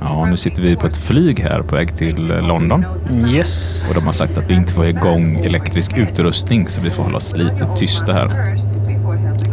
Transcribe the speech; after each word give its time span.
Ja, 0.00 0.26
nu 0.26 0.36
sitter 0.36 0.62
vi 0.62 0.76
på 0.76 0.86
ett 0.86 0.96
flyg 0.96 1.40
här 1.40 1.62
på 1.62 1.76
väg 1.76 1.94
till 1.94 2.30
eh, 2.30 2.42
London. 2.42 2.84
Yes. 3.26 3.84
Och 3.88 3.94
de 3.94 4.04
har 4.04 4.12
sagt 4.12 4.38
att 4.38 4.50
vi 4.50 4.54
inte 4.54 4.72
får 4.72 4.86
igång 4.86 5.36
elektrisk 5.36 5.98
utrustning 5.98 6.66
så 6.66 6.80
vi 6.82 6.90
får 6.90 7.02
hålla 7.02 7.16
oss 7.16 7.36
lite 7.36 7.68
tysta 7.76 8.12
här. 8.12 8.28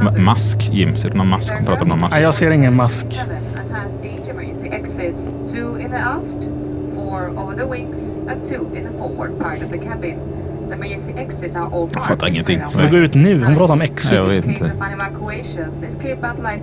Ma- 0.02 0.20
mask, 0.20 0.70
Jim. 0.71 0.96
Ser 0.97 1.10
du 1.10 1.17
någon 1.17 1.28
mask? 1.28 1.54
Hon 1.57 1.65
pratar 1.65 1.81
om 1.81 1.89
någon 1.89 1.99
mask. 1.99 2.13
Nej, 2.13 2.21
jag 2.21 2.33
ser 2.36 2.52
ingen 2.52 2.75
mask. 2.75 3.05
Two 5.51 5.79
in 5.79 5.90
the 5.92 5.97
aft, 5.97 6.44
four 6.96 7.29
over 7.40 7.56
the 7.56 7.65
wings, 7.65 7.97
and 8.29 8.46
two 8.49 8.78
in 8.78 8.83
the 8.83 8.97
forward 8.97 9.40
part 9.40 9.63
of 9.63 9.71
the 9.71 9.78
cabin. 9.78 10.15
Jag 11.94 12.06
fattar 12.08 12.28
ingenting. 12.28 12.62
Ska 12.69 12.81
vi 12.81 12.90
gå 12.90 12.97
ut 12.97 13.13
nu? 13.13 13.44
Hon 13.44 13.56
pratar 13.56 13.74
om 13.74 13.81
exit. 13.81 14.12
jag 14.12 14.28
vet 14.28 14.46
inte. 14.46 14.72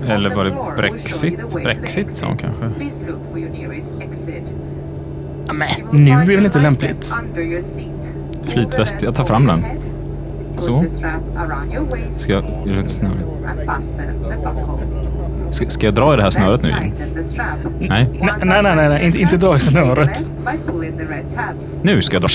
Eller 0.08 0.34
var 0.34 0.44
det 0.44 0.56
Brexit? 0.76 1.54
Brexit 1.64 2.14
sa 2.14 2.26
hon 2.26 2.36
kanske. 2.36 2.70
Men, 5.52 6.04
nu 6.04 6.10
är 6.10 6.36
väl 6.36 6.44
inte 6.44 6.58
lämpligt? 6.58 7.14
Flytväst, 8.44 9.02
jag 9.02 9.14
tar 9.14 9.24
fram 9.24 9.46
den. 9.46 9.64
Så. 10.56 10.84
Ska 12.16 12.32
jag... 12.32 12.44
Är 12.44 12.82
det 12.82 12.88
snöre? 12.88 13.12
Ska, 15.50 15.66
ska 15.66 15.86
jag 15.86 15.94
dra 15.94 16.14
i 16.14 16.16
det 16.16 16.22
här 16.22 16.30
snöret 16.30 16.62
nu, 16.62 16.68
Jim? 16.68 16.92
Nej. 17.78 18.08
Nej, 18.20 18.62
nej, 18.62 18.76
nej, 18.76 18.88
nej, 18.88 19.06
inte, 19.06 19.18
inte 19.18 19.36
dra 19.36 19.56
i 19.56 19.60
snöret. 19.60 20.26
Nu 21.82 22.02
ska 22.02 22.14
jag 22.14 22.22
dra. 22.22 22.28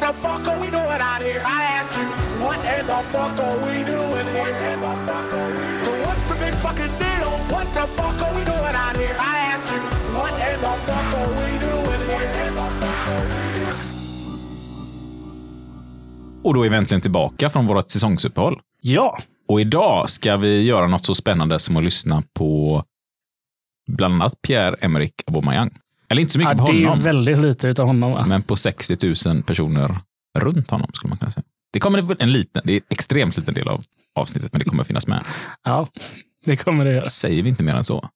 The 0.00 0.12
fuck 0.12 0.48
are 0.48 0.58
we 0.60 0.70
doing 0.70 1.02
out 1.10 1.22
here? 1.22 1.42
I 1.44 1.62
ask 1.76 1.92
you, 1.98 2.06
what 2.44 2.58
in 2.74 2.86
the 2.86 3.00
fuck 3.12 3.38
are 3.46 3.58
we 3.66 3.84
doing 3.84 4.28
here? 4.34 4.54
So 5.84 5.90
what's 6.04 6.24
the 6.28 6.36
big 6.44 6.54
fucking 6.64 6.94
deal? 7.02 7.30
What 7.52 7.66
the 7.76 7.86
fuck 7.96 8.18
are 8.24 8.34
we 8.36 8.42
doing 8.44 8.76
out 8.84 8.96
here? 8.96 9.16
I 9.18 9.36
ask 9.52 9.64
you, 9.72 9.80
what 10.16 10.32
in 10.48 10.58
the 10.64 10.74
fuck 10.86 11.08
are 11.20 11.30
we 11.38 11.48
doing 11.66 12.02
here? 12.08 12.30
Och 16.42 16.54
då 16.54 16.66
är 16.66 16.70
vi 16.70 16.76
äntligen 16.76 17.00
tillbaka 17.00 17.50
från 17.50 17.66
vårt 17.66 17.90
säsongsuppehåll. 17.90 18.60
Ja. 18.80 19.18
Och 19.48 19.60
idag 19.60 20.10
ska 20.10 20.36
vi 20.36 20.62
göra 20.62 20.86
något 20.86 21.04
så 21.04 21.14
spännande 21.14 21.58
som 21.58 21.76
att 21.76 21.84
lyssna 21.84 22.22
på 22.34 22.84
bland 23.88 24.14
annat 24.14 24.32
Pierre-Emerick 24.48 25.14
Aubameyang. 25.26 25.70
Eller 26.10 26.20
inte 26.20 26.32
så 26.32 26.40
ja 26.40 26.48
mycket 26.48 26.66
på 26.66 26.72
det 26.72 26.78
är 26.78 26.86
honom, 26.86 27.02
väldigt 27.02 27.38
lite 27.38 27.68
utav 27.68 27.86
honom 27.86 28.12
va? 28.12 28.24
men 28.26 28.42
på 28.42 28.56
60 28.56 29.14
000 29.28 29.42
personer 29.42 29.98
runt 30.38 30.70
honom 30.70 30.90
skulle 30.92 31.08
man 31.08 31.18
kunna 31.18 31.30
säga. 31.30 31.44
Det 31.72 31.80
kommer 31.80 32.22
en 32.22 32.32
liten, 32.32 32.62
det 32.64 32.72
är 32.72 32.76
en 32.76 32.82
extremt 32.88 33.36
liten 33.36 33.54
del 33.54 33.68
av 33.68 33.82
avsnittet, 34.14 34.52
men 34.52 34.58
det 34.58 34.64
kommer 34.64 34.82
att 34.82 34.86
finnas 34.86 35.06
med. 35.06 35.24
Ja, 35.64 35.88
det 36.46 36.56
kommer 36.56 36.84
det 36.84 36.92
göra. 36.92 37.04
Säger 37.04 37.42
vi 37.42 37.48
inte 37.48 37.62
mer 37.62 37.74
än 37.74 37.84
så. 37.84 38.08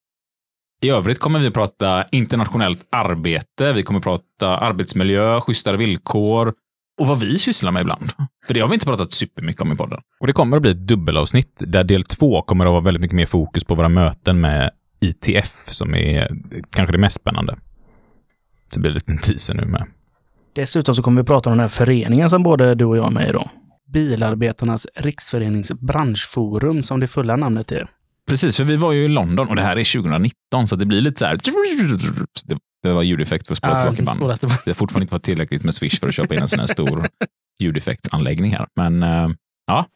I 0.83 0.91
övrigt 0.91 1.19
kommer 1.19 1.39
vi 1.39 1.51
prata 1.51 2.05
internationellt 2.13 2.87
arbete, 2.93 3.73
vi 3.73 3.83
kommer 3.83 4.01
prata 4.01 4.59
arbetsmiljö, 4.59 5.41
schysstare 5.41 5.77
villkor 5.77 6.53
och 7.01 7.07
vad 7.07 7.21
vi 7.21 7.39
sysslar 7.39 7.73
med 7.73 7.81
ibland. 7.81 8.13
För 8.47 8.55
det 8.55 8.61
har 8.61 8.69
vi 8.69 8.75
inte 8.75 8.87
pratat 8.87 9.13
supermycket 9.13 9.63
om 9.63 9.73
i 9.73 9.77
podden. 9.77 10.01
Och 10.21 10.27
det 10.27 10.33
kommer 10.33 10.57
att 10.57 10.63
bli 10.63 10.71
ett 10.71 10.87
dubbelavsnitt 10.89 11.63
där 11.67 11.85
del 11.85 12.03
två 12.03 12.43
kommer 12.43 12.67
att 12.67 12.73
vara 12.73 12.81
väldigt 12.81 13.01
mycket 13.01 13.17
mer 13.17 13.27
fokus 13.27 13.65
på 13.65 13.75
våra 13.75 13.89
möten 13.89 14.41
med 14.41 14.71
ITF 15.01 15.65
som 15.67 15.95
är 15.95 16.29
kanske 16.71 16.93
det 16.93 16.99
mest 16.99 17.17
spännande. 17.17 17.57
Det 18.75 18.81
blir 18.81 18.91
en 18.91 18.95
liten 18.95 19.19
teaser 19.19 19.55
nu 19.55 19.65
med. 19.65 19.87
Dessutom 20.55 20.95
så 20.95 21.03
kommer 21.03 21.23
vi 21.23 21.27
prata 21.27 21.51
om 21.51 21.57
den 21.57 21.61
här 21.61 21.69
föreningen 21.69 22.31
som 22.31 22.43
både 22.43 22.75
du 22.75 22.85
och 22.85 22.97
jag 22.97 23.07
är 23.07 23.11
med 23.11 23.29
i 23.29 23.33
då. 23.33 23.51
Bilarbetarnas 23.93 24.87
riksförenings 24.97 25.73
branschforum 25.73 26.83
som 26.83 27.01
det 27.01 27.07
fulla 27.07 27.37
namnet 27.37 27.73
är. 27.73 27.89
Precis, 28.29 28.57
för 28.57 28.65
vi 28.65 28.77
var 28.77 28.93
ju 28.93 29.05
i 29.05 29.09
London 29.09 29.49
och 29.49 29.57
det 29.57 29.63
här 29.63 29.77
är 29.77 29.93
2019 29.93 30.67
så 30.67 30.77
det 30.77 30.87
blir 30.87 31.01
lite 31.01 31.19
så 31.19 31.25
här. 31.25 31.39
Det, 32.47 32.59
det 32.83 32.93
var 32.93 33.03
ljudeffekt 33.03 33.47
för 33.47 33.55
att 33.55 33.59
spela 33.59 33.93
tillbaka 33.95 34.19
bandet. 34.19 34.41
Det 34.41 34.71
har 34.71 34.75
fortfarande 34.75 35.05
inte 35.05 35.15
varit 35.15 35.23
tillräckligt 35.23 35.65
med 35.65 35.75
Swish 35.75 36.01
för 36.01 36.09
att 36.09 36.15
köpa 36.15 36.35
in 36.35 36.41
en 36.41 36.49
sån 36.49 36.61
här 36.61 36.67
stor 36.67 37.09
ljudeffektsanläggning 37.61 38.53
här. 38.53 38.67
Men 38.77 39.03
eh, 39.03 39.29
ja. 39.67 39.87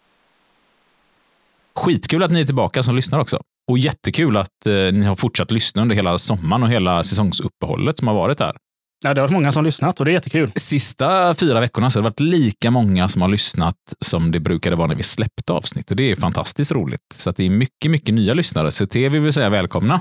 Skitkul 1.75 2.23
att 2.23 2.31
ni 2.31 2.41
är 2.41 2.45
tillbaka 2.45 2.83
som 2.83 2.97
lyssnar 2.97 3.19
också. 3.19 3.39
Och 3.71 3.79
jättekul 3.79 4.37
att 4.37 4.67
eh, 4.67 4.73
ni 4.73 5.05
har 5.05 5.15
fortsatt 5.15 5.51
lyssna 5.51 5.83
under 5.83 5.97
hela 5.97 6.19
sommaren 6.19 6.63
och 6.63 6.69
hela 6.69 7.05
säsongsuppehållet 7.05 7.99
som 7.99 8.09
har 8.09 8.15
varit 8.15 8.41
här. 8.41 8.57
Ja, 9.05 9.15
det 9.15 9.21
har 9.21 9.29
varit 9.29 9.33
många 9.33 9.53
som 9.53 9.65
lyssnat 9.65 10.01
och 10.01 10.05
det 10.05 10.11
är 10.11 10.13
jättekul. 10.13 10.53
Sista 10.57 11.35
fyra 11.35 11.61
veckorna 11.61 11.91
så 11.91 11.99
har 11.99 12.03
det 12.03 12.09
varit 12.09 12.21
lika 12.21 12.71
många 12.71 13.09
som 13.09 13.23
har 13.23 13.29
lyssnat 13.29 13.77
som 14.01 14.33
det 14.33 14.41
brukade 14.41 14.77
vara 14.77 14.87
när 14.87 14.95
vi 14.95 15.03
släppte 15.03 15.53
avsnitt. 15.53 15.91
Och 15.91 15.97
det 15.97 16.11
är 16.11 16.17
fantastiskt 16.17 16.73
roligt. 16.73 17.01
Så 17.15 17.31
att 17.31 17.37
det 17.37 17.45
är 17.45 17.51
mycket, 17.51 17.91
mycket 17.91 18.15
nya 18.15 18.35
lyssnare. 18.35 18.71
Så 18.71 18.87
till 18.87 19.03
er 19.03 19.09
vill 19.11 19.21
vi 19.21 19.33
säga 19.33 19.49
välkomna. 19.49 20.01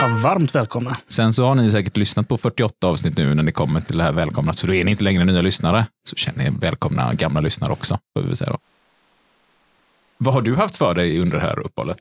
Ja, 0.00 0.08
varmt 0.22 0.54
välkomna. 0.54 0.96
Sen 1.08 1.32
så 1.32 1.46
har 1.46 1.54
ni 1.54 1.70
säkert 1.70 1.96
lyssnat 1.96 2.28
på 2.28 2.38
48 2.38 2.86
avsnitt 2.86 3.16
nu 3.16 3.34
när 3.34 3.42
ni 3.42 3.52
kommer 3.52 3.80
till 3.80 3.98
det 3.98 4.04
här 4.04 4.12
välkomna. 4.12 4.52
Så 4.52 4.66
då 4.66 4.74
är 4.74 4.84
ni 4.84 4.90
inte 4.90 5.04
längre 5.04 5.24
nya 5.24 5.40
lyssnare. 5.40 5.86
Så 6.08 6.16
känner 6.16 6.46
er 6.46 6.50
välkomna 6.60 7.12
gamla 7.12 7.40
lyssnare 7.40 7.72
också. 7.72 7.98
Får 8.18 8.28
vi 8.28 8.36
säga 8.36 8.50
då. 8.50 8.58
Vad 10.18 10.34
har 10.34 10.42
du 10.42 10.56
haft 10.56 10.76
för 10.76 10.94
dig 10.94 11.20
under 11.20 11.36
det 11.36 11.42
här 11.42 11.58
uppehållet? 11.58 11.98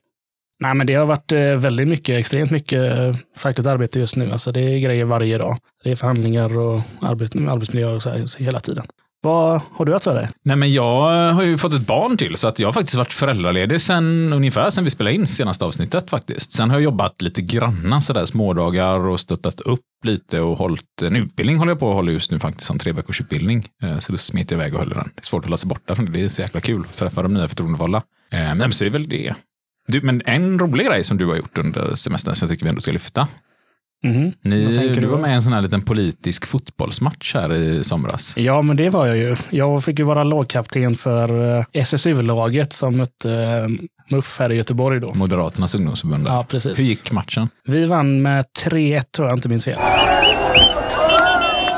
Nej, 0.60 0.76
men 0.76 0.88
det 0.88 0.94
har 0.94 1.06
varit 1.06 1.32
eh, 1.32 1.40
väldigt 1.40 1.88
mycket, 1.88 2.20
extremt 2.20 2.52
mycket 2.52 2.98
eh, 2.98 3.16
fackligt 3.38 3.68
arbete 3.68 4.00
just 4.00 4.16
nu. 4.16 4.32
Alltså 4.32 4.52
det 4.52 4.62
är 4.62 4.80
grejer 4.80 5.06
varje 5.06 5.38
dag. 5.38 5.58
Det 5.84 5.92
är 5.92 5.96
förhandlingar 5.96 6.58
och 6.58 6.82
arbet, 7.02 7.36
arbetsmiljö 7.36 7.92
och 7.92 8.04
så 8.04 8.10
här, 8.10 8.26
så 8.26 8.44
hela 8.44 8.60
tiden. 8.60 8.86
Vad 9.22 9.62
har 9.72 9.86
du 9.86 9.94
haft 9.94 10.04
för 10.04 10.16
dig? 10.16 10.30
Nej, 10.44 10.56
men 10.56 10.74
jag 10.74 11.34
har 11.34 11.44
ju 11.44 11.58
fått 11.58 11.74
ett 11.74 11.88
barn 11.88 12.18
till, 12.18 12.38
så 12.38 12.48
att 12.48 12.60
jag 12.60 12.68
har 12.68 12.74
faktiskt 12.74 12.96
varit 12.96 13.14
föräldraledig 13.14 13.82
sen 13.82 14.34
ungefär 14.34 14.70
sen 14.70 14.84
vi 14.84 14.90
spelade 14.90 15.16
in 15.16 15.28
senaste 15.28 15.66
avsnittet 15.66 16.10
faktiskt. 16.10 16.52
Sen 16.54 16.70
har 16.70 16.78
jag 16.78 16.84
jobbat 16.84 17.22
lite 17.22 17.42
granna 17.42 18.02
sådär 18.02 18.26
smådagar 18.26 19.00
och 19.00 19.20
stöttat 19.20 19.62
upp 19.62 19.80
lite 20.04 20.42
och 20.42 20.58
hållit 20.58 21.02
en 21.04 21.16
utbildning 21.16 21.58
håller 21.58 21.72
jag 21.72 21.80
på 21.80 21.90
att 21.90 21.96
hålla 21.96 22.12
just 22.12 22.32
nu 22.32 22.40
faktiskt, 22.40 22.70
en 22.70 22.80
tre 22.80 22.92
veckors 22.92 23.22
utbildning. 23.22 23.66
Eh, 23.84 24.00
så 24.00 24.12
då 24.12 24.18
smet 24.18 24.52
jag 24.52 24.58
iväg 24.58 24.74
och 24.74 24.80
höll 24.80 24.90
den. 24.90 25.10
Det 25.16 25.22
är 25.22 25.26
svårt 25.26 25.40
att 25.40 25.46
hålla 25.46 25.58
sig 25.58 25.68
borta 25.68 25.96
från 25.96 26.06
det, 26.06 26.12
det 26.12 26.26
är 26.26 26.30
så 26.30 26.42
jäkla 26.42 26.60
kul 26.60 26.82
att 26.90 26.98
träffa 26.98 27.24
de 27.24 27.34
nya 27.34 27.48
förtroendevalda. 27.48 28.02
Men 28.32 28.72
så 28.72 28.84
är 28.84 28.90
det 28.90 28.94
väl 28.94 29.10
det. 29.10 29.34
Du, 29.88 30.02
men 30.02 30.22
en 30.26 30.60
rolig 30.60 30.88
grej 30.88 31.04
som 31.04 31.18
du 31.18 31.26
har 31.26 31.36
gjort 31.36 31.58
under 31.58 31.96
semestern 31.96 32.36
som 32.36 32.46
jag 32.46 32.54
tycker 32.54 32.66
vi 32.66 32.70
ändå 32.70 32.82
ska 32.82 32.92
lyfta. 32.92 33.28
Vad 34.04 34.14
Ni, 34.42 34.96
du 34.96 35.08
var 35.08 35.18
med 35.18 35.32
i 35.32 35.34
en 35.34 35.42
sån 35.42 35.54
här 35.54 35.62
liten 35.62 35.82
politisk 35.82 36.46
fotbollsmatch 36.46 37.34
här 37.34 37.54
i 37.54 37.84
somras. 37.84 38.34
Ja, 38.38 38.62
men 38.62 38.78
det 38.78 38.90
var 38.90 39.08
jag 39.08 39.18
ju. 39.18 39.36
Jag 39.50 39.84
fick 39.84 40.00
ju 40.00 40.06
vara 40.06 40.24
lagkapten 40.24 40.96
för 40.96 41.58
eh, 41.58 41.66
SSU-laget 41.74 42.74
som 42.74 42.98
mötte 42.98 43.34
eh, 43.34 43.68
MUF 44.16 44.40
här 44.40 44.52
i 44.52 44.56
Göteborg 44.56 45.00
då. 45.00 45.14
Moderaternas 45.14 45.76
ungdomsförbund. 45.76 46.26
Ja, 46.28 46.46
precis. 46.50 46.80
Hur 46.80 46.84
gick 46.84 47.12
matchen? 47.12 47.50
Vi 47.68 47.86
vann 47.86 48.22
med 48.22 48.46
3-1 48.66 49.04
tror 49.16 49.28
jag 49.28 49.38
inte 49.38 49.50
minns 49.50 49.66
fel. 49.66 49.78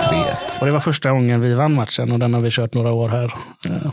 3-1. 0.10 0.60
Och 0.60 0.66
det 0.66 0.72
var 0.72 0.80
första 0.80 1.12
gången 1.12 1.42
vi 1.42 1.54
vann 1.54 1.74
matchen 1.74 2.12
och 2.12 2.20
den 2.20 2.34
har 2.34 2.42
vi 2.42 2.50
kört 2.52 2.74
några 2.74 2.92
år 2.92 3.10
här. 3.10 3.34
Eh, 3.70 3.92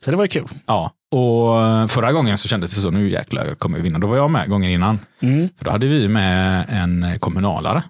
Så 0.00 0.10
det 0.10 0.16
var 0.16 0.24
ju 0.24 0.28
kul. 0.28 0.48
Ja, 0.66 0.90
och 1.10 1.90
förra 1.90 2.12
gången 2.12 2.38
så 2.38 2.48
kändes 2.48 2.74
det 2.74 2.80
så, 2.80 2.90
nu 2.90 3.10
jäklar 3.10 3.54
kommer 3.54 3.76
vi 3.76 3.82
vinna. 3.82 3.98
Då 3.98 4.06
var 4.06 4.16
jag 4.16 4.30
med 4.30 4.48
gången 4.48 4.70
innan. 4.70 4.98
Mm. 5.20 5.48
För 5.58 5.64
då 5.64 5.70
hade 5.70 5.86
vi 5.86 6.08
med 6.08 6.66
en 6.68 7.18
kommunalare 7.18 7.82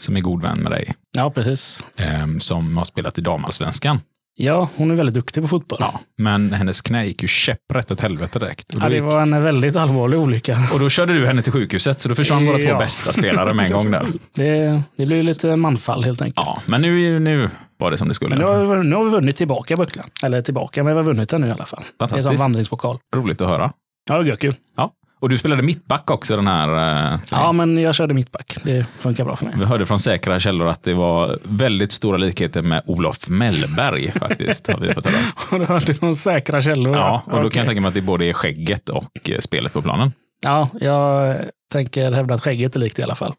som 0.00 0.16
är 0.16 0.20
god 0.20 0.42
vän 0.42 0.58
med 0.58 0.72
dig, 0.72 0.94
Ja, 1.16 1.30
precis. 1.30 1.84
eh, 1.96 2.26
som 2.40 2.76
har 2.76 2.84
spelat 2.84 3.18
i 3.18 3.20
damallsvenskan. 3.20 4.00
Ja, 4.40 4.68
hon 4.76 4.90
är 4.90 4.94
väldigt 4.94 5.14
duktig 5.14 5.42
på 5.42 5.48
fotboll. 5.48 5.78
Ja, 5.80 6.00
men 6.18 6.52
hennes 6.52 6.82
knä 6.82 7.04
gick 7.04 7.22
ju 7.22 7.28
käpprätt 7.28 7.90
åt 7.90 8.00
helvete 8.00 8.38
direkt. 8.38 8.64
Ja, 8.80 8.88
det 8.88 8.94
gick, 8.94 9.04
var 9.04 9.22
en 9.22 9.42
väldigt 9.42 9.76
allvarlig 9.76 10.20
olycka. 10.20 10.56
och 10.74 10.80
då 10.80 10.88
körde 10.88 11.12
du 11.12 11.26
henne 11.26 11.42
till 11.42 11.52
sjukhuset, 11.52 12.00
så 12.00 12.08
då 12.08 12.14
försvann 12.14 12.46
våra 12.46 12.58
två 12.58 12.68
Ja. 12.68 12.78
bästa 12.78 13.12
spelare 13.12 13.54
med 13.54 13.66
en 13.66 13.72
gång 13.72 13.90
där. 13.90 14.06
Det, 14.34 14.82
det 14.96 15.06
blev 15.06 15.24
lite 15.24 15.56
manfall 15.56 16.04
helt 16.04 16.22
enkelt. 16.22 16.46
Ja, 16.46 16.58
men 16.66 16.80
nu, 16.82 17.18
nu 17.18 17.50
var 17.78 17.90
det 17.90 17.96
som 17.96 18.08
det 18.08 18.14
skulle. 18.14 18.30
Men 18.30 18.38
nu 18.38 18.44
har, 18.44 18.76
vi, 18.76 18.88
nu 18.88 18.96
har 18.96 19.04
vi 19.04 19.10
vunnit 19.10 19.36
tillbaka 19.36 19.76
bucklan. 19.76 20.06
Eller 20.24 20.42
tillbaka, 20.42 20.84
men 20.84 20.92
vi 20.92 20.96
har 20.96 21.04
vunnit 21.04 21.28
den 21.28 21.40
nu 21.40 21.48
i 21.48 21.50
alla 21.50 21.66
fall. 21.66 21.82
Det 21.98 22.04
är 22.04 22.08
Fantastiskt. 22.08 22.28
som 22.28 22.36
vandringspokal. 22.44 22.98
Roligt 23.16 23.40
att 23.40 23.48
höra. 23.48 23.72
Ja, 24.10 24.22
det 24.22 24.30
är 24.32 24.36
kul. 24.36 24.54
Ja. 24.76 24.92
Och 25.20 25.28
du 25.28 25.38
spelade 25.38 25.62
mittback 25.62 26.10
också 26.10 26.36
den 26.36 26.46
här. 26.46 26.92
Eh, 27.12 27.18
Ja, 27.30 27.52
men 27.52 27.78
jag 27.78 27.94
körde 27.94 28.14
mittback. 28.14 28.56
Det 28.64 28.86
funkar 28.98 29.24
bra 29.24 29.36
för 29.36 29.44
mig. 29.46 29.54
Vi 29.58 29.64
hörde 29.64 29.86
från 29.86 29.98
säkra 29.98 30.40
källor 30.40 30.68
att 30.68 30.82
det 30.82 30.94
var 30.94 31.38
väldigt 31.42 31.92
stora 31.92 32.16
likheter 32.16 32.62
med 32.62 32.82
Olof 32.86 33.28
Mellberg 33.28 34.12
faktiskt. 34.18 34.66
Har 34.66 34.80
vi 34.80 34.94
fått 34.94 35.06
höra. 35.06 35.16
Och 35.52 35.58
du 35.58 35.64
hörde 35.66 35.94
från 35.94 36.14
säkra 36.14 36.60
källor. 36.60 36.96
Ja, 36.96 37.22
och 37.26 37.42
då 37.42 37.50
kan 37.50 37.60
jag 37.60 37.66
tänka 37.66 37.80
mig 37.80 37.88
att 37.88 37.94
det 37.94 38.00
både 38.00 38.24
är 38.26 38.32
skägget 38.32 38.88
och 38.88 39.30
eh, 39.30 39.38
spelet 39.38 39.72
på 39.72 39.82
planen. 39.82 40.12
Ja, 40.44 40.68
jag 40.80 41.36
tänker 41.72 42.12
hävda 42.12 42.34
att 42.34 42.42
skägget 42.42 42.76
är 42.76 42.80
likt 42.80 42.98
i 42.98 43.02
alla 43.02 43.14
fall. 43.14 43.34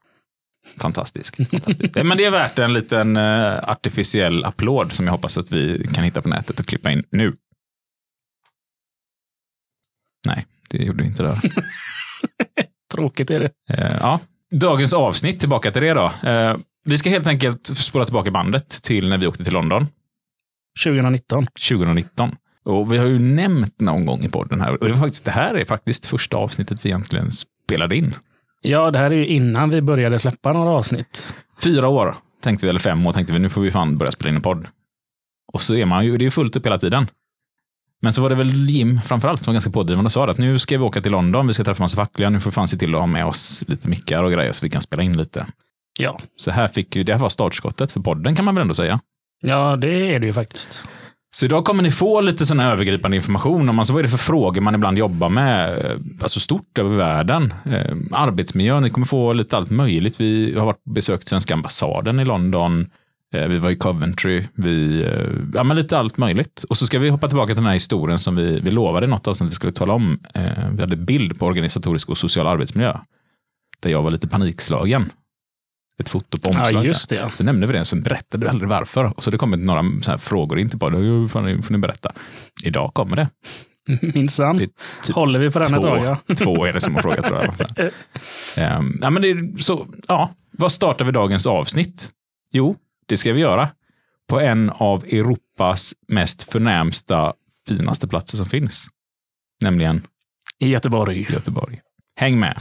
Fantastiskt. 0.79 1.35
Fantastiskt. 1.49 1.95
Men 2.03 2.17
det 2.17 2.25
är 2.25 2.31
värt 2.31 2.59
en 2.59 2.73
liten 2.73 3.17
eh, 3.17 3.57
artificiell 3.63 4.45
applåd 4.45 4.93
som 4.93 5.05
jag 5.05 5.11
hoppas 5.11 5.37
att 5.37 5.51
vi 5.51 5.87
kan 5.93 6.03
hitta 6.03 6.21
på 6.21 6.29
nätet 6.29 6.59
och 6.59 6.65
klippa 6.65 6.91
in 6.91 7.03
nu. 7.11 7.33
Nej, 10.25 10.45
det 10.69 10.77
gjorde 10.77 11.03
vi 11.03 11.09
inte 11.09 11.23
där. 11.23 11.41
Tråkigt 12.93 13.31
är 13.31 13.39
det. 13.39 13.51
Eh, 13.77 13.97
ja. 13.99 14.19
Dagens 14.51 14.93
avsnitt, 14.93 15.39
tillbaka 15.39 15.71
till 15.71 15.81
det 15.81 15.93
då. 15.93 16.11
Eh, 16.29 16.57
vi 16.85 16.97
ska 16.97 17.09
helt 17.09 17.27
enkelt 17.27 17.67
spola 17.67 18.05
tillbaka 18.05 18.31
bandet 18.31 18.69
till 18.69 19.09
när 19.09 19.17
vi 19.17 19.27
åkte 19.27 19.43
till 19.43 19.53
London 19.53 19.87
2019. 20.83 21.45
2019. 21.69 22.35
Och 22.65 22.93
vi 22.93 22.97
har 22.97 23.05
ju 23.05 23.19
nämnt 23.19 23.79
någon 23.79 24.05
gång 24.05 24.23
i 24.23 24.29
podden 24.29 24.61
här, 24.61 24.71
och 24.71 24.87
det, 24.87 24.93
var 24.93 24.99
faktiskt, 24.99 25.25
det 25.25 25.31
här 25.31 25.55
är 25.55 25.65
faktiskt 25.65 26.05
första 26.05 26.37
avsnittet 26.37 26.85
vi 26.85 26.89
egentligen 26.89 27.31
spelade 27.31 27.95
in. 27.95 28.15
Ja, 28.61 28.91
det 28.91 28.99
här 28.99 29.11
är 29.11 29.15
ju 29.15 29.25
innan 29.25 29.69
vi 29.69 29.81
började 29.81 30.19
släppa 30.19 30.53
några 30.53 30.69
avsnitt. 30.69 31.33
Fyra 31.63 31.87
år 31.87 32.17
tänkte 32.41 32.65
vi, 32.65 32.69
eller 32.69 32.79
fem 32.79 33.07
år 33.07 33.13
tänkte 33.13 33.33
vi, 33.33 33.39
nu 33.39 33.49
får 33.49 33.61
vi 33.61 33.71
fan 33.71 33.97
börja 33.97 34.11
spela 34.11 34.29
in 34.29 34.35
en 34.35 34.41
podd. 34.41 34.67
Och 35.53 35.61
så 35.61 35.75
är 35.75 35.85
man 35.85 36.05
ju, 36.05 36.17
det 36.17 36.23
är 36.23 36.25
ju 36.25 36.31
fullt 36.31 36.55
upp 36.55 36.65
hela 36.65 36.79
tiden. 36.79 37.07
Men 38.01 38.13
så 38.13 38.21
var 38.21 38.29
det 38.29 38.35
väl 38.35 38.69
Jim 38.69 39.01
framförallt 39.05 39.43
som 39.43 39.51
var 39.51 39.55
ganska 39.55 39.71
pådrivande 39.71 40.07
och 40.07 40.11
sa 40.11 40.29
att 40.29 40.37
nu 40.37 40.59
ska 40.59 40.77
vi 40.77 40.83
åka 40.83 41.01
till 41.01 41.11
London, 41.11 41.47
vi 41.47 41.53
ska 41.53 41.63
träffa 41.63 41.83
massa 41.83 41.95
fackliga, 41.95 42.29
nu 42.29 42.39
får 42.39 42.49
vi 42.51 42.53
fan 42.55 42.67
se 42.67 42.77
till 42.77 42.95
att 42.95 43.01
ha 43.01 43.07
med 43.07 43.25
oss 43.25 43.63
lite 43.67 43.87
mickar 43.87 44.23
och 44.23 44.31
grejer 44.31 44.51
så 44.51 44.65
vi 44.65 44.69
kan 44.69 44.81
spela 44.81 45.03
in 45.03 45.17
lite. 45.17 45.45
Ja, 45.99 46.19
Så 46.37 46.51
här 46.51 46.67
fick 46.67 46.95
vi, 46.95 47.03
det 47.03 47.13
här 47.13 47.19
var 47.19 47.29
startskottet 47.29 47.91
för 47.91 47.99
podden 47.99 48.35
kan 48.35 48.45
man 48.45 48.55
väl 48.55 48.61
ändå 48.61 48.73
säga. 48.73 48.99
ja 49.41 49.75
det 49.75 50.15
är 50.15 50.19
det 50.19 50.25
ju 50.25 50.33
faktiskt. 50.33 50.85
Så 51.31 51.45
idag 51.45 51.65
kommer 51.65 51.83
ni 51.83 51.91
få 51.91 52.21
lite 52.21 52.45
sån 52.45 52.59
här 52.59 52.71
övergripande 52.71 53.17
information 53.17 53.69
om 53.69 53.79
alltså, 53.79 53.93
vad 53.93 53.99
är 53.99 54.03
det 54.03 54.09
för 54.09 54.17
frågor 54.17 54.61
man 54.61 54.75
ibland 54.75 54.97
jobbar 54.97 55.29
med, 55.29 55.85
eh, 55.85 55.97
alltså 56.21 56.39
stort 56.39 56.77
över 56.77 56.97
världen. 56.97 57.53
Eh, 57.65 57.95
arbetsmiljö, 58.11 58.79
ni 58.79 58.89
kommer 58.89 59.07
få 59.07 59.33
lite 59.33 59.57
allt 59.57 59.69
möjligt. 59.69 60.19
Vi 60.21 60.55
har 60.57 60.65
varit 60.65 60.83
besökt 60.83 61.27
svenska 61.27 61.53
ambassaden 61.53 62.19
i 62.19 62.25
London, 62.25 62.89
vi 63.31 63.57
var 63.57 63.69
i 63.69 63.75
Coventry, 63.75 64.43
vi, 64.53 65.03
eh, 65.03 65.29
ja 65.53 65.63
men 65.63 65.77
lite 65.77 65.97
allt 65.97 66.17
möjligt. 66.17 66.65
Och 66.69 66.77
så 66.77 66.85
ska 66.85 66.99
vi 66.99 67.09
hoppa 67.09 67.27
tillbaka 67.27 67.47
till 67.47 67.55
den 67.55 67.65
här 67.65 67.73
historien 67.73 68.19
som 68.19 68.35
vi, 68.35 68.59
vi 68.59 68.71
lovade 68.71 69.07
i 69.07 69.09
något 69.09 69.27
avsnitt 69.27 69.47
att 69.47 69.51
vi 69.51 69.55
skulle 69.55 69.73
tala 69.73 69.93
om. 69.93 70.19
Eh, 70.33 70.69
vi 70.73 70.81
hade 70.81 70.95
bild 70.95 71.39
på 71.39 71.45
organisatorisk 71.45 72.09
och 72.09 72.17
social 72.17 72.47
arbetsmiljö. 72.47 72.97
Där 73.79 73.89
jag 73.89 74.03
var 74.03 74.11
lite 74.11 74.27
panikslagen. 74.27 75.11
Ett 75.99 76.09
foto 76.09 76.39
på 76.39 76.49
omslaget. 76.49 76.73
Ja, 76.73 76.83
just 76.83 77.09
det. 77.09 77.15
Ja. 77.15 77.31
Så 77.37 77.43
nämnde 77.43 77.67
vi 77.67 77.73
det, 77.73 77.85
så 77.85 77.95
berättade 77.95 78.45
du 78.45 78.49
aldrig 78.49 78.69
varför. 78.69 79.17
Och 79.17 79.23
så 79.23 79.31
det 79.31 79.37
kommit 79.37 79.59
några 79.59 79.83
så 80.01 80.17
frågor 80.17 80.59
in 80.59 80.69
till 80.69 80.79
podden. 80.79 81.01
Hur 81.01 81.27
fan 81.27 81.63
får 81.63 81.73
ni 81.73 81.79
berätta? 81.79 82.11
Idag 82.63 82.93
kommer 82.93 83.15
det. 83.15 83.29
Minsann. 84.13 84.55
Är 84.55 84.59
typ 84.59 85.15
Håller 85.15 85.39
vi 85.39 85.51
på 85.51 85.59
den 85.59 85.73
ett 85.73 85.81
tag, 85.81 86.17
ja. 86.27 86.35
två 86.35 86.65
är 86.65 86.73
det 86.73 86.81
som 86.81 86.95
har 86.95 87.01
frågat 87.01 87.25
tror 87.25 87.43
jag. 87.43 87.57
Så 87.57 87.65
här. 87.77 87.91
Ehm, 88.57 88.99
ja, 89.01 89.09
men 89.09 89.21
det 89.21 89.29
är 89.29 89.61
så, 89.61 89.87
ja, 90.07 90.29
vad 90.51 90.71
startar 90.71 91.05
vi 91.05 91.11
dagens 91.11 91.47
avsnitt? 91.47 92.09
Jo, 92.51 92.75
det 93.09 93.17
ska 93.17 93.33
vi 93.33 93.41
göra 93.41 93.69
på 94.29 94.39
en 94.39 94.69
av 94.69 95.03
Europas 95.03 95.93
mest 96.07 96.51
förnämsta, 96.51 97.33
finaste 97.67 98.07
platser 98.07 98.37
som 98.37 98.45
finns. 98.45 98.87
Nämligen 99.61 100.07
I 100.59 100.67
Göteborg. 100.67 101.27
Göteborg. 101.29 101.77
Häng 102.15 102.39
med. 102.39 102.57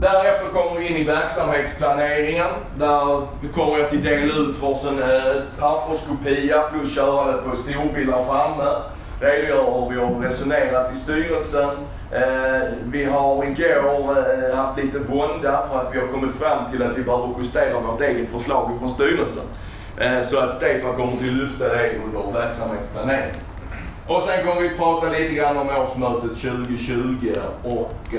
Därefter 0.00 0.48
kommer 0.48 0.80
vi 0.80 0.88
in 0.88 0.96
i 0.96 1.04
verksamhetsplaneringen. 1.04 2.50
Där 2.78 3.26
kommer 3.52 3.78
jag 3.78 3.90
till 3.90 4.04
dela 4.04 4.34
ut 4.34 4.62
varsin 4.62 4.98
eh, 5.02 5.42
papperskopia 5.58 6.62
plus 6.62 6.94
köra 6.94 7.36
det 7.36 7.42
på 7.42 7.56
storbilder 7.56 8.24
framme 8.24 8.70
redogör 9.22 9.80
hur 9.80 9.94
vi 9.94 10.00
har 10.04 10.20
resonerat 10.20 10.92
i 10.94 10.96
styrelsen. 10.96 11.70
Eh, 12.12 12.68
vi 12.84 13.04
har 13.04 13.44
igår 13.44 14.16
eh, 14.18 14.56
haft 14.56 14.78
lite 14.78 14.98
vånda 14.98 15.62
för 15.70 15.80
att 15.80 15.94
vi 15.94 16.00
har 16.00 16.06
kommit 16.06 16.34
fram 16.34 16.70
till 16.70 16.82
att 16.82 16.98
vi 16.98 17.02
behöver 17.02 17.28
justera 17.38 17.80
vårt 17.80 18.00
eget 18.00 18.28
förslag 18.28 18.78
från 18.78 18.90
styrelsen. 18.90 19.44
Eh, 19.98 20.22
så 20.22 20.38
att 20.38 20.54
Stefan 20.54 20.96
kommer 20.96 21.16
till 21.16 21.36
lyfta 21.36 21.68
det 21.68 21.98
under 22.04 22.40
verksamhetsplaneringen. 22.40 23.34
Och 24.06 24.22
sen 24.22 24.46
kommer 24.46 24.60
vi 24.60 24.76
prata 24.76 25.08
lite 25.08 25.34
grann 25.34 25.56
om 25.56 25.68
årsmötet 25.68 26.38
2020 26.38 27.32
och 27.64 28.14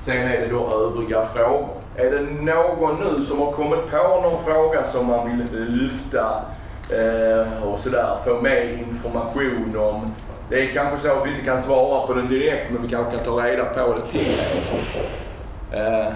sen 0.00 0.16
är 0.16 0.40
det 0.40 0.46
då 0.46 0.70
övriga 0.72 1.24
frågor. 1.24 1.68
Är 1.96 2.10
det 2.10 2.20
någon 2.20 2.96
nu 3.00 3.24
som 3.24 3.38
har 3.38 3.52
kommit 3.52 3.90
på 3.90 4.20
någon 4.22 4.44
fråga 4.44 4.86
som 4.86 5.06
man 5.06 5.28
vill 5.28 5.66
lyfta 5.68 6.42
och 7.64 7.80
sådär, 7.80 8.16
få 8.24 8.40
mer 8.40 8.86
information 8.88 9.76
om? 9.78 10.14
Det 10.48 10.70
är 10.70 10.74
kanske 10.74 11.08
så 11.08 11.12
att 11.12 11.26
vi 11.26 11.30
inte 11.30 11.44
kan 11.44 11.62
svara 11.62 12.06
på 12.06 12.14
den 12.14 12.28
direkt 12.28 12.70
men 12.70 12.82
vi 12.82 12.88
kanske 12.88 13.16
kan 13.16 13.26
ta 13.26 13.46
reda 13.46 13.64
på 13.64 13.94
det 13.94 14.06
till 14.18 14.40
eh, 15.72 16.12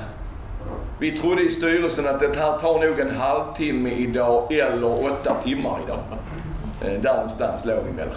Vi 0.98 1.18
trodde 1.18 1.42
i 1.42 1.50
styrelsen 1.50 2.08
att 2.08 2.20
det 2.20 2.36
här 2.38 2.58
tar 2.58 2.86
nog 2.86 3.00
en 3.00 3.16
halvtimme 3.16 3.90
idag 3.90 4.52
eller 4.52 5.04
åtta 5.04 5.36
timmar 5.44 5.78
idag. 5.86 5.98
Eh, 6.84 7.00
där 7.00 7.14
någonstans 7.14 7.64
låg 7.64 7.78
vi 7.86 7.92
mellan. 7.92 8.16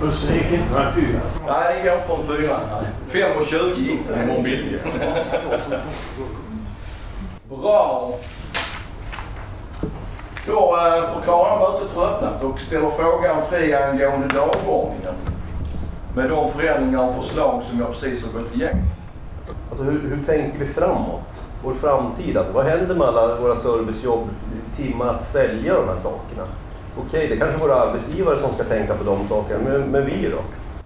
Bussen 0.00 0.34
gick 0.34 0.52
inte 0.52 0.72
med 0.72 0.94
fyra. 0.94 1.20
Nej, 1.46 1.82
den 1.82 1.84
går 1.84 2.00
från 2.00 2.22
fyra. 2.36 2.56
5.20 3.10 3.78
gick 3.78 4.08
den 4.08 4.22
imorgon 4.22 4.42
bitti. 4.44 4.78
Bra. 7.48 8.14
Då 10.48 10.76
eh, 10.76 11.14
förklarar 11.14 11.58
mötet 11.60 11.90
för 11.90 12.06
öppnat 12.06 12.44
och 12.44 12.60
ställer 12.60 12.90
frågan 12.90 13.42
fri 13.50 13.74
angående 13.74 14.28
dagordningen. 14.28 15.14
Med 16.14 16.30
de 16.30 16.50
förändringar 16.50 17.08
och 17.08 17.24
förslag 17.24 17.62
som 17.64 17.78
jag 17.78 17.88
precis 17.90 18.24
har 18.24 18.40
gått 18.40 18.54
igenom. 18.54 18.82
Alltså 19.70 19.84
hur, 19.84 20.00
hur 20.08 20.24
tänker 20.24 20.58
vi 20.58 20.66
framåt? 20.66 21.20
Vår 21.64 21.74
framtid? 21.74 22.36
Alltså, 22.36 22.52
vad 22.52 22.64
händer 22.64 22.94
med 22.94 23.08
alla 23.08 23.34
våra 23.34 23.56
servicejobb, 23.56 24.28
timmar 24.76 25.06
att 25.06 25.24
sälja 25.24 25.74
de 25.74 25.88
här 25.88 25.98
sakerna? 25.98 26.42
Okej, 27.06 27.28
det 27.28 27.34
är 27.34 27.38
kanske 27.38 27.68
våra 27.68 27.80
arbetsgivare 27.80 28.38
som 28.38 28.54
ska 28.54 28.64
tänka 28.64 28.94
på 28.94 29.04
de 29.04 29.28
sakerna, 29.28 29.60
men, 29.64 29.82
men 29.82 30.06
vi 30.06 30.30
då? 30.30 30.38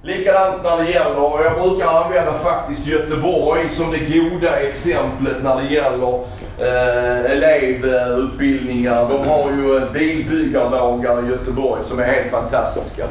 Likadant 0.03 0.63
när 0.63 0.77
det 0.77 0.91
gäller, 0.91 1.19
och 1.19 1.41
jag 1.45 1.63
brukar 1.63 2.05
använda 2.05 2.33
faktiskt 2.33 2.87
Göteborg 2.87 3.71
som 3.71 3.91
det 3.91 3.99
goda 3.99 4.61
exemplet 4.61 5.43
när 5.43 5.57
det 5.57 5.75
gäller 5.75 6.21
eh, 6.63 7.33
elevutbildningar. 7.33 9.09
De 9.09 9.29
har 9.29 9.51
ju 9.53 9.77
eh, 9.77 9.93
bilbyggardagar 9.93 11.25
i 11.25 11.29
Göteborg 11.29 11.85
som 11.85 11.99
är 11.99 12.05
helt 12.05 12.31
fantastiska. 12.31 13.07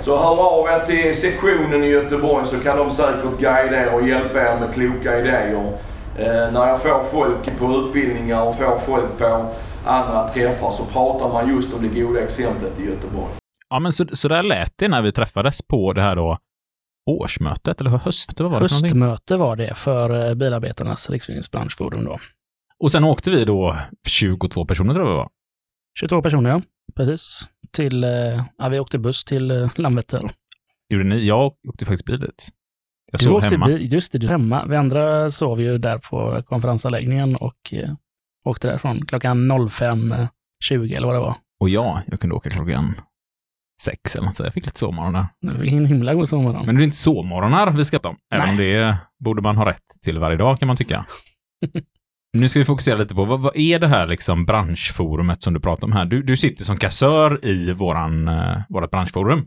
Så 0.00 0.16
hör 0.16 0.38
av 0.38 0.68
er 0.68 0.86
till 0.86 1.20
sektionen 1.20 1.84
i 1.84 1.88
Göteborg 1.88 2.46
så 2.46 2.60
kan 2.60 2.78
de 2.78 2.90
säkert 2.90 3.40
guida 3.40 3.82
er 3.82 3.94
och 3.94 4.08
hjälpa 4.08 4.40
er 4.40 4.60
med 4.60 4.74
kloka 4.74 5.18
idéer. 5.18 5.72
Eh, 6.18 6.52
när 6.52 6.68
jag 6.68 6.82
får 6.82 7.04
folk 7.04 7.58
på 7.58 7.86
utbildningar 7.86 8.48
och 8.48 8.58
får 8.58 8.78
folk 8.78 9.18
på 9.18 9.46
andra 9.84 10.28
träffar 10.28 10.70
så 10.70 10.84
pratar 10.84 11.28
man 11.28 11.48
just 11.48 11.74
om 11.74 11.82
det 11.82 12.00
goda 12.00 12.20
exemplet 12.20 12.80
i 12.80 12.84
Göteborg. 12.84 13.32
Ja, 13.70 13.78
men 13.78 13.92
så, 13.92 14.04
så 14.12 14.28
där 14.28 14.42
lät 14.42 14.72
det 14.76 14.88
när 14.88 15.02
vi 15.02 15.12
träffades 15.12 15.62
på 15.62 15.92
det 15.92 16.02
här 16.02 16.16
då 16.16 16.38
årsmötet, 17.10 17.80
eller 17.80 17.90
höst, 17.90 18.40
vad 18.40 18.50
var 18.50 18.60
det 18.60 18.68
för 18.68 18.74
någonting? 18.74 19.02
Höstmöte 19.02 19.36
var 19.36 19.56
det 19.56 19.74
för 19.74 20.28
eh, 20.28 20.34
Bilarbetarnas 20.34 21.10
riksförenings 21.10 21.50
branschforum 21.50 22.04
då. 22.04 22.18
Och 22.84 22.92
sen 22.92 23.04
åkte 23.04 23.30
vi 23.30 23.44
då 23.44 23.76
22 24.08 24.66
personer 24.66 24.94
tror 24.94 25.06
jag 25.06 25.14
det 25.14 25.18
var. 25.18 25.28
22 25.98 26.22
personer, 26.22 26.50
ja. 26.50 26.62
Precis. 26.96 27.48
Till, 27.72 28.04
eh, 28.04 28.44
ja, 28.58 28.68
vi 28.68 28.78
åkte 28.78 28.98
buss 28.98 29.24
till 29.24 29.50
eh, 29.50 29.70
Landvetter. 29.76 30.30
Gjorde 30.88 31.04
ni? 31.04 31.26
Jag 31.26 31.52
åkte 31.68 31.84
faktiskt 31.84 32.04
bil 32.04 32.20
dit. 32.20 32.48
Jag 33.12 33.20
Du 33.20 33.24
sov 33.24 33.34
åkte 33.34 33.54
hemma. 33.54 33.66
bil, 33.66 33.92
just 33.92 34.12
det, 34.12 34.18
du 34.18 34.28
hemma. 34.28 34.66
Vi 34.66 34.76
andra 34.76 35.30
sov 35.30 35.60
ju 35.60 35.78
där 35.78 35.98
på 35.98 36.42
konferensanläggningen 36.46 37.36
och 37.36 37.72
eh, 37.72 37.94
åkte 38.44 38.68
därifrån 38.68 39.06
klockan 39.06 39.52
05.20 39.52 40.96
eller 40.96 41.06
vad 41.06 41.16
det 41.16 41.20
var. 41.20 41.36
Och 41.60 41.68
ja, 41.68 42.02
jag 42.06 42.20
kunde 42.20 42.36
åka 42.36 42.50
klockan 42.50 42.94
sex 43.82 44.14
eller 44.16 44.26
något 44.26 44.36
så. 44.36 44.44
Jag 44.44 44.54
fick 44.54 44.66
lite 44.66 44.78
sovmorgon 44.78 45.12
där. 45.12 45.26
Det 45.40 45.52
var 45.52 45.64
en 45.64 45.86
himla 45.86 46.14
god 46.14 46.28
sommar. 46.28 46.62
Men 46.66 46.74
det 46.74 46.82
är 46.82 46.84
inte 46.84 46.96
sovmorgonar 46.96 47.70
vi 47.70 47.84
ska 47.84 47.98
ta 47.98 48.08
om. 48.08 48.16
Även 48.34 48.48
om 48.48 48.56
det 48.56 48.96
borde 49.24 49.42
man 49.42 49.56
ha 49.56 49.68
rätt 49.68 49.86
till 50.02 50.18
varje 50.18 50.36
dag 50.36 50.58
kan 50.58 50.68
man 50.68 50.76
tycka. 50.76 51.06
nu 52.34 52.48
ska 52.48 52.58
vi 52.58 52.64
fokusera 52.64 52.96
lite 52.96 53.14
på 53.14 53.24
vad, 53.24 53.40
vad 53.40 53.56
är 53.56 53.78
det 53.78 53.88
här 53.88 54.06
liksom 54.06 54.44
branschforumet 54.44 55.42
som 55.42 55.54
du 55.54 55.60
pratar 55.60 55.86
om 55.86 55.92
här? 55.92 56.04
Du, 56.04 56.22
du 56.22 56.36
sitter 56.36 56.64
som 56.64 56.76
kassör 56.76 57.44
i 57.44 57.72
våran, 57.72 58.28
eh, 58.28 58.56
vårat 58.68 58.90
branschforum. 58.90 59.46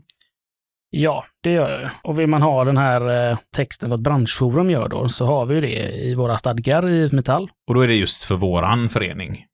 Ja, 0.90 1.24
det 1.42 1.52
gör 1.52 1.80
jag. 1.80 1.90
Och 2.02 2.18
vill 2.18 2.26
man 2.26 2.42
ha 2.42 2.64
den 2.64 2.76
här 2.76 3.30
eh, 3.30 3.38
texten 3.56 3.90
vad 3.90 4.02
branschforum 4.02 4.70
gör 4.70 4.88
då, 4.88 5.08
så 5.08 5.26
har 5.26 5.44
vi 5.46 5.54
ju 5.54 5.60
det 5.60 5.92
i 5.92 6.14
våra 6.14 6.38
stadgar 6.38 6.88
i 6.88 7.08
Metall. 7.12 7.50
Och 7.68 7.74
då 7.74 7.80
är 7.80 7.88
det 7.88 7.94
just 7.94 8.24
för 8.24 8.34
våran 8.34 8.88
förening. 8.88 9.44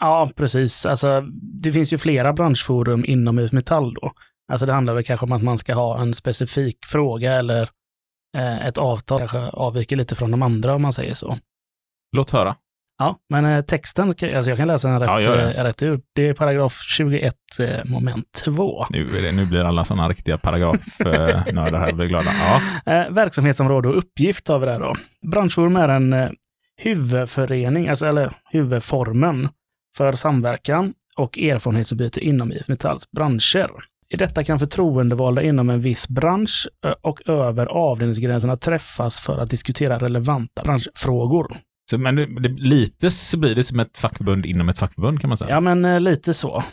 Ja, 0.00 0.30
precis. 0.36 0.86
Alltså, 0.86 1.20
det 1.62 1.72
finns 1.72 1.92
ju 1.92 1.98
flera 1.98 2.32
branschforum 2.32 3.04
inom 3.04 3.38
IF 3.38 3.52
Metall 3.52 3.94
då. 3.94 4.12
Alltså 4.52 4.66
det 4.66 4.72
handlar 4.72 4.94
väl 4.94 5.04
kanske 5.04 5.26
om 5.26 5.32
att 5.32 5.42
man 5.42 5.58
ska 5.58 5.74
ha 5.74 6.00
en 6.00 6.14
specifik 6.14 6.78
fråga 6.86 7.32
eller 7.32 7.68
eh, 8.36 8.66
ett 8.66 8.78
avtal 8.78 9.18
kanske 9.18 9.38
avviker 9.38 9.96
lite 9.96 10.16
från 10.16 10.30
de 10.30 10.42
andra 10.42 10.74
om 10.74 10.82
man 10.82 10.92
säger 10.92 11.14
så. 11.14 11.36
Låt 12.16 12.30
höra. 12.30 12.56
Ja, 12.98 13.16
men 13.28 13.44
eh, 13.44 13.64
texten, 13.64 14.08
alltså 14.08 14.50
jag 14.50 14.56
kan 14.56 14.68
läsa 14.68 14.88
den 14.88 15.00
rätt, 15.00 15.08
Ja, 15.08 15.20
gör 15.20 15.36
det. 15.36 15.52
eh, 15.54 15.64
rätt 15.64 15.82
ut. 15.82 16.00
Det 16.14 16.28
är 16.28 16.34
paragraf 16.34 16.82
21 16.86 17.34
eh, 17.60 17.84
moment 17.84 18.26
2. 18.44 18.86
Nu, 18.90 19.06
det, 19.22 19.32
nu 19.32 19.46
blir 19.46 19.60
alla 19.60 19.84
sådana 19.84 20.08
riktiga 20.08 20.38
paragrafnördar 20.38 21.78
här 21.78 21.92
blir 21.92 22.06
glada. 22.06 22.30
Ja. 22.84 23.06
Verksamhetsområde 23.10 23.88
och 23.88 23.98
uppgift 23.98 24.48
har 24.48 24.58
vi 24.58 24.66
där 24.66 24.80
då. 24.80 24.94
Branschforum 25.30 25.76
är 25.76 25.88
en 25.88 26.36
huvudförening, 26.76 27.88
alltså, 27.88 28.06
eller 28.06 28.32
huvudformen 28.50 29.48
för 29.96 30.12
samverkan 30.12 30.92
och 31.16 31.38
erfarenhetsutbyte 31.38 32.20
inom 32.20 32.52
IF 32.52 32.68
Metalls 32.68 33.10
branscher. 33.10 33.70
I 34.10 34.16
detta 34.16 34.44
kan 34.44 34.58
förtroendevalda 34.58 35.42
inom 35.42 35.70
en 35.70 35.80
viss 35.80 36.08
bransch 36.08 36.68
och 37.00 37.28
över 37.28 37.66
avdelningsgränserna 37.66 38.56
träffas 38.56 39.20
för 39.20 39.38
att 39.38 39.50
diskutera 39.50 39.98
relevanta 39.98 40.62
branschfrågor. 40.62 41.56
Så, 41.90 41.98
men 41.98 42.16
det, 42.16 42.26
det, 42.26 42.48
lite 42.48 43.10
så 43.10 43.38
blir 43.38 43.54
det 43.54 43.64
som 43.64 43.80
ett 43.80 43.98
fackförbund 43.98 44.46
inom 44.46 44.68
ett 44.68 44.78
fackförbund 44.78 45.20
kan 45.20 45.28
man 45.28 45.36
säga. 45.36 45.50
Ja, 45.50 45.60
men 45.60 45.84
eh, 45.84 46.00
lite 46.00 46.34
så. 46.34 46.64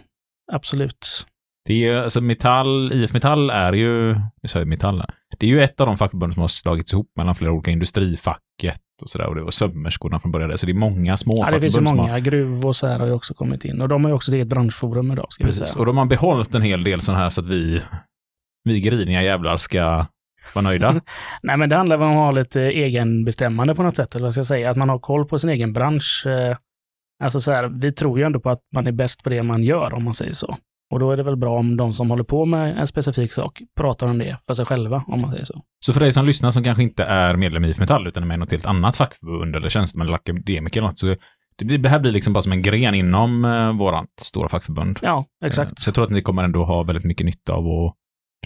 absolut. 0.51 1.25
Det 1.65 1.73
är 1.73 1.77
ju, 1.77 1.99
alltså 1.99 2.21
Metall, 2.21 2.93
IF 2.93 3.13
Metall 3.13 3.49
är 3.49 3.73
ju, 3.73 4.13
nu 4.13 4.47
sa 4.47 4.59
jag 4.59 4.67
Metall 4.67 4.99
här. 4.99 5.09
Det 5.39 5.45
är 5.45 5.49
ju 5.49 5.63
ett 5.63 5.81
av 5.81 5.87
de 5.87 5.97
fackförbund 5.97 6.33
som 6.33 6.41
har 6.41 6.47
slagits 6.47 6.93
ihop 6.93 7.11
mellan 7.17 7.35
flera 7.35 7.51
olika 7.51 7.71
industrifacket 7.71 8.81
och 9.03 9.09
sådär. 9.09 9.27
Och 9.27 9.35
det 9.35 9.43
var 9.43 9.51
sömmerskorna 9.51 10.19
från 10.19 10.31
början. 10.31 10.57
Så 10.57 10.65
det 10.65 10.71
är 10.71 10.73
många 10.73 11.17
små 11.17 11.35
Ja, 11.37 11.51
det 11.51 11.61
finns 11.61 11.73
ju 11.73 11.75
som 11.75 11.85
har 11.87 11.95
många. 11.95 12.19
Gruv 12.19 12.65
och 12.65 12.75
så 12.75 12.87
här 12.87 12.99
har 12.99 13.07
ju 13.07 13.13
också 13.13 13.33
kommit 13.33 13.65
in. 13.65 13.81
Och 13.81 13.89
de 13.89 14.03
har 14.03 14.11
ju 14.11 14.15
också 14.15 14.31
sitt 14.31 14.35
eget 14.35 14.47
branschforum 14.47 15.11
idag, 15.11 15.27
ska 15.29 15.43
vi 15.43 15.49
Precis, 15.49 15.67
säga. 15.67 15.79
och 15.79 15.85
de 15.85 15.97
har 15.97 16.05
behållit 16.05 16.55
en 16.55 16.61
hel 16.61 16.83
del 16.83 17.01
sådana 17.01 17.23
här 17.23 17.29
så 17.29 17.41
att 17.41 17.47
vi, 17.47 17.81
vi 18.63 18.79
griniga 18.79 19.23
jävlar 19.23 19.57
ska 19.57 20.05
vara 20.55 20.63
nöjda. 20.63 21.01
Nej, 21.43 21.57
men 21.57 21.69
det 21.69 21.75
handlar 21.75 21.97
om 21.97 22.03
att 22.11 22.15
ha 22.15 22.31
lite 22.31 22.61
egenbestämmande 22.61 23.75
på 23.75 23.83
något 23.83 23.95
sätt, 23.95 24.15
eller 24.15 24.25
vad 24.25 24.33
ska 24.33 24.39
jag 24.39 24.45
säga? 24.45 24.71
Att 24.71 24.77
man 24.77 24.89
har 24.89 24.99
koll 24.99 25.25
på 25.25 25.39
sin 25.39 25.49
egen 25.49 25.73
bransch. 25.73 26.23
eh, 26.27 26.57
Alltså 27.23 27.41
så 27.41 27.51
här, 27.51 27.67
vi 27.67 27.91
tror 27.91 28.19
ju 28.19 28.25
ändå 28.25 28.39
på 28.39 28.49
att 28.49 28.59
man 28.73 28.87
är 28.87 28.91
bäst 28.91 29.23
på 29.23 29.29
det 29.29 29.43
man 29.43 29.63
gör, 29.63 29.93
om 29.93 30.03
man 30.03 30.13
säger 30.13 30.33
så. 30.33 30.57
Och 30.93 30.99
då 30.99 31.11
är 31.11 31.17
det 31.17 31.23
väl 31.23 31.35
bra 31.35 31.57
om 31.59 31.77
de 31.77 31.93
som 31.93 32.09
håller 32.09 32.23
på 32.23 32.45
med 32.45 32.77
en 32.77 32.87
specifik 32.87 33.31
sak 33.33 33.61
pratar 33.77 34.07
om 34.07 34.17
det 34.17 34.37
för 34.47 34.53
sig 34.53 34.65
själva, 34.65 35.03
om 35.07 35.21
man 35.21 35.31
säger 35.31 35.45
så. 35.45 35.61
Så 35.85 35.93
för 35.93 35.99
dig 35.99 36.11
som 36.11 36.25
lyssnar 36.25 36.51
som 36.51 36.63
kanske 36.63 36.83
inte 36.83 37.03
är 37.03 37.35
medlem 37.35 37.65
i 37.65 37.69
IF 37.69 37.79
Metall 37.79 38.07
utan 38.07 38.23
är 38.23 38.27
med 38.27 38.35
i 38.35 38.37
något 38.37 38.51
helt 38.51 38.65
annat 38.65 38.97
fackförbund 38.97 39.55
eller 39.55 39.69
tjänsteman 39.69 40.07
eller 40.07 40.15
akademiker 40.15 40.79
eller 40.79 40.87
något, 40.87 40.99
så 40.99 41.15
det, 41.57 41.65
blir, 41.65 41.77
det 41.77 41.89
här 41.89 41.99
blir 41.99 42.11
liksom 42.11 42.33
bara 42.33 42.41
som 42.41 42.51
en 42.51 42.61
gren 42.61 42.95
inom 42.95 43.45
eh, 43.45 43.77
vårat 43.77 44.09
stora 44.21 44.49
fackförbund. 44.49 44.99
Ja, 45.01 45.25
Eh, 45.43 45.47
exakt. 45.47 45.79
Så 45.79 45.87
jag 45.89 45.95
tror 45.95 46.03
att 46.05 46.11
ni 46.11 46.21
kommer 46.21 46.43
ändå 46.43 46.63
ha 46.63 46.83
väldigt 46.83 47.05
mycket 47.05 47.25
nytta 47.25 47.53
av 47.53 47.67
att 47.67 47.95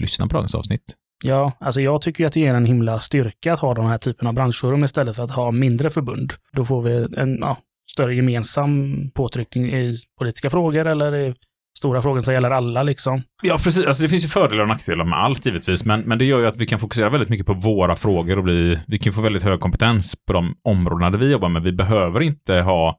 lyssna 0.02 0.26
på 0.26 0.34
dagens 0.34 0.54
avsnitt. 0.54 0.94
Ja, 1.24 1.52
alltså 1.60 1.80
jag 1.80 2.02
tycker 2.02 2.26
att 2.26 2.32
det 2.32 2.40
ger 2.40 2.54
en 2.54 2.66
himla 2.66 3.00
styrka 3.00 3.52
att 3.52 3.60
ha 3.60 3.74
den 3.74 3.86
här 3.86 3.98
typen 3.98 4.28
av 4.28 4.34
branschforum 4.34 4.84
istället 4.84 5.16
för 5.16 5.22
att 5.22 5.30
ha 5.30 5.50
mindre 5.50 5.90
förbund. 5.90 6.32
Då 6.52 6.64
får 6.64 6.82
vi 6.82 7.16
en 7.16 7.38
ja, 7.40 7.56
större 7.92 8.14
gemensam 8.14 8.96
påtryckning 9.14 9.72
i 9.72 9.94
politiska 10.18 10.50
frågor 10.50 10.86
eller 10.86 11.16
i 11.16 11.34
stora 11.78 12.02
frågor 12.02 12.20
som 12.20 12.34
gäller 12.34 12.50
alla 12.50 12.82
liksom. 12.82 13.22
Ja, 13.42 13.58
precis. 13.58 13.86
Alltså, 13.86 14.02
det 14.02 14.08
finns 14.08 14.24
ju 14.24 14.28
fördelar 14.28 14.62
och 14.62 14.68
nackdelar 14.68 15.04
med 15.04 15.18
allt 15.18 15.46
givetvis, 15.46 15.84
men, 15.84 16.00
men 16.00 16.18
det 16.18 16.24
gör 16.24 16.40
ju 16.40 16.46
att 16.46 16.56
vi 16.56 16.66
kan 16.66 16.78
fokusera 16.78 17.10
väldigt 17.10 17.28
mycket 17.28 17.46
på 17.46 17.54
våra 17.54 17.96
frågor 17.96 18.38
och 18.38 18.44
bli, 18.44 18.78
vi 18.86 18.98
kan 18.98 19.12
få 19.12 19.20
väldigt 19.20 19.42
hög 19.42 19.60
kompetens 19.60 20.16
på 20.26 20.32
de 20.32 20.54
områdena 20.64 21.10
där 21.10 21.18
vi 21.18 21.32
jobbar 21.32 21.48
med. 21.48 21.62
Vi 21.62 21.72
behöver 21.72 22.20
inte 22.20 22.54
ha 22.54 22.98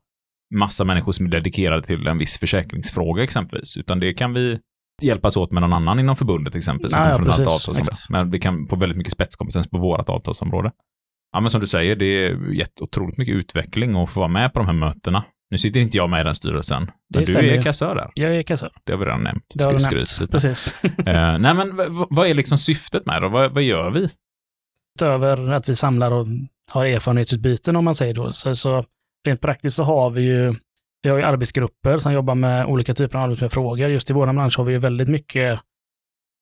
massa 0.55 0.83
människor 0.83 1.11
som 1.11 1.25
är 1.25 1.29
dedikerade 1.29 1.83
till 1.83 2.07
en 2.07 2.17
viss 2.17 2.37
försäkringsfråga 2.37 3.23
exempelvis, 3.23 3.77
utan 3.77 3.99
det 3.99 4.13
kan 4.13 4.33
vi 4.33 4.59
hjälpas 5.03 5.37
åt 5.37 5.51
med 5.51 5.61
någon 5.61 5.73
annan 5.73 5.99
inom 5.99 6.15
förbundet 6.15 6.55
exempelvis. 6.55 6.93
Ja, 6.93 7.09
ja, 7.09 7.15
från 7.15 7.25
precis. 7.25 7.47
avtalsområde. 7.47 7.91
Men 8.09 8.31
vi 8.31 8.39
kan 8.39 8.67
få 8.67 8.75
väldigt 8.75 8.97
mycket 8.97 9.13
spetskompetens 9.13 9.67
på 9.69 9.77
vårt 9.77 10.09
avtalsområde. 10.09 10.71
Ja, 11.33 11.39
men 11.39 11.49
som 11.49 11.61
du 11.61 11.67
säger, 11.67 11.95
det 11.95 12.05
är 12.05 12.53
gett 12.53 12.81
otroligt 12.81 13.17
mycket 13.17 13.35
utveckling 13.35 13.95
att 13.95 14.09
få 14.09 14.19
vara 14.19 14.29
med 14.29 14.53
på 14.53 14.59
de 14.59 14.65
här 14.65 14.73
mötena. 14.73 15.23
Nu 15.51 15.57
sitter 15.57 15.79
inte 15.79 15.97
jag 15.97 16.09
med 16.09 16.21
i 16.21 16.23
den 16.23 16.35
styrelsen, 16.35 16.91
men 17.13 17.25
du 17.25 17.33
är 17.33 17.61
kassör 17.61 17.95
där. 17.95 18.11
Jag 18.13 18.35
är 18.35 18.43
kassör. 18.43 18.71
Det 18.83 18.93
har 18.93 18.99
vi 18.99 19.05
redan 19.05 19.23
nämnt. 19.23 19.43
Det 19.55 19.63
har 19.63 19.79
Skryt 19.79 20.19
nämnt. 20.19 20.31
Precis. 20.31 20.75
Eh, 20.83 21.37
nej, 21.37 21.53
men 21.53 21.71
vad 22.09 22.27
är 22.27 22.33
liksom 22.33 22.57
syftet 22.57 23.05
med 23.05 23.21
det? 23.21 23.29
Vad, 23.29 23.53
vad 23.53 23.63
gör 23.63 23.91
vi? 23.91 24.09
Utöver 24.95 25.51
att 25.51 25.69
vi 25.69 25.75
samlar 25.75 26.11
och 26.11 26.27
har 26.71 26.85
erfarenhetsutbyten 26.85 27.75
om 27.75 27.85
man 27.85 27.95
säger 27.95 28.13
då, 28.13 28.33
så, 28.33 28.55
så 28.55 28.85
rent 29.27 29.41
praktiskt 29.41 29.75
så 29.75 29.83
har 29.83 30.09
vi 30.09 30.21
ju 30.21 30.55
vi 31.03 31.09
har 31.09 31.17
ju 31.17 31.23
arbetsgrupper 31.23 31.97
som 31.97 32.13
jobbar 32.13 32.35
med 32.35 32.65
olika 32.65 32.93
typer 32.93 33.17
av 33.17 33.23
arbetsmiljöfrågor. 33.23 33.89
Just 33.89 34.09
i 34.09 34.13
vår 34.13 34.33
bransch 34.33 34.57
har 34.57 34.65
vi 34.65 34.73
ju 34.73 34.79
väldigt 34.79 35.09
mycket 35.09 35.59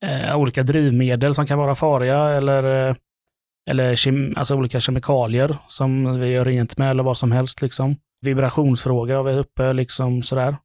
eh, 0.06 0.38
olika 0.38 0.64
drivmedel 0.64 1.36
som 1.36 1.46
kan 1.46 1.60
vara 1.60 1.76
farliga 1.76 2.20
eller, 2.20 2.90
eh, 2.90 2.96
eller 3.72 3.96
kem, 3.96 4.34
alltså 4.38 4.56
olika 4.56 4.80
kemikalier 4.80 5.56
som 5.68 6.20
vi 6.20 6.28
gör 6.28 6.46
rent 6.46 6.78
med 6.78 6.92
eller 6.92 7.04
vad 7.04 7.18
som 7.18 7.32
helst. 7.32 7.62
Liksom. 7.62 7.96
Vibrationsfrågor 8.26 9.16
har 9.16 9.24
vi 9.24 9.34
uppe, 9.34 9.74
liksom 9.74 10.22
sådär. 10.22 10.56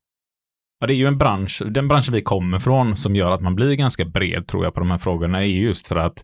Ja, 0.80 0.86
det 0.86 0.94
är 0.94 0.96
ju 0.96 1.06
en 1.06 1.18
bransch, 1.18 1.62
den 1.66 1.88
branschen 1.88 2.14
vi 2.14 2.22
kommer 2.22 2.58
från 2.58 2.96
som 2.96 3.16
gör 3.16 3.30
att 3.30 3.40
man 3.40 3.54
blir 3.54 3.74
ganska 3.74 4.04
bred 4.04 4.46
tror 4.46 4.64
jag 4.64 4.74
på 4.74 4.80
de 4.80 4.90
här 4.90 4.98
frågorna 4.98 5.42
är 5.42 5.46
just 5.46 5.86
för 5.86 5.96
att 5.96 6.22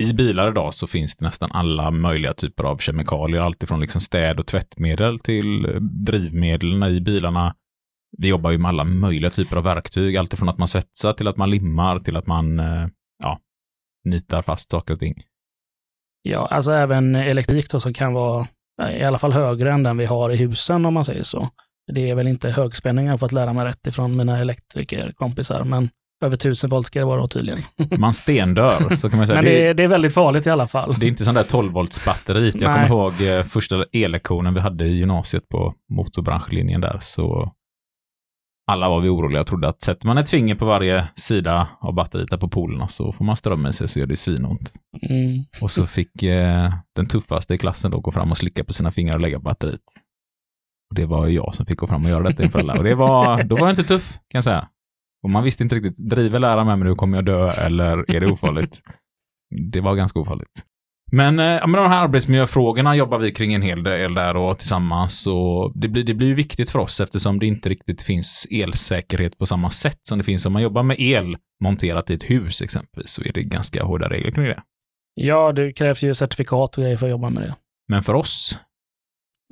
i 0.00 0.14
bilar 0.14 0.50
idag 0.50 0.74
så 0.74 0.86
finns 0.86 1.16
det 1.16 1.24
nästan 1.24 1.48
alla 1.52 1.90
möjliga 1.90 2.32
typer 2.32 2.64
av 2.64 2.76
kemikalier, 2.76 3.40
alltifrån 3.40 3.80
liksom 3.80 4.00
städ 4.00 4.40
och 4.40 4.46
tvättmedel 4.46 5.18
till 5.18 5.64
eh, 5.64 5.80
drivmedlen 5.80 6.82
i 6.82 7.00
bilarna. 7.00 7.54
Vi 8.18 8.28
jobbar 8.28 8.50
ju 8.50 8.58
med 8.58 8.68
alla 8.68 8.84
möjliga 8.84 9.30
typer 9.30 9.56
av 9.56 9.64
verktyg, 9.64 10.16
alltifrån 10.16 10.48
att 10.48 10.58
man 10.58 10.68
svetsar 10.68 11.12
till 11.12 11.28
att 11.28 11.36
man 11.36 11.50
limmar 11.50 11.98
till 11.98 12.16
att 12.16 12.26
man 12.26 12.60
eh, 12.60 12.88
ja, 13.22 13.38
nitar 14.04 14.42
fast 14.42 14.70
saker 14.70 14.94
och 14.94 15.00
ting. 15.00 15.14
Ja, 16.22 16.46
alltså 16.46 16.72
även 16.72 17.14
elektrik 17.14 17.70
då 17.70 17.80
som 17.80 17.94
kan 17.94 18.12
vara 18.12 18.46
eh, 18.82 19.00
i 19.00 19.04
alla 19.04 19.18
fall 19.18 19.32
högre 19.32 19.72
än 19.72 19.82
den 19.82 19.96
vi 19.96 20.06
har 20.06 20.30
i 20.30 20.36
husen 20.36 20.86
om 20.86 20.94
man 20.94 21.04
säger 21.04 21.22
så. 21.22 21.48
Det 21.92 22.10
är 22.10 22.14
väl 22.14 22.28
inte 22.28 22.50
högspänning 22.50 23.06
jag 23.06 23.12
har 23.12 23.18
fått 23.18 23.32
lära 23.32 23.52
mig 23.52 23.64
rätt 23.64 23.86
ifrån 23.86 24.16
mina 24.16 24.38
elektrikerkompisar, 24.38 25.64
men 25.64 25.90
över 26.20 26.34
1000 26.36 26.70
volt 26.70 26.86
ska 26.86 26.98
det 26.98 27.04
vara 27.04 27.20
då 27.20 27.28
tydligen. 27.28 27.60
Man 27.98 28.12
stendör, 28.12 28.96
så 28.96 29.10
kan 29.10 29.18
man 29.18 29.26
säga. 29.26 29.36
Men 29.36 29.44
det, 29.44 29.66
är- 29.66 29.74
det 29.74 29.82
är 29.82 29.88
väldigt 29.88 30.14
farligt 30.14 30.46
i 30.46 30.50
alla 30.50 30.66
fall. 30.66 30.94
Det 30.98 31.06
är 31.06 31.08
inte 31.08 31.24
sån 31.24 31.34
där 31.34 31.42
12 31.42 31.72
volts 31.72 32.04
batteriet. 32.04 32.60
Jag 32.60 32.74
Nej. 32.74 32.88
kommer 32.88 33.02
ihåg 33.04 33.22
eh, 33.38 33.44
förstaellektionen 33.44 34.54
vi 34.54 34.60
hade 34.60 34.84
i 34.84 34.96
gymnasiet 34.98 35.48
på 35.48 35.74
motorbranschlinjen 35.94 36.80
där 36.80 36.98
så 37.00 37.52
alla 38.72 38.88
var 38.88 39.00
vi 39.00 39.08
oroliga 39.08 39.40
och 39.40 39.46
trodde 39.46 39.68
att 39.68 39.82
sätter 39.82 40.06
man 40.06 40.18
ett 40.18 40.30
finger 40.30 40.54
på 40.54 40.64
varje 40.64 41.08
sida 41.14 41.68
av 41.80 41.94
batteriet 41.94 42.30
där 42.30 42.36
på 42.36 42.48
polerna 42.48 42.88
så 42.88 43.12
får 43.12 43.24
man 43.24 43.36
ström 43.36 43.66
i 43.66 43.72
sig 43.72 43.88
så 43.88 43.98
gör 44.00 44.06
det 44.06 44.16
svinont. 44.16 44.72
Mm. 45.02 45.44
Och 45.62 45.70
så 45.70 45.86
fick 45.86 46.22
eh, 46.22 46.72
den 46.96 47.06
tuffaste 47.06 47.54
i 47.54 47.58
klassen 47.58 47.90
då 47.90 48.00
gå 48.00 48.10
fram 48.12 48.30
och 48.30 48.38
slicka 48.38 48.64
på 48.64 48.72
sina 48.72 48.90
fingrar 48.92 49.14
och 49.14 49.20
lägga 49.20 49.36
på 49.38 49.42
batteriet. 49.42 49.80
Och 50.90 50.96
det 50.96 51.06
var 51.06 51.26
ju 51.26 51.34
jag 51.34 51.54
som 51.54 51.66
fick 51.66 51.78
gå 51.78 51.86
fram 51.86 52.04
och 52.04 52.10
göra 52.10 52.22
detta 52.22 52.42
inför 52.42 52.58
alla. 52.58 52.72
Och 52.72 52.84
det 52.84 52.94
var, 52.94 53.42
då 53.42 53.56
var 53.56 53.64
det 53.66 53.70
inte 53.70 53.82
tuff, 53.82 54.12
kan 54.12 54.20
jag 54.38 54.44
säga. 54.44 54.68
Och 55.22 55.30
man 55.30 55.44
visste 55.44 55.62
inte 55.62 55.74
riktigt, 55.74 56.10
driver 56.10 56.38
läraren 56.38 56.66
med 56.66 56.78
mig 56.78 56.88
nu, 56.88 56.94
kommer 56.94 57.16
jag 57.18 57.24
dö 57.24 57.50
eller 57.50 58.10
är 58.16 58.20
det 58.20 58.26
ofarligt? 58.26 58.80
det 59.72 59.80
var 59.80 59.94
ganska 59.94 60.18
ofarligt. 60.20 60.66
Men, 61.12 61.38
eh, 61.38 61.44
ja, 61.44 61.66
men 61.66 61.82
de 61.82 61.90
här 61.90 62.02
arbetsmiljöfrågorna 62.04 62.96
jobbar 62.96 63.18
vi 63.18 63.32
kring 63.32 63.54
en 63.54 63.62
hel 63.62 63.82
del 63.82 64.14
där 64.14 64.36
och 64.36 64.58
tillsammans. 64.58 65.26
Och 65.26 65.72
det, 65.74 65.88
blir, 65.88 66.04
det 66.04 66.14
blir 66.14 66.26
ju 66.26 66.34
viktigt 66.34 66.70
för 66.70 66.78
oss 66.78 67.00
eftersom 67.00 67.38
det 67.38 67.46
inte 67.46 67.68
riktigt 67.68 68.02
finns 68.02 68.46
elsäkerhet 68.50 69.38
på 69.38 69.46
samma 69.46 69.70
sätt 69.70 69.98
som 70.08 70.18
det 70.18 70.24
finns 70.24 70.46
om 70.46 70.52
man 70.52 70.62
jobbar 70.62 70.82
med 70.82 70.96
el 71.00 71.36
monterat 71.64 72.10
i 72.10 72.14
ett 72.14 72.30
hus 72.30 72.62
exempelvis. 72.62 73.10
Så 73.10 73.22
är 73.22 73.32
det 73.32 73.42
ganska 73.42 73.84
hårda 73.84 74.08
regler 74.08 74.30
kring 74.30 74.44
det. 74.44 74.62
Ja, 75.14 75.52
det 75.52 75.72
krävs 75.72 76.02
ju 76.02 76.14
certifikat 76.14 76.78
och 76.78 76.84
grejer 76.84 76.96
för 76.96 77.06
att 77.06 77.10
jobba 77.10 77.30
med 77.30 77.42
det. 77.42 77.54
Men 77.88 78.02
för 78.02 78.14
oss, 78.14 78.60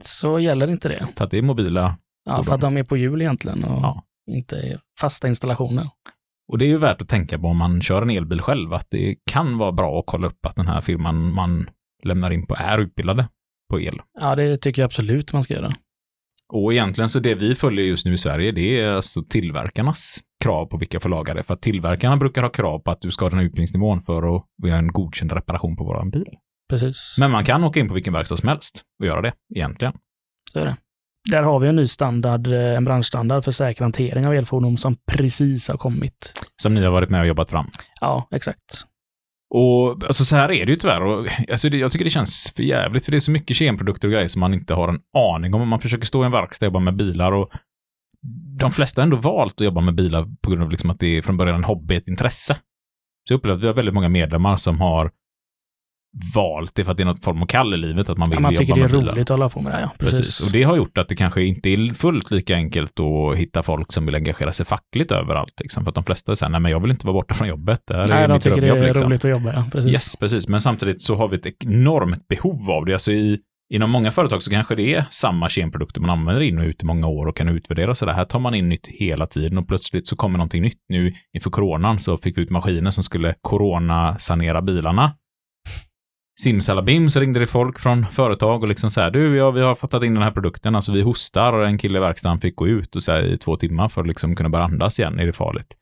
Så 0.03 0.41
gäller 0.41 0.69
inte 0.71 0.89
det. 0.89 1.09
för 1.17 1.25
att 1.25 1.31
det 1.31 1.39
är 1.39 1.43
mobila, 1.43 1.97
Ja, 2.25 2.43
för 2.43 2.55
att 2.55 2.61
de 2.61 2.77
är 2.77 2.83
på 2.85 2.97
hjul 2.97 3.21
egentligen 3.23 3.65
och 3.65 3.83
Ja. 3.83 4.03
Inte 4.29 4.81
fasta 5.01 5.29
installationer. 5.29 5.91
och 6.49 6.59
det 6.59 6.65
är 6.65 6.69
ju 6.69 6.79
värt 6.79 7.03
att 7.03 7.09
tänka 7.09 7.39
på 7.39 7.49
om 7.49 7.57
man 7.57 7.83
kör 7.83 8.03
en 8.03 8.11
elbil 8.11 8.41
själv, 8.41 8.73
att 8.73 8.87
det 8.91 9.17
kan 9.31 9.59
vara 9.59 9.73
bra 9.73 9.99
att 9.99 10.07
kolla 10.07 10.27
upp 10.27 10.47
att 10.47 10.57
den 10.57 10.67
här 10.67 10.81
firman 10.81 11.35
man 11.35 11.71
lämnar 12.05 12.31
in 12.31 12.47
på 12.47 12.55
är 12.59 12.79
utbildade 12.79 13.29
på 13.71 13.81
el. 13.81 13.99
Ja, 14.21 14.37
det 14.37 14.59
tycker 14.59 14.83
jag 14.83 14.87
absolut 14.87 15.33
man 15.33 15.43
ska 15.43 15.55
göra. 15.55 15.73
Och 16.53 16.73
egentligen 16.73 17.09
så 17.09 17.19
det 17.19 17.35
vi 17.35 17.55
följer 17.55 17.85
just 17.85 18.07
nu 18.07 18.13
i 18.13 18.19
Sverige, 18.19 18.53
det 18.53 18.81
är 18.81 18.89
alltså 18.89 19.23
tillverkarnas 19.29 20.21
krav 20.45 20.67
på 20.67 20.77
vilka 20.77 21.01
får 21.01 21.09
laga 21.09 21.35
det. 21.35 21.43
För 21.43 21.55
att 21.55 21.63
tillverkarna 21.63 22.17
brukar 22.17 22.43
ha 22.43 22.51
krav 22.51 22.79
på 22.79 22.91
att 22.91 23.01
du 23.01 23.11
ska 23.11 23.25
ha 23.25 23.31
den 23.31 23.39
här 23.39 23.47
utbildningsnivån 23.47 24.03
för 24.03 24.37
att 24.37 24.43
göra 24.67 24.79
en 24.79 24.93
godkänd 24.93 25.33
reparation 25.33 25.77
på 25.77 25.85
våran 25.85 26.11
bil. 26.11 26.35
Precis. 26.71 27.15
Men 27.19 27.31
man 27.31 27.45
kan 27.45 27.65
åka 27.65 27.81
in 27.81 27.89
på 27.89 27.95
vilken 27.95 28.13
verkstad 28.13 28.37
som 28.37 28.49
helst 28.49 28.83
och 29.01 29.07
göra 29.07 29.23
det, 29.23 29.33
egentligen. 29.55 29.95
Så 30.53 30.59
är 30.59 30.65
det. 30.65 30.77
Där 31.31 31.43
har 31.43 31.61
vi 31.61 31.69
en 31.69 31.77
ny 31.77 31.87
standard, 31.87 32.47
eh, 32.47 32.77
en 32.77 32.85
branschstandard 32.85 33.45
för 33.45 33.53
säker 33.53 33.83
hantering 33.83 34.27
av 34.27 34.35
elfordon 34.35 34.79
som 34.79 34.97
precis 35.13 35.69
har 35.69 35.77
kommit. 35.77 36.33
Som 36.63 36.75
ni 36.75 36.85
har 36.85 36.91
varit 36.91 37.11
med 37.11 37.21
och 37.21 37.27
jobbat 37.27 37.51
fram. 37.51 37.67
Ja, 38.01 38.29
exakt. 38.31 38.85
Och 39.55 40.05
alltså 40.05 40.25
så 40.25 40.37
här 40.37 40.53
är 40.53 40.67
det 40.67 40.73
ju 40.73 40.77
tyvärr. 40.77 41.03
Och, 41.03 41.27
alltså 41.51 41.69
det, 41.69 41.77
jag 41.77 41.93
tycker 41.93 42.05
det 42.05 42.11
känns 42.11 42.53
för 42.57 42.63
jävligt 42.63 43.05
för 43.05 43.11
det 43.11 43.19
är 43.19 43.21
så 43.21 43.31
mycket 43.31 43.57
kemprodukter 43.57 44.09
och 44.09 44.13
grejer 44.13 44.29
som 44.29 44.41
man 44.41 44.55
inte 44.55 44.75
har 44.75 44.89
en 44.89 45.01
aning 45.17 45.55
om. 45.55 45.69
Man 45.69 45.81
försöker 45.81 46.07
stå 46.07 46.23
i 46.23 46.27
en 46.27 46.33
verkstad 46.33 46.67
och 46.67 46.69
jobba 46.69 46.79
med 46.79 46.97
bilar 46.97 47.33
och 47.33 47.51
de 48.59 48.73
flesta 48.73 49.01
har 49.01 49.05
ändå 49.05 49.17
valt 49.17 49.55
att 49.55 49.65
jobba 49.65 49.81
med 49.81 49.95
bilar 49.95 50.27
på 50.43 50.51
grund 50.51 50.63
av 50.63 50.71
liksom 50.71 50.91
att 50.91 51.01
det 51.01 51.07
är 51.07 51.23
från 51.23 51.37
början 51.37 51.57
en 51.57 51.65
hobby, 51.65 51.97
ett 51.97 52.09
intresse. 52.09 52.55
Så 53.29 53.33
jag 53.33 53.39
upplever 53.39 53.57
att 53.57 53.63
vi 53.63 53.67
har 53.67 53.75
väldigt 53.75 53.95
många 53.95 54.09
medlemmar 54.09 54.57
som 54.57 54.81
har 54.81 55.11
valt 56.35 56.75
det 56.75 56.85
för 56.85 56.91
att 56.91 56.97
det 56.97 57.03
är 57.03 57.05
något 57.05 57.25
form 57.25 57.43
av 57.43 57.47
kall 57.47 57.75
i 57.75 57.77
livet, 57.77 58.09
att 58.09 58.19
man 58.19 58.31
vill 58.31 58.37
Ja, 58.37 58.41
man 58.41 58.53
jobba 58.55 58.61
tycker 58.67 58.75
det 58.75 58.85
är 58.85 58.89
roligt 58.89 59.19
att 59.19 59.29
hålla 59.29 59.49
på 59.49 59.61
med 59.61 59.73
det. 59.73 59.81
Ja, 59.81 59.91
precis. 59.99 60.19
Precis. 60.19 60.41
Och 60.41 60.53
det 60.53 60.63
har 60.63 60.77
gjort 60.77 60.99
att 60.99 61.09
det 61.09 61.17
kanske 61.17 61.43
inte 61.45 61.69
är 61.69 61.95
fullt 61.95 62.31
lika 62.31 62.55
enkelt 62.55 63.01
att 63.01 63.37
hitta 63.39 63.63
folk 63.63 63.93
som 63.93 64.07
vill 64.07 64.15
engagera 64.15 64.53
sig 64.53 64.67
fackligt 64.67 65.13
överallt. 65.13 65.61
Liksom. 65.61 65.85
För 65.85 65.91
att 65.91 65.95
de 65.95 66.05
flesta 66.05 66.37
säger, 66.37 66.51
nej 66.51 66.61
men 66.61 66.73
jag 66.73 66.81
vill 66.81 66.91
inte 66.91 67.07
vara 67.07 67.15
borta 67.15 67.35
från 67.35 67.49
jobbet. 67.49 67.81
Det 67.87 67.95
här 67.95 68.03
är 68.03 68.09
Nej, 68.09 68.29
de 68.29 68.35
mitt 68.35 68.43
tycker 68.43 68.61
det 68.61 68.69
är 68.69 68.83
liksom. 68.83 69.07
roligt 69.07 69.25
att 69.25 69.31
jobba. 69.31 69.53
Ja, 69.53 69.65
precis. 69.73 69.93
Yes, 69.93 70.17
precis. 70.17 70.49
Men 70.49 70.61
samtidigt 70.61 71.03
så 71.03 71.17
har 71.17 71.29
vi 71.29 71.37
ett 71.37 71.65
enormt 71.65 72.29
behov 72.29 72.71
av 72.71 72.85
det. 72.85 72.93
Alltså 72.93 73.13
i, 73.13 73.39
inom 73.75 73.91
många 73.91 74.11
företag 74.11 74.43
så 74.43 74.51
kanske 74.51 74.75
det 74.75 74.95
är 74.95 75.05
samma 75.11 75.49
kemprodukter 75.49 76.01
man 76.01 76.11
använder 76.11 76.43
in 76.43 76.59
och 76.59 76.65
ut 76.65 76.83
i 76.83 76.87
många 76.87 77.07
år 77.07 77.27
och 77.27 77.37
kan 77.37 77.49
utvärdera. 77.49 77.95
Så 77.95 78.05
det 78.05 78.13
här 78.13 78.25
tar 78.25 78.39
man 78.39 78.55
in 78.55 78.69
nytt 78.69 78.87
hela 78.87 79.27
tiden 79.27 79.59
och 79.59 79.69
plötsligt 79.69 80.07
så 80.07 80.17
kommer 80.17 80.39
någonting 80.39 80.63
nytt. 80.63 80.79
Nu 80.89 81.13
inför 81.37 81.51
coronan 81.51 82.01
så 82.01 82.19
fick 82.19 82.39
vi 82.39 82.43
ut 82.43 82.51
maskiner 82.51 82.91
som 82.91 83.05
skulle 83.05 83.35
coronasanera 83.41 84.63
bilarna 84.63 85.15
simsalabim 86.41 87.11
så 87.11 87.21
ringde 87.21 87.41
det 87.41 87.47
folk 87.47 87.79
från 87.79 88.07
företag 88.07 88.63
och 88.63 88.69
liksom 88.69 88.91
så 88.91 89.01
här, 89.01 89.11
du, 89.11 89.37
ja, 89.37 89.51
vi 89.51 89.61
har 89.61 89.75
fattat 89.75 90.03
in 90.03 90.15
den 90.15 90.23
här 90.23 90.31
produkten, 90.31 90.75
alltså 90.77 90.93
vi 90.93 91.03
hostar 91.03 91.53
och 91.53 91.67
en 91.67 91.79
kille 91.79 91.99
i 91.99 92.01
verkstaden 92.01 92.39
fick 92.39 92.57
gå 92.57 92.69
ut 92.69 92.97
och 92.97 93.03
så 93.03 93.13
här, 93.13 93.23
i 93.23 93.39
två 93.39 93.57
timmar 93.57 93.89
för 93.89 94.01
att 94.01 94.07
liksom 94.07 94.37
kunna 94.37 94.49
börja 94.49 94.65
andas 94.65 94.99
igen, 94.99 95.19
är 95.19 95.27
det 95.27 95.33
farligt? 95.33 95.77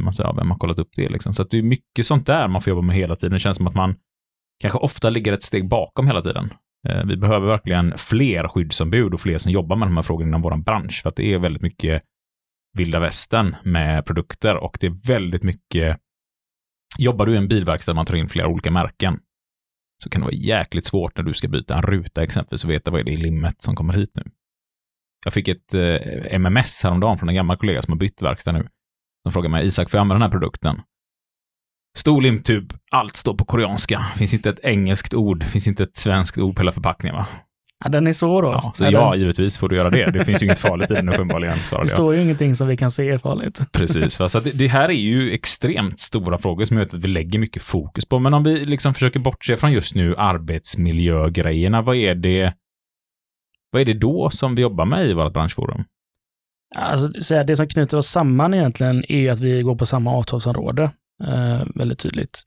Man 0.00 0.12
säger, 0.12 0.28
ja, 0.28 0.32
vem 0.32 0.50
har 0.50 0.58
kollat 0.58 0.78
upp 0.78 0.88
det 0.96 1.08
liksom? 1.08 1.34
Så 1.34 1.42
att 1.42 1.50
det 1.50 1.58
är 1.58 1.62
mycket 1.62 2.06
sånt 2.06 2.26
där 2.26 2.48
man 2.48 2.62
får 2.62 2.70
jobba 2.70 2.86
med 2.86 2.96
hela 2.96 3.16
tiden. 3.16 3.32
Det 3.32 3.38
känns 3.38 3.56
som 3.56 3.66
att 3.66 3.74
man 3.74 3.94
kanske 4.60 4.78
ofta 4.78 5.10
ligger 5.10 5.32
ett 5.32 5.42
steg 5.42 5.68
bakom 5.68 6.06
hela 6.06 6.22
tiden. 6.22 6.52
Eh, 6.88 7.04
Vi 7.04 7.16
behöver 7.16 7.46
verkligen 7.46 7.98
fler 7.98 8.48
skyddsombud 8.48 9.14
och 9.14 9.20
fler 9.20 9.38
som 9.38 9.52
jobbar 9.52 9.76
med 9.76 9.88
de 9.88 9.96
här 9.96 10.02
frågorna 10.02 10.28
inom 10.28 10.42
vår 10.42 10.56
bransch, 10.56 11.02
för 11.02 11.08
att 11.08 11.16
det 11.16 11.34
är 11.34 11.38
väldigt 11.38 11.62
mycket 11.62 12.02
vilda 12.78 13.00
västern 13.00 13.56
med 13.64 14.06
produkter 14.06 14.56
och 14.56 14.76
det 14.80 14.86
är 14.86 15.06
väldigt 15.06 15.42
mycket 15.42 15.96
Jobbar 16.98 17.26
du 17.26 17.34
i 17.34 17.36
en 17.36 17.48
bilverkstad 17.48 17.92
där 17.92 17.96
man 17.96 18.06
tar 18.06 18.14
in 18.14 18.28
flera 18.28 18.48
olika 18.48 18.70
märken 18.70 19.18
så 20.04 20.10
kan 20.10 20.20
det 20.20 20.24
vara 20.24 20.34
jäkligt 20.34 20.86
svårt 20.86 21.16
när 21.16 21.24
du 21.24 21.34
ska 21.34 21.48
byta 21.48 21.74
en 21.74 21.82
ruta 21.82 22.22
exempelvis 22.22 22.64
och 22.64 22.70
veta 22.70 22.90
vad 22.90 23.00
är 23.00 23.04
det 23.04 23.12
i 23.12 23.16
limmet 23.16 23.62
som 23.62 23.76
kommer 23.76 23.94
hit 23.94 24.10
nu. 24.14 24.22
Jag 25.24 25.32
fick 25.32 25.48
ett 25.48 25.74
eh, 25.74 26.34
MMS 26.34 26.82
häromdagen 26.84 27.18
från 27.18 27.28
en 27.28 27.34
gammal 27.34 27.56
kollega 27.56 27.82
som 27.82 27.92
har 27.92 27.98
bytt 27.98 28.22
verkstad 28.22 28.52
nu. 28.52 28.66
De 29.24 29.32
frågade 29.32 29.52
mig, 29.52 29.66
Isak, 29.66 29.90
får 29.90 29.98
jag 29.98 30.00
använda 30.00 30.18
den 30.18 30.32
här 30.32 30.40
produkten? 30.40 30.82
Stor 31.96 32.22
limtub, 32.22 32.72
allt 32.90 33.16
står 33.16 33.34
på 33.34 33.44
koreanska. 33.44 34.00
Finns 34.16 34.34
inte 34.34 34.50
ett 34.50 34.60
engelskt 34.62 35.14
ord, 35.14 35.44
finns 35.44 35.66
inte 35.66 35.82
ett 35.82 35.96
svenskt 35.96 36.38
ord 36.38 36.54
på 36.54 36.60
hela 36.60 36.72
förpackningen 36.72 37.16
va? 37.16 37.26
Ja, 37.84 37.90
den 37.90 38.06
är 38.06 38.12
svår 38.12 38.42
då. 38.42 38.48
Ja, 38.48 38.72
så 38.74 38.84
Ja, 38.84 39.10
den- 39.10 39.20
givetvis 39.20 39.58
får 39.58 39.68
du 39.68 39.76
göra 39.76 39.90
det. 39.90 40.10
Det 40.10 40.24
finns 40.24 40.42
ju 40.42 40.46
inget 40.46 40.58
farligt 40.58 40.90
i 40.90 40.94
den 40.94 41.08
uppenbarligen, 41.08 41.58
Det 41.58 41.64
svarade 41.64 41.88
står 41.88 42.14
ju 42.14 42.22
ingenting 42.22 42.54
som 42.56 42.68
vi 42.68 42.76
kan 42.76 42.90
se 42.90 43.08
är 43.10 43.18
farligt. 43.18 43.60
Precis, 43.72 44.20
va? 44.20 44.28
så 44.28 44.40
det, 44.40 44.50
det 44.50 44.66
här 44.66 44.88
är 44.88 44.92
ju 44.92 45.32
extremt 45.32 46.00
stora 46.00 46.38
frågor 46.38 46.64
som 46.64 46.76
jag 46.76 46.84
vet 46.84 46.94
att 46.94 47.00
vi 47.04 47.08
lägger 47.08 47.38
mycket 47.38 47.62
fokus 47.62 48.04
på. 48.06 48.18
Men 48.18 48.34
om 48.34 48.44
vi 48.44 48.64
liksom 48.64 48.94
försöker 48.94 49.20
bortse 49.20 49.56
från 49.56 49.72
just 49.72 49.94
nu 49.94 50.14
arbetsmiljögrejerna, 50.18 51.82
vad 51.82 51.96
är 51.96 52.14
det 52.14 52.54
vad 53.70 53.80
är 53.80 53.86
det 53.86 53.94
då 53.94 54.30
som 54.30 54.54
vi 54.54 54.62
jobbar 54.62 54.84
med 54.84 55.06
i 55.06 55.12
vårt 55.14 55.32
branschforum? 55.32 55.84
Alltså, 56.76 57.20
så 57.22 57.34
här, 57.34 57.44
det 57.44 57.56
som 57.56 57.68
knyter 57.68 57.96
oss 57.98 58.06
samman 58.08 58.54
egentligen 58.54 59.04
är 59.12 59.32
att 59.32 59.40
vi 59.40 59.62
går 59.62 59.74
på 59.76 59.86
samma 59.86 60.10
avtalsområde. 60.12 60.82
Eh, 61.24 61.62
väldigt 61.74 61.98
tydligt. 61.98 62.42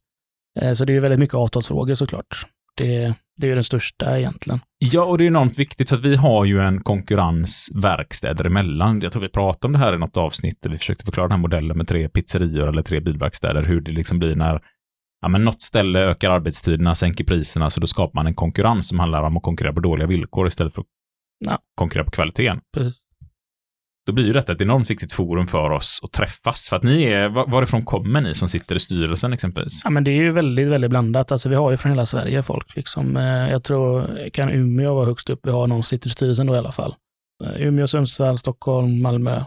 Eh, 0.60 0.74
så 0.74 0.86
det 0.86 0.92
är 0.92 0.94
ju 0.94 1.00
väldigt 1.00 1.20
mycket 1.20 1.36
avtalsfrågor 1.36 1.96
såklart. 1.96 2.46
Det, 2.78 3.14
det 3.42 3.46
är 3.46 3.50
ju 3.50 3.54
den 3.56 3.64
största 3.64 4.20
egentligen. 4.20 4.60
Ja, 4.80 5.04
och 5.04 5.18
det 5.18 5.24
är 5.24 5.28
enormt 5.28 5.60
viktigt 5.60 5.90
för 5.90 5.98
vi 5.98 6.16
har 6.16 6.46
ju 6.46 6.60
en 6.62 6.82
konkurrens 6.84 7.70
verkstäder 7.76 8.46
emellan. 8.46 9.02
Jag 9.02 9.12
tror 9.12 9.22
vi 9.22 9.30
pratade 9.30 9.68
om 9.68 9.72
det 9.74 9.80
här 9.80 9.96
i 9.96 9.98
något 9.98 10.18
avsnitt 10.18 10.62
där 10.62 10.70
vi 10.70 10.78
försökte 10.78 11.06
förklara 11.06 11.28
den 11.28 11.32
här 11.32 11.42
modellen 11.42 11.78
med 11.78 11.88
tre 11.88 12.10
pizzerior 12.10 12.70
eller 12.70 12.82
tre 12.82 13.00
bilverkstäder, 13.00 13.64
hur 13.64 13.82
det 13.82 13.92
liksom 13.92 14.20
blir 14.20 14.36
när 14.36 14.62
ja, 15.22 15.28
men 15.28 15.44
något 15.46 15.62
ställe 15.62 16.00
ökar 16.00 16.32
arbetstiderna, 16.32 16.96
sänker 16.96 17.24
priserna, 17.24 17.70
så 17.70 17.80
då 17.80 17.88
skapar 17.88 18.20
man 18.20 18.28
en 18.28 18.36
konkurrens 18.36 18.88
som 18.88 19.00
handlar 19.00 19.24
om 19.24 19.38
att 19.38 19.44
konkurrera 19.44 19.74
på 19.74 19.80
dåliga 19.80 20.08
villkor 20.08 20.48
istället 20.48 20.74
för 20.74 20.82
att 20.82 20.88
Ja. 21.46 21.60
konkurrera 21.76 22.06
på 22.06 22.12
kvaliteten. 22.12 22.60
Precis. 22.74 23.02
Då 24.08 24.14
blir 24.14 24.26
ju 24.26 24.34
detta 24.34 24.52
ett 24.54 24.62
enormt 24.62 24.90
viktigt 24.90 25.14
forum 25.14 25.48
för 25.48 25.70
oss 25.70 26.00
att 26.04 26.12
träffas. 26.12 26.70
För 26.70 26.76
att 26.76 26.84
ni 26.84 27.04
är, 27.04 27.30
var- 27.30 27.48
varifrån 27.48 27.84
kommer 27.86 28.22
ni 28.22 28.36
som 28.36 28.50
sitter 28.50 28.76
i 28.76 28.80
styrelsen 28.80 29.34
exempelvis? 29.34 29.82
Ja, 29.84 29.90
men 29.90 30.04
det 30.04 30.12
är 30.12 30.16
ju 30.16 30.30
väldigt, 30.32 30.68
väldigt 30.68 30.90
blandat. 30.90 31.32
Alltså, 31.32 31.50
vi 31.50 31.56
har 31.56 31.72
ju 31.72 31.78
från 31.78 31.92
hela 31.92 32.06
Sverige 32.06 32.44
folk. 32.44 32.76
Liksom. 32.76 33.18
Eh, 33.18 33.24
Jag 33.24 33.64
tror, 33.64 34.30
kan 34.30 34.50
Umeå 34.50 34.94
vara 34.96 35.06
högst 35.06 35.30
upp? 35.30 35.40
Vi 35.44 35.52
har 35.52 35.68
någon 35.68 35.84
som 35.84 35.88
sitter 35.98 36.08
i 36.08 36.10
styrelsen 36.10 36.48
då 36.48 36.56
i 36.56 36.58
alla 36.58 36.72
fall. 36.72 36.96
Eh, 37.46 37.62
Umeå, 37.68 37.88
Sundsvall, 37.88 38.38
Stockholm, 38.38 39.02
Malmö, 39.02 39.44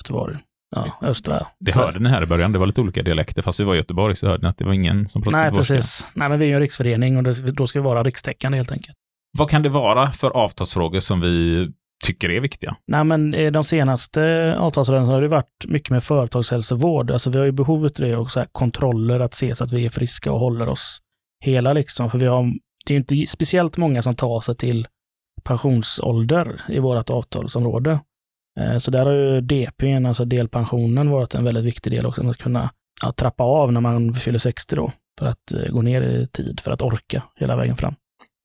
Göteborg. 0.00 0.36
Ja, 0.76 0.98
östra. 1.02 1.46
Det 1.60 1.72
hörde 1.74 1.98
ni 2.00 2.08
här 2.08 2.22
i 2.22 2.26
början, 2.26 2.52
det 2.52 2.58
var 2.58 2.66
lite 2.66 2.80
olika 2.80 3.02
dialekter. 3.02 3.42
Fast 3.42 3.60
vi 3.60 3.64
var 3.64 3.74
i 3.74 3.76
Göteborg 3.76 4.16
så 4.16 4.26
hörde 4.28 4.42
ni 4.42 4.48
att 4.48 4.58
det 4.58 4.64
var 4.64 4.72
ingen 4.72 5.08
som 5.08 5.22
pratade 5.22 5.42
Nej, 5.42 5.52
precis. 5.52 6.06
Nej, 6.14 6.28
men 6.28 6.38
vi 6.38 6.44
är 6.44 6.48
ju 6.48 6.54
en 6.54 6.60
riksförening 6.60 7.16
och 7.16 7.22
det, 7.22 7.32
då 7.52 7.66
ska 7.66 7.80
vi 7.80 7.84
vara 7.84 8.02
rikstäckande 8.02 8.58
helt 8.58 8.72
enkelt. 8.72 8.96
Vad 9.38 9.50
kan 9.50 9.62
det 9.62 9.68
vara 9.68 10.12
för 10.12 10.30
avtalsfrågor 10.30 11.00
som 11.00 11.20
vi 11.20 11.68
tycker 12.04 12.30
är 12.30 12.40
viktiga? 12.40 12.76
Nej, 12.86 13.04
men 13.04 13.52
de 13.52 13.64
senaste 13.64 14.54
avtalsrörelserna 14.58 15.14
har 15.14 15.22
det 15.22 15.28
varit 15.28 15.64
mycket 15.68 15.90
med 15.90 16.04
företagshälsovård. 16.04 17.10
Alltså 17.10 17.30
vi 17.30 17.38
har 17.38 17.44
ju 17.44 17.52
behovet 17.52 18.00
av 18.00 18.06
det 18.06 18.16
och 18.16 18.30
så 18.30 18.40
här 18.40 18.48
kontroller, 18.52 19.20
att 19.20 19.34
se 19.34 19.54
så 19.54 19.64
att 19.64 19.72
vi 19.72 19.84
är 19.84 19.90
friska 19.90 20.32
och 20.32 20.40
håller 20.40 20.68
oss 20.68 21.02
hela 21.44 21.72
liksom. 21.72 22.10
För 22.10 22.18
vi 22.18 22.26
har, 22.26 22.42
det 22.86 22.92
är 22.92 22.94
ju 22.94 22.96
inte 22.96 23.26
speciellt 23.26 23.76
många 23.76 24.02
som 24.02 24.14
tar 24.14 24.40
sig 24.40 24.56
till 24.56 24.86
pensionsålder 25.44 26.60
i 26.68 26.78
vårt 26.78 27.10
avtalsområde. 27.10 28.00
Eh, 28.60 28.78
så 28.78 28.90
där 28.90 29.06
har 29.06 29.12
ju 29.12 29.40
DP, 29.40 29.94
alltså 29.94 30.24
delpensionen, 30.24 31.10
varit 31.10 31.34
en 31.34 31.44
väldigt 31.44 31.64
viktig 31.64 31.92
del 31.92 32.06
också, 32.06 32.28
att 32.28 32.36
kunna 32.36 32.70
ja, 33.02 33.12
trappa 33.12 33.44
av 33.44 33.72
när 33.72 33.80
man 33.80 34.14
fyller 34.14 34.38
60 34.38 34.76
då, 34.76 34.92
för 35.18 35.26
att 35.26 35.52
eh, 35.52 35.72
gå 35.72 35.82
ner 35.82 36.02
i 36.02 36.26
tid, 36.26 36.60
för 36.60 36.70
att 36.70 36.82
orka 36.82 37.22
hela 37.36 37.56
vägen 37.56 37.76
fram. 37.76 37.94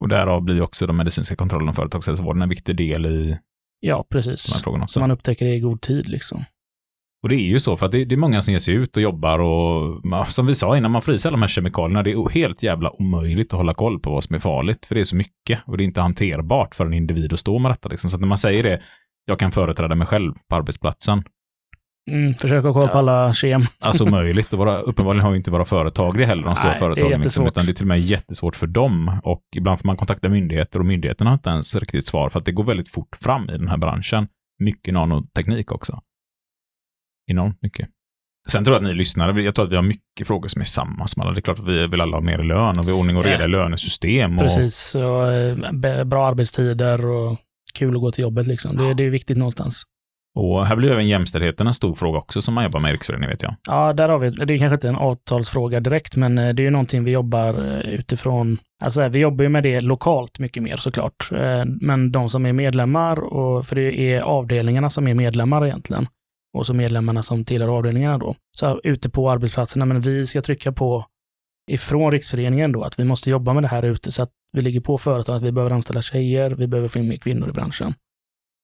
Och 0.02 0.08
därav 0.08 0.42
blir 0.42 0.62
också 0.62 0.88
de 0.88 0.98
medicinska 0.98 1.36
kontrollerna 1.36 1.70
och 1.70 1.76
företagshälsovården 1.76 2.42
en 2.42 2.50
viktig 2.50 2.78
del 2.78 3.06
i 3.06 3.28
de 3.28 3.38
Ja, 3.80 4.06
precis. 4.10 4.54
här 4.54 4.62
frågorna 4.62 4.84
också. 4.84 4.94
Så 4.94 5.00
man 5.00 5.12
upptäcker 5.12 5.46
det 5.46 5.56
i 5.56 5.60
god 5.60 5.82
tid 5.82 6.10
liksom. 6.10 6.46
Och 7.24 7.30
det 7.30 7.36
är 7.36 7.48
ju 7.48 7.60
så, 7.60 7.78
för 7.78 7.86
att 7.86 7.92
det, 7.92 8.06
det 8.06 8.16
är 8.16 8.18
många 8.18 8.42
som 8.42 8.52
ger 8.52 8.60
sig 8.60 8.74
ut 8.74 8.98
och 8.98 9.04
jobbar 9.04 9.40
och 9.40 10.02
som 10.28 10.48
vi 10.48 10.56
sa 10.56 10.78
innan, 10.78 10.92
man 10.92 11.02
får 11.02 11.14
i 11.14 11.18
sig 11.18 11.30
alla 11.30 11.36
de 11.36 11.42
här 11.42 11.48
kemikalierna. 11.48 12.04
Det 12.04 12.12
är 12.12 12.30
helt 12.30 12.64
jävla 12.64 12.90
omöjligt 13.02 13.54
att 13.54 13.58
hålla 13.58 13.74
koll 13.74 14.00
på 14.00 14.12
vad 14.12 14.24
som 14.24 14.36
är 14.36 14.40
farligt, 14.40 14.86
för 14.86 14.96
det 14.96 15.02
är 15.02 15.06
så 15.06 15.16
mycket 15.16 15.60
och 15.66 15.78
det 15.78 15.84
är 15.84 15.86
inte 15.86 16.02
hanterbart 16.02 16.76
för 16.76 16.86
en 16.86 16.94
individ 16.94 17.34
att 17.34 17.40
stå 17.40 17.60
med 17.60 17.72
detta. 17.72 17.90
Liksom. 17.90 18.10
Så 18.10 18.16
att 18.18 18.22
när 18.22 18.28
man 18.28 18.38
säger 18.38 18.64
det, 18.64 18.82
jag 19.26 19.40
kan 19.40 19.52
företräda 19.52 19.96
mig 19.96 20.08
själv 20.08 20.34
på 20.50 20.56
arbetsplatsen, 20.56 21.24
Mm, 22.12 22.34
försök 22.34 22.64
ha 22.64 22.74
koll 22.74 22.82
på 22.82 22.88
Ja. 22.88 23.00
alla 23.00 23.34
kem. 23.34 23.62
Alltså 23.80 24.04
omöjligt. 24.08 24.54
Och 24.54 24.60
våra, 24.60 24.80
uppenbarligen 24.80 25.24
har 25.26 25.32
ju 25.32 25.38
inte 25.38 25.52
våra 25.52 25.66
företag 25.66 26.18
det 26.18 26.26
heller, 26.26 26.44
de 26.44 26.56
stora 26.56 26.70
Nej, 26.70 26.80
det 26.80 26.86
är 26.86 26.90
företagen. 26.90 27.22
Liksom, 27.22 27.48
utan 27.48 27.66
det 27.66 27.72
är 27.72 27.74
till 27.74 27.84
och 27.84 27.88
med 27.88 28.00
jättesvårt 28.02 28.56
för 28.56 28.68
dem. 28.68 29.20
Och 29.24 29.44
ibland 29.56 29.80
får 29.80 29.88
man 29.88 29.98
kontakta 29.98 30.30
myndigheter 30.30 30.80
och 30.80 30.86
myndigheterna 30.86 31.30
har 31.30 31.36
inte 31.36 31.50
ens 31.50 31.76
riktigt 31.76 32.08
svar 32.08 32.30
för 32.30 32.40
att 32.40 32.46
det 32.46 32.52
går 32.52 32.64
väldigt 32.64 32.90
fort 32.90 33.16
fram 33.22 33.50
i 33.50 33.58
den 33.58 33.68
här 33.68 33.78
branschen. 33.78 34.28
Mycket 34.60 34.94
nanoteknik 34.94 35.72
också. 35.72 36.00
Enormt 37.32 37.62
mycket. 37.62 37.90
Sen 38.50 38.64
tror 38.64 38.76
jag 38.76 38.82
att 38.84 38.88
ni 38.88 38.94
lyssnare, 38.94 39.42
jag 39.44 39.56
tror 39.56 39.66
att 39.66 39.72
vi 39.72 39.76
har 39.76 39.84
mycket 39.84 40.28
frågor 40.28 40.48
som 40.50 40.62
är 40.62 40.66
samma 40.66 41.08
som 41.08 41.22
alla. 41.22 41.32
Det 41.32 41.40
är 41.40 41.42
klart 41.42 41.60
att 41.60 41.68
vi 41.68 41.88
vill 41.88 42.02
alla 42.02 42.18
ha 42.18 42.22
mer 42.22 42.38
lön 42.44 42.80
och 42.80 42.88
vi 42.88 42.92
har 42.92 43.00
ordning 43.00 43.18
och 43.18 43.24
reda 43.24 43.46
i 43.46 43.48
lönesystem. 43.48 44.34
Och, 44.34 44.40
Precis, 44.44 44.96
och 44.96 45.34
eh, 45.34 46.04
bra 46.06 46.28
arbetstider 46.28 47.06
och 47.06 47.38
kul 47.74 47.96
att 47.96 48.02
gå 48.02 48.12
till 48.12 48.22
jobbet 48.22 48.48
liksom. 48.48 48.78
Det, 48.78 48.94
det 48.94 49.04
är 49.04 49.10
viktigt 49.10 49.38
någonstans 49.38 49.84
och 50.36 50.66
här 50.66 50.76
blir 50.76 50.92
även 50.92 51.08
jämställdheten 51.08 51.68
en 51.68 51.74
stor 51.74 51.94
fråga 51.94 52.18
också 52.18 52.42
som 52.42 52.54
man 52.54 52.64
jobbar 52.64 52.80
med 52.80 52.90
i 52.90 52.94
Riksföreningen 52.94 53.30
vet 53.30 53.44
jag. 53.44 53.56
Ja, 53.68 53.94
där 53.94 54.10
har 54.10 54.20
vi, 54.20 54.30
det 54.30 54.54
är 54.54 54.58
kanske 54.58 54.76
inte 54.76 54.90
en 54.90 54.96
avtalsfråga 54.96 55.80
direkt, 55.80 56.16
men 56.16 56.38
eh, 56.38 56.54
det 56.54 56.62
är 56.62 56.66
ju 56.66 56.70
någonting 56.70 57.04
vi 57.04 57.12
jobbar 57.12 57.54
eh, 57.54 57.80
utifrån. 57.80 58.58
Alltså 58.84 59.08
vi 59.08 59.20
jobbar 59.20 59.44
ju 59.44 59.50
med 59.50 59.64
det 59.64 59.80
lokalt 59.80 60.40
mycket 60.40 60.64
mer 60.64 60.78
såklart. 60.78 61.32
Eh, 61.32 61.66
men 61.66 62.12
de 62.12 62.30
som 62.30 62.46
är 62.46 62.54
medlemmar, 62.54 63.20
och, 63.20 63.66
för 63.66 63.76
det 63.76 64.00
är 64.00 64.22
avdelningarna 64.22 64.90
som 64.90 65.08
är 65.08 65.14
medlemmar 65.14 65.66
egentligen, 65.66 66.08
och 66.58 66.66
så 66.66 66.74
medlemmarna 66.74 67.24
som 67.24 67.46
tillhör 67.46 67.78
avdelningarna 67.78 68.18
då. 68.18 68.36
Så 68.58 68.80
ute 68.84 69.10
på 69.10 69.32
arbetsplatserna, 69.32 69.86
men 69.86 70.02
vi 70.02 70.28
ska 70.28 70.42
trycka 70.42 70.72
på 70.72 71.06
ifrån 71.72 72.12
Riksföreningen 72.12 72.72
då, 72.72 72.84
att 72.84 73.00
vi 73.00 73.04
måste 73.04 73.30
jobba 73.30 73.54
med 73.54 73.64
det 73.64 73.68
här 73.68 73.86
ute 73.86 74.12
så 74.12 74.24
att 74.24 74.32
vi 74.54 74.62
ligger 74.62 74.80
på 74.80 74.98
företag 74.98 75.36
att 75.36 75.44
vi 75.44 75.52
behöver 75.52 75.76
anställa 75.76 76.02
tjejer, 76.02 76.52
vi 76.52 76.68
behöver 76.68 76.88
få 76.88 77.00
in 77.00 77.08
mer 77.08 77.18
kvinnor 77.18 77.50
i 77.50 77.52
branschen. 77.52 77.94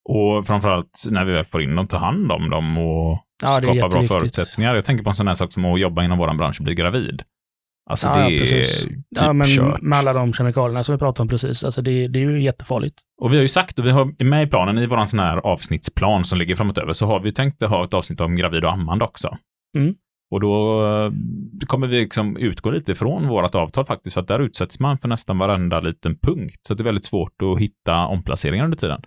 Och 0.10 0.48
framförallt 0.48 1.04
när 1.10 1.26
vi 1.26 1.32
väl 1.32 1.46
får 1.46 1.62
in 1.62 1.76
dem, 1.76 1.88
ta 1.88 1.98
hand 1.98 2.32
om 2.32 2.50
dem 2.50 2.78
och 2.78 3.26
Ja, 3.44 3.58
är 3.58 3.62
skapa 3.62 3.90
bra 3.90 4.04
förutsättningar. 4.04 4.76
Jag 4.76 4.86
tänker 4.86 5.04
på 5.04 5.10
en 5.10 5.16
sån 5.16 5.28
här 5.28 5.36
sak 5.36 5.52
som 5.52 5.66
att 5.66 5.80
jobba 5.80 6.04
inom 6.04 6.18
vår 6.18 6.34
bransch 6.34 6.60
och 6.60 6.64
bli 6.64 6.76
gravid. 6.76 7.22
Alltså 7.90 8.08
Ja, 8.08 8.14
det 8.14 8.20
ja, 8.22 8.30
är 8.30 8.40
precis. 8.40 8.84
typ 8.84 9.00
Ja, 9.10 9.34
men 9.34 9.48
kört. 9.48 9.82
med 9.82 10.00
alla 10.00 10.14
de 10.14 10.34
kemikalierna 10.34 10.84
som 10.84 10.96
vi 10.96 11.00
pratade 11.00 11.22
om 11.22 11.28
precis, 11.28 11.64
alltså 11.64 11.82
det, 11.82 12.04
det 12.04 12.20
är 12.20 12.32
ju 12.32 12.44
jättefarligt. 12.44 12.96
Och 13.22 13.32
vi 13.34 13.36
har 13.36 13.42
ju 13.42 13.50
sagt, 13.50 13.80
och 13.80 13.86
vi 13.86 13.92
har 13.92 14.24
med 14.24 14.44
i 14.44 14.48
planen, 14.48 14.78
i 14.78 14.86
vår 14.86 15.06
sån 15.06 15.20
här 15.20 15.38
avsnittsplan 15.38 16.26
som 16.26 16.40
ligger 16.40 16.56
framåt 16.56 16.78
över, 16.78 16.94
så 16.94 17.06
har 17.06 17.20
vi 17.20 17.32
tänkt 17.32 17.64
att 17.64 17.70
ha 17.70 17.86
ett 17.86 17.94
avsnitt 17.94 18.22
om 18.22 18.36
gravid 18.36 18.66
och 18.66 18.72
ammande 18.72 19.06
också. 19.06 19.38
Mm. 19.78 19.96
Och 20.32 20.40
då 20.40 20.86
eh, 20.86 21.12
kommer 21.68 21.88
vi 21.88 22.00
liksom 22.00 22.38
utgå 22.38 22.72
lite 22.72 22.92
ifrån 22.92 23.28
vårt 23.28 23.56
avtal 23.56 23.86
faktiskt, 23.86 24.14
för 24.14 24.22
att 24.22 24.28
där 24.28 24.40
utsätts 24.40 24.80
man 24.80 24.98
för 24.98 25.08
nästan 25.08 25.38
varenda 25.38 25.80
liten 25.80 26.18
punkt. 26.18 26.60
Så 26.68 26.74
det 26.74 26.82
är 26.82 26.86
väldigt 26.86 27.06
svårt 27.06 27.42
att 27.42 27.60
hitta 27.60 28.06
omplaceringar 28.06 28.64
under 28.64 28.78
tiden. 28.78 29.02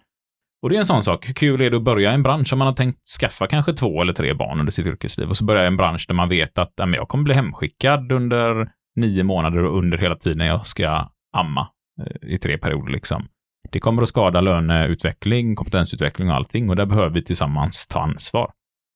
Och 0.64 0.70
det 0.70 0.76
är 0.76 0.78
en 0.78 0.86
sån 0.86 1.02
sak, 1.02 1.28
hur 1.28 1.34
kul 1.34 1.60
är 1.60 1.70
det 1.70 1.76
att 1.76 1.82
börja 1.82 2.10
i 2.10 2.14
en 2.14 2.22
bransch 2.22 2.52
om 2.52 2.58
man 2.58 2.68
har 2.68 2.74
tänkt 2.74 3.06
skaffa 3.20 3.46
kanske 3.46 3.72
två 3.72 4.02
eller 4.02 4.12
tre 4.12 4.34
barn 4.34 4.60
under 4.60 4.72
sitt 4.72 4.86
yrkesliv 4.86 5.28
och 5.28 5.36
så 5.36 5.44
börjar 5.44 5.64
en 5.64 5.76
bransch 5.76 6.04
där 6.08 6.14
man 6.14 6.28
vet 6.28 6.58
att 6.58 6.72
men 6.78 6.92
jag 6.92 7.08
kommer 7.08 7.24
bli 7.24 7.34
hemskickad 7.34 8.12
under 8.12 8.68
nio 8.96 9.22
månader 9.22 9.64
och 9.64 9.78
under 9.78 9.98
hela 9.98 10.14
tiden 10.14 10.46
jag 10.46 10.66
ska 10.66 11.10
amma 11.36 11.68
eh, 12.00 12.28
i 12.28 12.38
tre 12.38 12.58
perioder 12.58 12.92
liksom. 12.92 13.28
Det 13.70 13.80
kommer 13.80 14.02
att 14.02 14.08
skada 14.08 14.40
löneutveckling, 14.40 15.54
kompetensutveckling 15.54 16.30
och 16.30 16.36
allting 16.36 16.70
och 16.70 16.76
där 16.76 16.86
behöver 16.86 17.10
vi 17.10 17.24
tillsammans 17.24 17.86
ta 17.86 18.00
ansvar. 18.00 18.50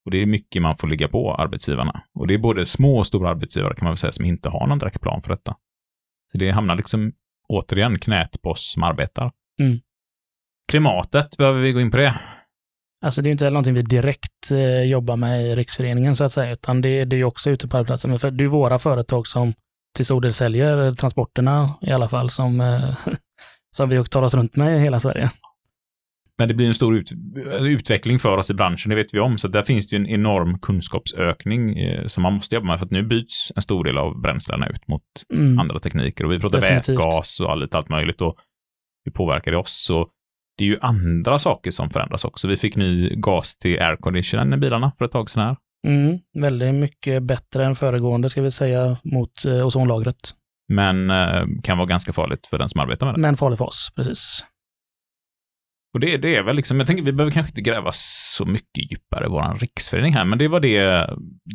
Och 0.04 0.10
det 0.10 0.22
är 0.22 0.26
mycket 0.26 0.62
man 0.62 0.76
får 0.76 0.88
ligga 0.88 1.08
på 1.08 1.34
arbetsgivarna. 1.34 2.02
Och 2.18 2.26
det 2.26 2.34
är 2.34 2.38
både 2.38 2.66
små 2.66 2.98
och 2.98 3.06
stora 3.06 3.30
arbetsgivare 3.30 3.74
kan 3.74 3.84
man 3.84 3.90
väl 3.90 3.98
säga 3.98 4.12
som 4.12 4.24
inte 4.24 4.48
har 4.48 4.66
någon 4.66 4.78
direkt 4.78 5.00
plan 5.00 5.22
för 5.22 5.30
detta. 5.30 5.56
Så 6.32 6.38
det 6.38 6.50
hamnar 6.50 6.76
liksom 6.76 7.12
återigen 7.48 7.98
knät 7.98 8.42
på 8.42 8.50
oss 8.50 8.72
som 8.72 8.82
arbetar. 8.82 9.30
Mm. 9.60 9.78
Klimatet, 10.68 11.36
behöver 11.36 11.60
vi 11.60 11.72
gå 11.72 11.80
in 11.80 11.90
på 11.90 11.96
det? 11.96 12.20
Alltså 13.04 13.22
det 13.22 13.28
är 13.28 13.30
inte 13.30 13.44
heller 13.44 13.54
någonting 13.54 13.74
vi 13.74 13.80
direkt 13.80 14.50
eh, 14.52 14.82
jobbar 14.82 15.16
med 15.16 15.46
i 15.46 15.56
Riksföreningen 15.56 16.16
så 16.16 16.24
att 16.24 16.32
säga, 16.32 16.52
utan 16.52 16.80
det, 16.80 17.04
det 17.04 17.16
är 17.16 17.24
också 17.24 17.50
ute 17.50 17.68
på 17.68 17.76
arbetsplatsen. 17.76 18.10
Men 18.10 18.18
för 18.18 18.30
det 18.30 18.42
är 18.42 18.44
ju 18.44 18.48
våra 18.50 18.78
företag 18.78 19.26
som 19.26 19.52
till 19.96 20.04
stor 20.04 20.20
del 20.20 20.32
säljer 20.32 20.92
transporterna 20.94 21.78
i 21.82 21.90
alla 21.90 22.08
fall 22.08 22.30
som, 22.30 22.60
eh, 22.60 22.96
som 23.76 23.88
vi 23.88 24.04
tar 24.04 24.22
oss 24.22 24.34
runt 24.34 24.56
med 24.56 24.76
i 24.76 24.80
hela 24.80 25.00
Sverige. 25.00 25.30
Men 26.38 26.48
det 26.48 26.54
blir 26.54 26.66
en 26.68 26.74
stor 26.74 26.96
ut, 26.96 27.12
utveckling 27.60 28.18
för 28.18 28.36
oss 28.38 28.50
i 28.50 28.54
branschen, 28.54 28.90
det 28.90 28.96
vet 28.96 29.14
vi 29.14 29.20
om. 29.20 29.38
Så 29.38 29.48
där 29.48 29.62
finns 29.62 29.88
det 29.88 29.96
ju 29.96 30.00
en 30.02 30.08
enorm 30.10 30.58
kunskapsökning 30.58 31.78
eh, 31.78 32.06
som 32.06 32.22
man 32.22 32.32
måste 32.32 32.54
jobba 32.54 32.66
med. 32.66 32.78
För 32.78 32.86
att 32.86 32.90
nu 32.92 33.02
byts 33.02 33.52
en 33.56 33.62
stor 33.62 33.84
del 33.84 33.98
av 33.98 34.20
bränslena 34.20 34.68
ut 34.68 34.88
mot 34.88 35.02
Mm. 35.32 35.58
andra 35.58 35.78
tekniker. 35.78 36.24
Och 36.24 36.32
vi 36.32 36.38
pratar 36.40 36.60
Definitivt. 36.60 36.98
vätgas 36.98 37.40
och 37.40 37.52
allt, 37.52 37.74
allt 37.74 37.88
möjligt. 37.88 38.20
Och 38.20 38.34
hur 39.04 39.12
påverkar 39.12 39.50
det 39.50 39.56
oss? 39.58 39.84
Så 39.86 40.06
det 40.58 40.64
är 40.64 40.68
ju 40.68 40.78
andra 40.80 41.38
saker 41.38 41.70
som 41.70 41.90
förändras 41.90 42.24
också. 42.24 42.48
Vi 42.48 42.56
fick 42.56 42.76
ny 42.76 43.14
gas 43.16 43.58
till 43.58 43.82
airconditionen 43.82 44.52
i 44.52 44.56
bilarna 44.56 44.92
för 44.98 45.04
ett 45.04 45.10
tag 45.10 45.30
sedan 45.30 45.42
här. 45.42 45.56
Mm. 45.86 46.18
Väldigt 46.38 46.74
mycket 46.74 47.22
bättre 47.22 47.64
än 47.64 47.74
föregående 47.74 48.30
ska 48.30 48.42
vi 48.42 48.50
säga 48.50 48.96
mot 49.04 49.44
eh, 49.44 49.66
ozonlagret. 49.66 50.16
Men 50.72 51.10
eh, 51.10 51.44
kan 51.62 51.78
vara 51.78 51.86
ganska 51.86 52.12
farligt 52.12 52.46
för 52.46 52.58
den 52.58 52.68
som 52.68 52.80
arbetar 52.80 53.06
med 53.06 53.14
det. 53.14 53.20
Men 53.20 53.36
farlig 53.36 53.58
för 53.58 53.64
oss, 53.66 53.92
precis. 53.96 54.44
Och 55.94 56.00
det, 56.00 56.16
det 56.16 56.36
är 56.36 56.42
väl 56.42 56.56
liksom, 56.56 56.78
jag 56.78 56.86
tänker 56.86 57.02
vi 57.04 57.12
behöver 57.12 57.32
kanske 57.32 57.50
inte 57.50 57.70
gräva 57.70 57.90
så 57.94 58.44
mycket 58.44 58.90
djupare 58.90 59.26
i 59.26 59.28
vår 59.28 59.58
riksförening 59.58 60.12
här, 60.12 60.24
men 60.24 60.38
det 60.38 60.48
var 60.48 60.60
det, 60.60 61.10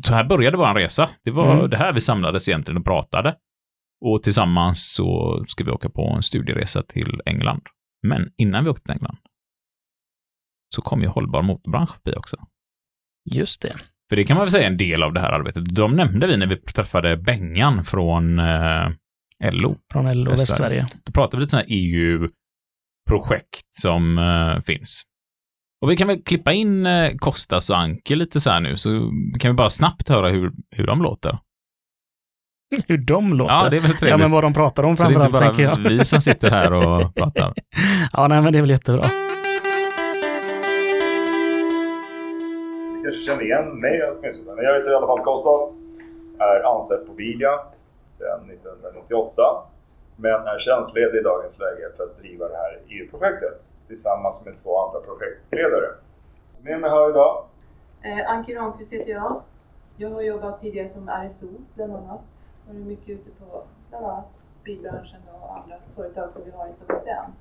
så 0.05 0.13
här 0.13 0.23
började 0.23 0.57
vår 0.57 0.73
resa. 0.73 1.09
Det 1.23 1.31
var 1.31 1.53
Mm. 1.53 1.69
det 1.69 1.77
här 1.77 1.93
vi 1.93 2.01
samlades 2.01 2.47
egentligen 2.49 2.77
och 2.77 2.85
pratade. 2.85 3.35
Och 4.05 4.23
tillsammans 4.23 4.93
så 4.95 5.43
ska 5.47 5.63
vi 5.63 5.71
åka 5.71 5.89
på 5.89 6.13
en 6.15 6.23
studieresa 6.23 6.83
till 6.83 7.21
England. 7.25 7.61
Men 8.03 8.31
innan 8.37 8.63
vi 8.63 8.69
åkte 8.69 8.83
till 8.83 8.91
England 8.91 9.17
så 10.75 10.81
kom 10.81 11.01
ju 11.01 11.07
hållbar 11.07 11.41
motorbransch 11.41 11.93
förbi 11.93 12.17
också. 12.17 12.37
Just 13.31 13.61
det. 13.61 13.75
För 14.09 14.15
det 14.15 14.23
kan 14.23 14.37
man 14.37 14.45
väl 14.45 14.51
säga 14.51 14.63
är 14.63 14.71
en 14.71 14.77
del 14.77 15.03
av 15.03 15.13
det 15.13 15.19
här 15.19 15.31
arbetet. 15.31 15.75
De 15.75 15.95
nämnde 15.95 16.27
vi 16.27 16.37
när 16.37 16.47
vi 16.47 16.57
träffade 16.57 17.17
Bengan 17.17 17.85
från 17.85 18.39
eh, 18.39 18.89
LO. 19.51 19.75
Från 19.91 20.23
LO 20.23 20.31
Västsverige. 20.31 20.87
Då 21.03 21.11
pratar 21.11 21.37
vi 21.37 21.41
lite 21.41 21.51
sådana 21.51 21.67
EU-projekt 21.69 23.67
som 23.69 24.17
eh, 24.17 24.59
finns. 24.61 25.03
Och 25.81 25.91
vi 25.91 25.97
kan 25.97 26.07
väl 26.07 26.23
klippa 26.23 26.53
in 26.53 26.85
eh, 26.85 27.11
Kostas 27.17 27.69
och 27.69 27.77
Anke 27.77 28.15
lite 28.15 28.39
så 28.39 28.49
här 28.49 28.59
nu, 28.59 28.77
så 28.77 29.11
kan 29.39 29.51
vi 29.51 29.55
bara 29.55 29.69
snabbt 29.69 30.09
höra 30.09 30.29
hur, 30.29 30.51
hur 30.69 30.87
de 30.87 31.01
låter. 31.01 31.37
Hur 32.87 32.97
de 32.97 33.33
låter. 33.33 33.53
Ja, 33.53 33.69
det 33.69 33.77
är 33.77 33.81
väl 33.81 33.91
trevligt. 33.91 34.09
Ja, 34.09 34.17
men 34.17 34.31
vad 34.31 34.43
de 34.43 34.53
pratar 34.53 34.83
om 34.85 34.97
så 34.97 35.07
det 35.07 35.13
är 35.13 35.19
framförallt, 35.19 35.59
inte 35.59 35.65
tänker 35.65 35.83
bara 35.83 35.91
jag. 35.91 35.97
vi 35.97 36.05
som 36.05 36.21
sitter 36.21 36.49
här 36.49 36.73
och 36.73 37.15
pratar. 37.15 37.53
Ja, 38.13 38.27
nej, 38.27 38.41
men 38.41 38.53
det 38.53 38.59
är 38.59 38.61
väl 38.61 38.69
jättebra. 38.69 39.05
Ni 42.93 43.03
kanske 43.03 43.21
känner 43.21 43.43
igen 43.43 43.79
mig 43.79 44.01
åtminstone. 44.11 44.55
Men 44.55 44.65
jag 44.65 44.75
heter 44.77 44.91
i 44.91 44.95
alla 44.95 45.07
fall 45.07 45.19
Kostas. 45.19 45.79
Är 46.39 46.75
anställd 46.75 47.07
på 47.07 47.13
Bilia 47.13 47.59
sedan 48.09 48.39
1998. 48.49 49.41
Men 50.15 50.47
är 50.47 50.59
tjänstledig 50.59 51.19
i 51.19 51.23
dagens 51.23 51.59
läge 51.59 51.85
för 51.97 52.03
att 52.03 52.17
driva 52.21 52.47
det 52.47 52.57
här 52.57 52.79
EU-projektet 52.89 53.61
tillsammans 53.87 54.45
med 54.45 54.53
två 54.63 54.79
andra 54.83 54.99
projektledare. 54.99 55.89
Med 56.61 56.79
mig 56.81 56.89
här 56.89 57.09
idag 57.09 57.45
Eh, 58.05 58.31
Anki 58.31 58.55
Ramqvist 58.55 58.93
heter 58.93 59.11
jag. 59.11 59.41
Jag 59.97 60.09
har 60.09 60.21
jobbat 60.21 60.61
tidigare 60.61 60.89
som 60.89 61.09
RSO 61.09 61.47
bland 61.75 61.93
annat. 61.95 62.21
Varit 62.67 62.85
mycket 62.85 63.09
ute 63.09 63.29
på 63.29 63.63
bland 63.89 64.05
annat 64.05 64.43
bilbranschen 64.63 65.19
och 65.41 65.57
andra 65.57 65.75
företag 65.95 66.31
som 66.31 66.41
vi 66.45 66.51
har 66.51 66.67
i 66.67 66.71
Stockholms 66.71 67.05
län. 67.05 67.31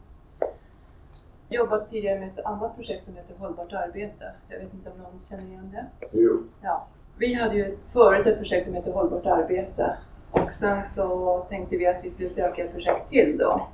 Jobbat 1.48 1.90
tidigare 1.90 2.20
med 2.20 2.28
ett 2.28 2.44
annat 2.44 2.76
projekt 2.76 3.04
som 3.04 3.16
heter 3.16 3.34
Hållbart 3.38 3.72
arbete. 3.72 4.32
Jag 4.48 4.58
vet 4.58 4.74
inte 4.74 4.90
om 4.90 4.98
någon 4.98 5.20
känner 5.28 5.44
igen 5.44 5.70
det? 5.72 6.08
Jo. 6.10 6.42
Ja. 6.62 6.86
Vi 7.18 7.34
hade 7.34 7.54
ju 7.54 7.78
förut 7.92 8.26
ett 8.26 8.38
projekt 8.38 8.66
som 8.66 8.74
heter 8.74 8.92
Hållbart 8.92 9.26
arbete 9.26 9.96
och 10.30 10.52
sen 10.52 10.82
så 10.82 11.38
tänkte 11.48 11.76
vi 11.76 11.86
att 11.86 12.04
vi 12.04 12.10
skulle 12.10 12.28
söka 12.28 12.64
ett 12.64 12.72
projekt 12.72 13.08
till 13.08 13.38
då. 13.38 13.66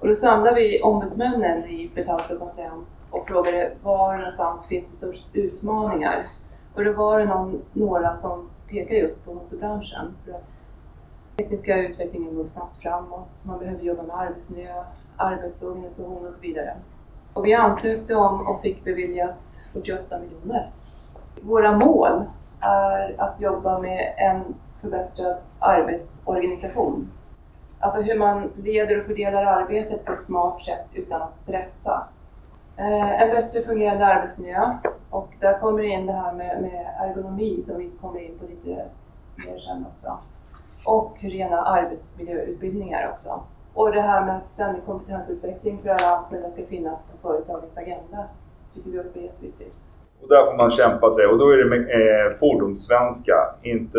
Och 0.00 0.08
då 0.08 0.14
samlade 0.14 0.56
vi 0.56 0.82
ombudsmännen 0.82 1.64
i 1.64 1.90
Metall 1.94 2.20
Stockholms 2.20 2.56
län 2.56 2.86
och 3.10 3.28
frågade 3.28 3.72
var 3.82 4.16
någonstans 4.16 4.66
finns 4.66 4.90
det 4.90 4.96
störst 4.96 5.26
utmaningar? 5.32 6.26
Och 6.74 6.84
då 6.84 6.92
var 6.92 7.18
det 7.18 7.24
någon, 7.24 7.62
några 7.72 8.16
som 8.16 8.50
pekar 8.68 8.94
just 8.94 9.26
på 9.26 9.34
motorbranschen 9.34 10.14
för 10.24 10.32
att 10.32 10.68
tekniska 11.36 11.78
utvecklingen 11.78 12.34
går 12.34 12.46
snabbt 12.46 12.82
framåt, 12.82 13.44
man 13.44 13.58
behöver 13.58 13.82
jobba 13.82 14.02
med 14.02 14.16
arbetsmiljö, 14.16 14.84
arbetsorganisation 15.16 16.26
och 16.26 16.32
så 16.32 16.42
vidare. 16.42 16.76
Och 17.32 17.46
vi 17.46 17.54
ansökte 17.54 18.14
om 18.14 18.46
och 18.46 18.62
fick 18.62 18.84
beviljat 18.84 19.60
48 19.72 20.18
miljoner. 20.18 20.70
Våra 21.40 21.78
mål 21.78 22.24
är 22.60 23.20
att 23.20 23.40
jobba 23.40 23.78
med 23.78 24.14
en 24.16 24.54
förbättrad 24.80 25.36
arbetsorganisation. 25.58 27.10
Alltså 27.80 28.02
hur 28.02 28.18
man 28.18 28.52
leder 28.56 29.00
och 29.00 29.06
fördelar 29.06 29.44
arbetet 29.44 30.04
på 30.04 30.12
ett 30.12 30.20
smart 30.20 30.62
sätt 30.62 30.86
utan 30.92 31.22
att 31.22 31.34
stressa. 31.34 32.08
Eh, 32.78 33.22
en 33.22 33.30
bättre 33.30 33.62
fungerande 33.62 34.06
arbetsmiljö 34.06 34.78
och 35.10 35.28
där 35.40 35.58
kommer 35.58 35.82
det 35.82 35.88
in 35.88 36.06
det 36.06 36.12
här 36.12 36.32
med, 36.32 36.62
med 36.62 36.86
ergonomi 36.98 37.60
som 37.60 37.78
vi 37.78 37.90
kommer 38.00 38.20
in 38.20 38.38
på 38.38 38.46
lite 38.46 38.84
mer 39.36 39.58
sen 39.58 39.86
också. 39.94 40.18
Och 40.86 41.16
rena 41.20 41.62
arbetsmiljöutbildningar 41.62 43.10
också. 43.12 43.42
Och 43.74 43.92
det 43.92 44.00
här 44.00 44.24
med 44.26 44.36
att 44.36 44.48
ständig 44.48 44.86
kompetensutveckling 44.86 45.78
för 45.82 45.88
alla 45.88 46.16
anställda 46.16 46.50
ska 46.50 46.66
finnas 46.66 46.98
på 47.12 47.28
företagets 47.28 47.78
agenda 47.78 48.24
tycker 48.74 48.90
vi 48.90 49.00
också 49.00 49.18
är 49.18 49.22
jätteviktigt. 49.22 49.78
Och 50.22 50.28
där 50.28 50.44
får 50.44 50.56
man 50.56 50.70
kämpa 50.70 51.10
sig 51.10 51.26
och 51.26 51.38
då 51.38 51.50
är 51.50 51.56
det 51.56 51.64
med 51.64 51.80
eh, 51.80 52.36
fordonssvenska, 52.36 53.34
inte 53.62 53.98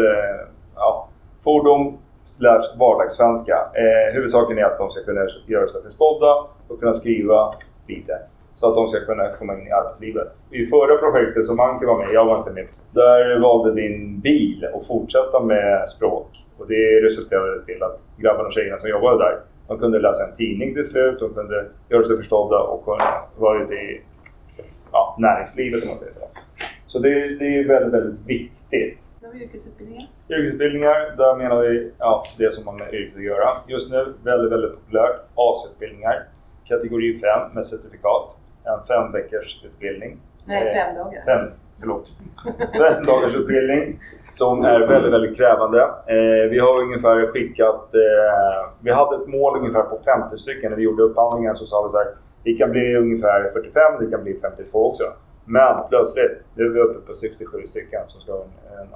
ja, 0.75 1.07
fordon 1.43 1.97
slash 2.25 2.63
vardagssvenska. 2.79 3.53
Eh, 3.53 4.13
huvudsaken 4.13 4.57
är 4.57 4.63
att 4.63 4.77
de 4.77 4.91
ska 4.91 5.03
kunna 5.03 5.21
göra 5.47 5.67
sig 5.67 5.83
förstådda 5.83 6.45
och 6.67 6.79
kunna 6.79 6.93
skriva 6.93 7.53
lite 7.87 8.19
så 8.59 8.67
att 8.69 8.75
de 8.75 8.87
ska 8.87 9.05
kunna 9.05 9.31
komma 9.31 9.53
in 9.53 9.67
i 9.67 9.71
arbetslivet. 9.71 10.27
I 10.51 10.65
förra 10.65 10.97
projektet 10.97 11.45
som 11.45 11.59
Anke 11.59 11.85
var 11.85 11.97
med 11.97 12.07
jag 12.13 12.25
var 12.25 12.37
inte 12.37 12.51
med, 12.51 12.67
där 12.91 13.39
valde 13.39 13.81
din 13.81 14.19
bil 14.19 14.65
att 14.75 14.87
fortsätta 14.87 15.39
med 15.39 15.89
språk 15.89 16.45
och 16.57 16.67
det 16.67 17.01
resulterade 17.01 17.65
till 17.65 17.83
att 17.83 17.99
grabbarna 18.17 18.47
och 18.47 18.53
tjejerna 18.53 18.77
som 18.77 18.89
jobbade 18.89 19.17
där, 19.17 19.39
de 19.67 19.79
kunde 19.79 19.99
läsa 19.99 20.23
en 20.23 20.37
tidning 20.37 20.73
till 20.73 20.83
slut, 20.83 21.19
de 21.19 21.33
kunde 21.33 21.65
göra 21.89 22.05
sig 22.05 22.17
förstådda 22.17 22.59
och 22.59 22.85
kunna 22.85 23.21
vara 23.37 23.63
ute 23.63 23.73
i 23.73 24.01
ja, 24.91 25.15
näringslivet 25.19 25.83
om 25.83 25.89
man 25.89 25.97
säger 25.97 26.13
så. 26.13 26.27
Så 26.87 26.99
det, 26.99 27.09
det 27.39 27.45
är 27.45 27.67
väldigt, 27.67 27.93
väldigt 27.93 28.27
viktigt. 28.27 28.97
Har 29.23 29.33
vi 29.33 29.43
yrkesutbildningar. 29.43 30.07
Yrkesutbildningar, 30.29 31.15
där 31.17 31.35
menar 31.35 31.61
vi 31.61 31.91
ja, 31.97 32.23
det 32.39 32.53
som 32.53 32.65
man 32.65 32.77
med 32.77 32.93
yrket 32.93 33.17
att 33.17 33.23
göra. 33.23 33.57
Just 33.67 33.91
nu 33.91 34.13
väldigt, 34.23 34.51
väldigt 34.51 34.71
populärt. 34.75 35.19
AS-utbildningar. 35.35 36.23
Kategori 36.65 37.19
5 37.19 37.53
med 37.53 37.65
certifikat. 37.65 38.38
En 38.73 38.85
fem 38.87 39.11
veckors 39.11 39.65
utbildning. 39.65 40.17
Nej, 40.45 40.67
Eh, 40.67 40.73
fem 40.73 40.95
dagar. 40.95 41.23
Fem, 41.25 41.49
förlåt. 41.79 42.07
Fem 42.77 43.05
dagars 43.05 43.35
utbildning 43.35 43.99
som 44.29 44.65
är 44.65 44.79
väldigt, 44.79 45.13
väldigt 45.13 45.37
krävande. 45.37 45.81
Eh, 46.07 46.49
vi 46.49 46.59
har 46.59 46.81
ungefär 46.81 47.27
skickat... 47.27 47.95
Eh, 47.95 48.69
vi 48.81 48.91
hade 48.91 49.15
ett 49.15 49.27
mål 49.27 49.57
ungefär 49.59 49.81
på 49.81 49.99
50 50.05 50.37
stycken 50.37 50.69
när 50.69 50.77
vi 50.77 50.83
gjorde 50.83 51.03
upphandlingen. 51.03 51.55
Så 51.55 51.65
sa 51.65 51.87
vi 51.87 51.91
så 51.91 51.97
här, 51.97 52.07
det 52.43 52.53
kan 52.53 52.71
bli 52.71 52.95
ungefär 52.95 53.49
45, 53.53 53.81
det 53.99 54.11
kan 54.11 54.23
bli 54.23 54.39
52 54.41 54.89
också. 54.89 55.03
Men 55.45 55.75
plötsligt, 55.89 56.31
nu 56.55 56.65
är 56.65 56.69
vi 56.69 56.79
uppe 56.79 57.07
på 57.07 57.13
67 57.13 57.65
stycken 57.65 58.01
som 58.07 58.21
ska 58.21 58.31
ha 58.31 58.41
en, 58.41 58.87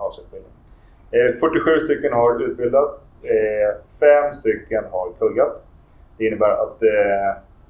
en. 1.12 1.28
Eh, 1.28 1.32
47 1.40 1.80
stycken 1.80 2.14
har 2.14 2.42
utbildats. 2.44 3.06
Eh, 3.24 3.82
fem 4.00 4.34
stycken 4.34 4.84
har 4.92 5.10
pluggat. 5.18 5.64
Det 6.18 6.26
innebär 6.26 6.52
att 6.52 6.84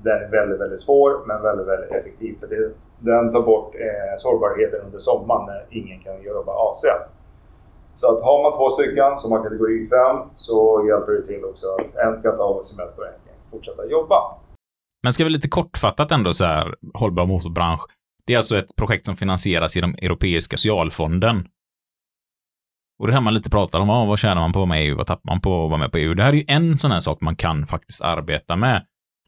den 0.03 0.23
är 0.23 0.29
väldigt, 0.29 0.59
väldigt 0.59 0.79
svår 0.79 1.25
men 1.27 1.41
väldigt, 1.41 1.67
väldigt 1.67 1.91
effektiv. 1.91 2.39
För 2.39 2.47
det, 2.47 2.71
den 2.99 3.31
tar 3.31 3.41
bort 3.41 3.75
eh, 3.75 4.17
sårbarheten 4.17 4.85
under 4.85 4.99
sommaren 4.99 5.45
när 5.45 5.65
ingen 5.69 5.99
kan 5.99 6.23
jobba 6.23 6.51
AC. 6.51 6.83
Så 7.95 8.05
att 8.11 8.23
har 8.23 8.43
man 8.43 8.51
två 8.57 8.69
stycken 8.69 9.17
som 9.17 9.31
har 9.31 9.43
kategori 9.43 9.87
5 9.87 10.29
så 10.35 10.85
hjälper 10.87 11.11
det 11.11 11.27
till 11.27 11.45
också 11.45 11.67
att 11.67 11.95
en 12.05 12.21
kan 12.21 12.37
ta 12.37 12.43
av 12.43 12.61
semester 12.61 13.01
och 13.01 13.07
en 13.07 13.13
kan 13.13 13.51
fortsätta 13.51 13.85
jobba. 13.85 14.15
Men 15.03 15.13
ska 15.13 15.23
vi 15.23 15.29
lite 15.29 15.49
kortfattat 15.49 16.11
ändå 16.11 16.33
så 16.33 16.45
här, 16.45 16.75
hållbar 16.93 17.25
motorbransch. 17.25 17.81
Det 18.25 18.33
är 18.33 18.37
alltså 18.37 18.57
ett 18.57 18.75
projekt 18.75 19.05
som 19.05 19.15
finansieras 19.15 19.75
genom 19.75 19.95
Europeiska 20.01 20.57
socialfonden. 20.57 21.47
Och 22.99 23.07
det 23.07 23.13
här 23.13 23.21
man 23.21 23.33
lite 23.33 23.49
pratar 23.49 23.79
om, 23.79 23.89
ah, 23.89 24.05
vad 24.05 24.19
tjänar 24.19 24.41
man 24.41 24.53
på 24.53 24.59
att 24.59 24.67
vara 24.67 24.77
med 24.77 24.85
i 24.85 24.87
EU, 24.87 24.97
vad 24.97 25.07
tappar 25.07 25.31
man 25.31 25.41
på 25.41 25.63
att 25.63 25.69
vara 25.69 25.79
med 25.79 25.91
på 25.91 25.97
EU? 25.97 26.13
Det 26.13 26.23
här 26.23 26.29
är 26.29 26.37
ju 26.37 26.45
en 26.47 26.77
sån 26.77 26.91
här 26.91 26.99
sak 26.99 27.21
man 27.21 27.35
kan 27.35 27.67
faktiskt 27.67 28.01
arbeta 28.01 28.55
med. 28.55 28.85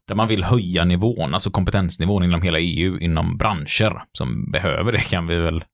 Där 0.08 0.14
man 0.14 0.28
vill 0.28 0.44
höja 0.44 0.84
nivån, 0.84 1.34
alltså 1.34 1.50
kompetensnivån 1.50 2.24
inom 2.24 2.42
hela 2.42 2.58
EU, 2.58 2.98
inom 2.98 3.36
branscher 3.36 4.02
som 4.12 4.50
behöver 4.50 4.92
det 4.92 4.98
kan 4.98 5.26
vi 5.26 5.36
väl 5.36 5.64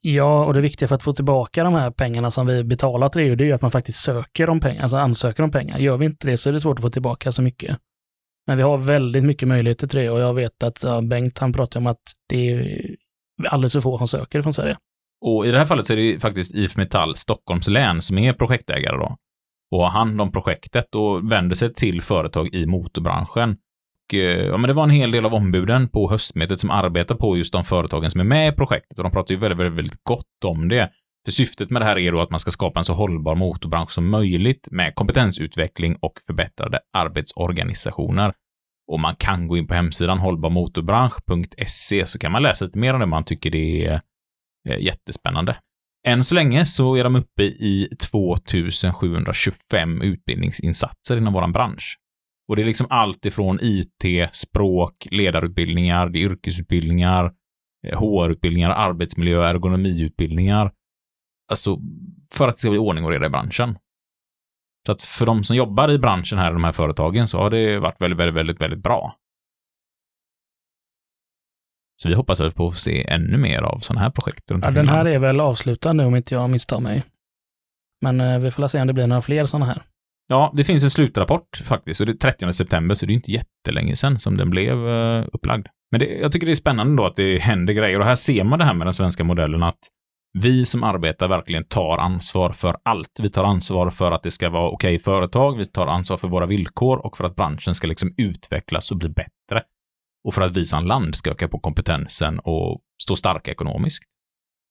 Ja, 0.00 0.44
och 0.44 0.54
det 0.54 0.60
viktiga 0.60 0.88
för 0.88 0.94
att 0.94 1.02
få 1.02 1.12
tillbaka 1.12 1.64
de 1.64 1.74
här 1.74 1.90
pengarna 1.90 2.30
som 2.30 2.46
vi 2.46 2.64
betalar 2.64 3.08
till 3.08 3.20
EU, 3.20 3.34
det 3.34 3.44
är 3.44 3.46
ju 3.46 3.52
att 3.52 3.62
man 3.62 3.70
faktiskt 3.70 3.98
söker 3.98 4.50
om 4.50 4.60
pengar, 4.60 4.82
alltså 4.82 4.96
ansöker 4.96 5.42
om 5.42 5.50
pengar. 5.50 5.78
Gör 5.78 5.96
vi 5.96 6.06
inte 6.06 6.26
det 6.26 6.36
så 6.36 6.48
är 6.48 6.52
det 6.52 6.60
svårt 6.60 6.78
att 6.78 6.82
få 6.82 6.90
tillbaka 6.90 7.32
så 7.32 7.42
mycket. 7.42 7.78
Men 8.46 8.56
vi 8.56 8.62
har 8.62 8.78
väldigt 8.78 9.24
mycket 9.24 9.48
möjligheter 9.48 9.86
till 9.86 9.98
det 9.98 10.10
och 10.10 10.20
jag 10.20 10.34
vet 10.34 10.62
att 10.62 10.82
ja, 10.84 11.00
Bengt, 11.00 11.38
han 11.38 11.52
pratar 11.52 11.80
om 11.80 11.86
att 11.86 12.00
det 12.28 12.50
är 12.50 12.96
alldeles 13.48 13.72
för 13.72 13.80
få 13.80 13.98
som 13.98 14.08
söker 14.08 14.42
från 14.42 14.52
Sverige. 14.52 14.76
Och 15.20 15.46
i 15.46 15.50
det 15.50 15.58
här 15.58 15.64
fallet 15.64 15.86
så 15.86 15.92
är 15.92 15.96
det 15.96 16.02
ju 16.02 16.20
faktiskt 16.20 16.54
IF 16.54 16.76
Metall 16.76 17.16
Stockholms 17.16 17.68
län 17.68 18.02
som 18.02 18.18
är 18.18 18.32
projektägare 18.32 18.96
då. 18.96 19.16
och 19.70 19.82
har 19.82 19.90
hand 19.90 20.20
om 20.20 20.32
projektet 20.32 20.94
och 20.94 21.32
vänder 21.32 21.56
sig 21.56 21.74
till 21.74 22.02
företag 22.02 22.54
i 22.54 22.66
motorbranschen. 22.66 23.56
Eh, 24.14 24.46
ja, 24.46 24.56
men 24.56 24.68
det 24.68 24.72
var 24.72 24.82
en 24.82 24.90
hel 24.90 25.10
del 25.10 25.26
av 25.26 25.34
ombuden 25.34 25.88
på 25.88 26.10
höstmötet 26.10 26.60
som 26.60 26.70
arbetar 26.70 27.14
på 27.14 27.36
just 27.36 27.52
de 27.52 27.64
företagen 27.64 28.10
som 28.10 28.20
är 28.20 28.24
med 28.24 28.52
i 28.52 28.56
projektet 28.56 28.98
och 28.98 29.04
de 29.04 29.12
pratar 29.12 29.34
ju 29.34 29.40
väldigt, 29.40 29.58
väldigt, 29.58 29.78
väldigt 29.78 30.04
gott 30.04 30.44
om 30.44 30.68
det. 30.68 30.90
För 31.24 31.32
syftet 31.32 31.70
med 31.70 31.82
det 31.82 31.86
här 31.86 31.98
är 31.98 32.12
då 32.12 32.20
att 32.20 32.30
man 32.30 32.40
ska 32.40 32.50
skapa 32.50 32.80
en 32.80 32.84
så 32.84 32.94
hållbar 32.94 33.34
motorbransch 33.34 33.90
som 33.90 34.08
möjligt 34.08 34.68
med 34.70 34.94
kompetensutveckling 34.94 35.96
och 36.00 36.12
förbättrade 36.26 36.80
arbetsorganisationer. 36.96 38.32
Och 38.92 39.00
man 39.00 39.16
kan 39.16 39.48
gå 39.48 39.56
in 39.56 39.66
på 39.66 39.74
hemsidan 39.74 40.18
hållbarmotorbransch.se 40.18 42.06
så 42.06 42.18
kan 42.18 42.32
man 42.32 42.42
läsa 42.42 42.64
lite 42.64 42.78
mer 42.78 42.94
om 42.94 43.00
det 43.00 43.06
man 43.06 43.24
tycker 43.24 43.50
det 43.50 43.86
är 43.86 44.00
eh, 44.68 44.78
jättespännande. 44.78 45.56
Än 46.06 46.24
så 46.24 46.34
länge 46.34 46.66
så 46.66 46.94
är 46.94 47.04
de 47.04 47.16
uppe 47.16 47.42
i 47.42 47.88
2725 48.10 50.02
utbildningsinsatser 50.02 51.16
inom 51.16 51.32
vår 51.32 51.52
bransch. 51.52 51.99
Och 52.50 52.56
det 52.56 52.62
är 52.62 52.66
liksom 52.66 52.86
allt 52.90 53.26
ifrån 53.26 53.58
IT, 53.62 54.30
språk, 54.32 55.08
ledarutbildningar, 55.10 56.08
det 56.08 56.18
är 56.18 56.20
yrkesutbildningar, 56.20 57.32
eh, 57.86 57.98
HR-utbildningar, 58.00 58.70
arbetsmiljö, 58.70 59.44
ergonomiutbildningar. 59.44 60.72
Alltså, 61.50 61.78
för 62.32 62.48
att 62.48 62.54
det 62.54 62.58
ska 62.58 62.70
bli 62.70 62.78
ordning 62.78 63.04
och 63.04 63.10
reda 63.10 63.26
i 63.26 63.28
branschen. 63.28 63.78
Så 64.86 64.92
att 64.92 65.02
för 65.02 65.26
de 65.26 65.44
som 65.44 65.56
jobbar 65.56 65.90
i 65.90 65.98
branschen 65.98 66.38
här 66.38 66.50
i 66.50 66.52
de 66.52 66.64
här 66.64 66.72
företagen 66.72 67.26
så 67.26 67.38
har 67.38 67.50
det 67.50 67.78
varit 67.78 68.00
väldigt, 68.00 68.18
väldigt, 68.18 68.36
väldigt, 68.36 68.60
väldigt 68.60 68.82
bra. 68.82 69.16
Så 72.02 72.08
vi 72.08 72.14
hoppas 72.14 72.40
väl 72.40 72.52
på 72.52 72.66
att 72.66 72.74
få 72.74 72.80
se 72.80 73.10
ännu 73.10 73.38
mer 73.38 73.62
av 73.62 73.78
sådana 73.78 74.00
här 74.00 74.10
projekt 74.10 74.50
runt 74.50 74.64
Ja, 74.64 74.70
den 74.70 74.88
här 74.88 75.04
är 75.04 75.18
väl 75.18 75.40
avslutad 75.40 75.92
nu 75.92 76.04
om 76.04 76.16
inte 76.16 76.34
jag 76.34 76.50
misstar 76.50 76.80
mig. 76.80 77.04
Men 78.00 78.20
eh, 78.20 78.38
vi 78.38 78.50
får 78.50 78.68
se 78.68 78.80
om 78.80 78.86
det 78.86 78.92
blir 78.92 79.06
några 79.06 79.22
fler 79.22 79.46
sådana 79.46 79.66
här. 79.66 79.82
Ja, 80.32 80.52
det 80.56 80.64
finns 80.64 80.84
en 80.84 80.90
slutrapport 80.90 81.56
faktiskt 81.64 82.00
och 82.00 82.06
det 82.06 82.12
är 82.12 82.30
30 82.32 82.52
september 82.52 82.94
så 82.94 83.06
det 83.06 83.12
är 83.12 83.14
inte 83.14 83.30
jättelänge 83.30 83.96
sedan 83.96 84.18
som 84.18 84.36
den 84.36 84.50
blev 84.50 84.88
eh, 84.88 85.24
upplagd. 85.32 85.66
Men 85.90 86.00
det, 86.00 86.06
jag 86.06 86.32
tycker 86.32 86.46
det 86.46 86.52
är 86.52 86.56
spännande 86.56 87.02
då 87.02 87.06
att 87.06 87.16
det 87.16 87.38
händer 87.38 87.72
grejer 87.72 88.00
och 88.00 88.06
här 88.06 88.14
ser 88.14 88.44
man 88.44 88.58
det 88.58 88.64
här 88.64 88.74
med 88.74 88.86
den 88.86 88.94
svenska 88.94 89.24
modellen 89.24 89.62
att 89.62 89.78
vi 90.38 90.66
som 90.66 90.82
arbetar 90.82 91.28
verkligen 91.28 91.64
tar 91.64 91.98
ansvar 91.98 92.50
för 92.50 92.76
allt. 92.82 93.20
Vi 93.20 93.28
tar 93.30 93.44
ansvar 93.44 93.90
för 93.90 94.10
att 94.10 94.22
det 94.22 94.30
ska 94.30 94.50
vara 94.50 94.70
okej 94.70 94.98
företag, 94.98 95.56
vi 95.56 95.64
tar 95.64 95.86
ansvar 95.86 96.16
för 96.16 96.28
våra 96.28 96.46
villkor 96.46 97.06
och 97.06 97.16
för 97.16 97.24
att 97.24 97.36
branschen 97.36 97.74
ska 97.74 97.86
liksom 97.86 98.14
utvecklas 98.16 98.90
och 98.90 98.96
bli 98.96 99.08
bättre. 99.08 99.62
Och 100.24 100.34
för 100.34 100.42
att 100.42 100.56
vi 100.56 100.64
som 100.64 100.86
land 100.86 101.16
ska 101.16 101.30
öka 101.30 101.48
på 101.48 101.58
kompetensen 101.58 102.38
och 102.38 102.80
stå 103.02 103.16
starka 103.16 103.50
ekonomiskt. 103.50 104.04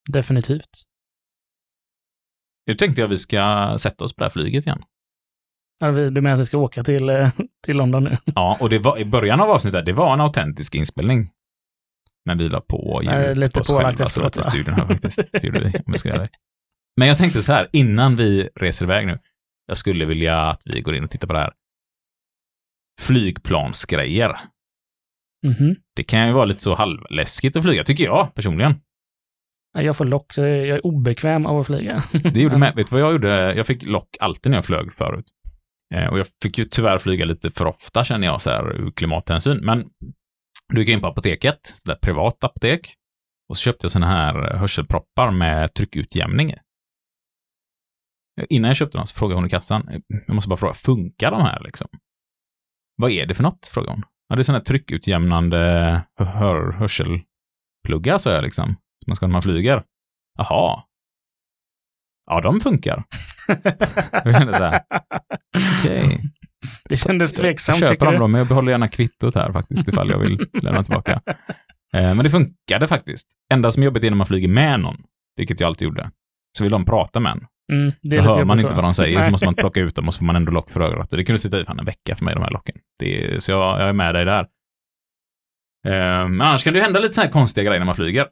Definitivt. 0.09 0.85
Nu 2.67 2.75
tänkte 2.75 3.01
jag 3.01 3.07
vi 3.07 3.17
ska 3.17 3.75
sätta 3.79 4.05
oss 4.05 4.15
på 4.15 4.19
det 4.19 4.25
här 4.25 4.29
flyget 4.29 4.65
igen. 4.65 4.83
Vi- 5.79 6.09
Du 6.09 6.21
menar 6.21 6.33
att 6.33 6.39
vi 6.39 6.45
ska 6.45 6.57
åka 6.57 6.83
till, 6.83 7.09
eh, 7.09 7.29
till 7.65 7.77
London 7.77 8.03
nu? 8.03 8.17
Ja, 8.35 8.57
och 8.59 8.69
det 8.69 8.79
var 8.79 8.97
i 8.97 9.05
början 9.05 9.39
av 9.41 9.49
avsnittet, 9.49 9.85
det 9.85 9.93
var 9.93 10.13
en 10.13 10.21
autentisk 10.21 10.75
inspelning. 10.75 11.29
Men 12.25 12.37
vi 12.37 12.49
la 12.49 12.61
på 12.61 12.99
ljud 13.03 13.11
Nej, 13.11 13.35
lite 13.35 13.51
på 13.51 13.59
oss 13.59 13.67
själva 13.69 13.93
så 13.95 14.03
efteråt, 14.03 14.37
att 14.37 14.37
i 14.37 14.39
va? 14.47 14.51
studion 14.51 14.73
här 14.73 14.85
faktiskt. 14.87 15.19
Det 15.31 15.43
gjorde 15.43 15.59
vi, 15.59 15.65
om 15.77 15.83
jag 15.85 15.99
ska 15.99 16.09
göra 16.09 16.21
det. 16.21 16.29
Men 16.97 17.07
jag 17.07 17.17
tänkte 17.17 17.41
så 17.41 17.53
här, 17.53 17.67
innan 17.73 18.15
vi 18.15 18.49
reser 18.55 18.85
iväg 18.85 19.07
nu, 19.07 19.19
jag 19.65 19.77
skulle 19.77 20.05
vilja 20.05 20.41
att 20.41 20.61
vi 20.65 20.81
går 20.81 20.95
in 20.95 21.03
och 21.03 21.09
tittar 21.09 21.27
på 21.27 21.33
det 21.33 21.39
här. 21.39 21.53
Flygplansgrejer. 23.01 24.39
Mhm. 25.47 25.75
Det 25.95 26.03
kan 26.03 26.27
ju 26.27 26.33
vara 26.33 26.45
lite 26.45 26.63
så 26.63 26.75
halvläskigt 26.75 27.55
att 27.55 27.63
flyga, 27.63 27.83
tycker 27.83 28.03
jag 28.03 28.33
personligen. 28.35 28.75
Jag 29.73 29.97
får 29.97 30.05
lock, 30.05 30.33
så 30.33 30.41
jag 30.41 30.67
är 30.67 30.85
obekväm 30.85 31.45
av 31.45 31.59
att 31.59 31.67
flyga. 31.67 32.03
Det 32.33 32.41
gjorde 32.41 32.57
med, 32.63 32.75
vet 32.75 32.87
du 32.89 32.91
vad 32.95 33.01
jag 33.01 33.11
gjorde? 33.11 33.53
Jag 33.55 33.67
fick 33.67 33.83
lock 33.83 34.17
alltid 34.19 34.49
när 34.49 34.57
jag 34.57 34.65
flög 34.65 34.93
förut. 34.93 35.25
Eh, 35.95 36.07
och 36.07 36.19
jag 36.19 36.27
fick 36.43 36.57
ju 36.57 36.63
tyvärr 36.63 36.97
flyga 36.97 37.25
lite 37.25 37.51
för 37.51 37.65
ofta 37.65 38.03
känner 38.03 38.27
jag 38.27 38.41
så 38.41 38.49
här 38.49 38.75
ur 38.75 38.91
klimathänsyn. 38.91 39.57
Men 39.65 39.89
då 40.73 40.79
gick 40.79 40.89
jag 40.89 40.93
in 40.93 41.01
på 41.01 41.07
apoteket, 41.07 41.73
så 41.75 41.89
där 41.89 41.95
privat 41.95 42.43
apotek. 42.43 42.93
Och 43.49 43.57
så 43.57 43.61
köpte 43.61 43.85
jag 43.85 43.91
såna 43.91 44.07
här 44.07 44.51
eh, 44.51 44.59
hörselproppar 44.59 45.31
med 45.31 45.73
tryckutjämning 45.73 46.51
i. 46.51 46.55
Innan 48.49 48.69
jag 48.69 48.77
köpte 48.77 48.97
dem 48.97 49.07
så 49.07 49.15
frågade 49.15 49.37
hon 49.37 49.45
i 49.45 49.49
kassan, 49.49 49.87
eh, 49.87 49.99
jag 50.27 50.35
måste 50.35 50.49
bara 50.49 50.57
fråga, 50.57 50.73
funkar 50.73 51.31
de 51.31 51.41
här 51.41 51.63
liksom? 51.63 51.87
Vad 52.95 53.11
är 53.11 53.25
det 53.25 53.33
för 53.33 53.43
något? 53.43 53.67
frågade 53.67 53.93
hon. 53.93 54.03
Ja, 54.27 54.35
det 54.35 54.41
är 54.41 54.43
sådana 54.43 54.59
här 54.59 54.65
tryckutjämnande 54.65 55.57
hör, 56.19 56.71
hörselpluggar, 56.71 58.17
sa 58.17 58.31
jag 58.31 58.43
liksom. 58.43 58.65
Som 58.65 59.09
man 59.09 59.15
ska 59.15 59.27
när 59.27 59.33
man 59.33 59.41
flyger. 59.41 59.83
Jaha. 60.37 60.83
Ja, 62.29 62.41
de 62.41 62.59
funkar. 62.59 63.03
Jag 64.23 64.37
kände 64.37 64.57
så 64.57 64.63
här, 64.63 64.81
okej. 65.79 66.19
Det 66.89 66.97
kändes 66.97 67.33
tveksamt, 67.33 67.79
Jag 67.81 67.89
köper 67.89 68.05
dem 68.05 68.19
då, 68.19 68.27
men 68.27 68.39
jag 68.39 68.47
behåller 68.47 68.71
gärna 68.71 68.87
kvittot 68.87 69.35
här 69.35 69.51
faktiskt, 69.51 69.87
ifall 69.87 70.09
jag 70.09 70.19
vill 70.19 70.47
lämna 70.61 70.83
tillbaka. 70.83 71.19
Eh, 71.93 72.13
Men 72.15 72.17
det 72.17 72.29
funkade 72.29 72.87
faktiskt. 72.87 73.27
Enda 73.53 73.71
som 73.71 73.83
är 73.83 73.85
jobbigt 73.85 74.03
är 74.03 74.09
när 74.09 74.17
man 74.17 74.27
flyger 74.27 74.47
med 74.47 74.79
någon, 74.79 74.97
vilket 75.37 75.59
jag 75.59 75.67
alltid 75.67 75.85
gjorde. 75.85 76.11
Så 76.57 76.63
vill 76.63 76.71
de 76.71 76.85
prata 76.85 77.19
med 77.19 77.31
en. 77.31 77.45
Mm, 77.71 77.91
Så 78.11 78.21
hör 78.21 78.45
man 78.45 78.57
inte 78.59 78.69
va? 78.69 78.75
vad 78.75 78.83
de 78.83 78.93
säger, 78.93 79.15
så 79.17 79.21
Nej. 79.21 79.31
måste 79.31 79.45
man 79.45 79.55
plocka 79.57 79.79
ut 79.79 79.95
dem 79.95 80.07
och 80.07 80.13
så 80.13 80.17
får 80.17 80.25
man 80.25 80.35
ändå 80.35 80.51
lock 80.51 80.69
för. 80.69 80.95
Och 80.95 81.05
det 81.09 81.23
kunde 81.23 81.39
sitta 81.39 81.61
i 81.61 81.65
fan 81.65 81.79
en 81.79 81.85
vecka 81.85 82.15
för 82.15 82.25
mig, 82.25 82.33
de 82.33 82.43
här 82.43 82.51
locken. 82.51 82.75
Det 82.99 83.25
är, 83.35 83.39
så 83.39 83.51
jag, 83.51 83.81
jag 83.81 83.89
är 83.89 83.93
med 83.93 84.15
dig 84.15 84.25
där. 84.25 84.41
Eh, 85.87 86.27
Men 86.27 86.41
annars 86.41 86.63
kan 86.63 86.73
det 86.73 86.79
ju 86.79 86.83
hända 86.83 86.99
lite 86.99 87.13
så 87.13 87.21
här 87.21 87.29
konstiga 87.29 87.63
grejer 87.65 87.79
när 87.79 87.85
man 87.85 87.95
flyger. 87.95 88.27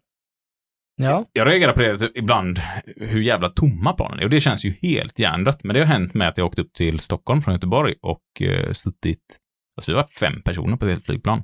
Ja, 1.01 1.25
Jag 1.33 1.47
reagerar 1.47 1.73
på 1.73 1.79
det 1.81 2.11
ibland, 2.15 2.61
hur 2.95 3.21
jävla 3.21 3.49
tomma 3.49 3.93
planen 3.93 4.19
är. 4.19 4.23
Och 4.23 4.29
det 4.29 4.39
känns 4.39 4.65
ju 4.65 4.73
helt 4.81 5.19
hjärndött. 5.19 5.63
Men 5.63 5.73
det 5.73 5.79
har 5.79 5.85
hänt 5.85 6.13
med 6.13 6.27
att 6.27 6.37
jag 6.37 6.47
åkt 6.47 6.59
upp 6.59 6.73
till 6.73 6.99
Stockholm 6.99 7.41
från 7.41 7.53
Göteborg 7.53 7.95
och 8.01 8.41
eh, 8.41 8.71
suttit, 8.71 9.37
alltså 9.77 9.91
vi 9.91 9.95
har 9.95 10.03
varit 10.03 10.11
fem 10.11 10.41
personer 10.41 10.77
på 10.77 10.85
ett 10.85 10.91
helt 10.91 11.05
flygplan. 11.05 11.43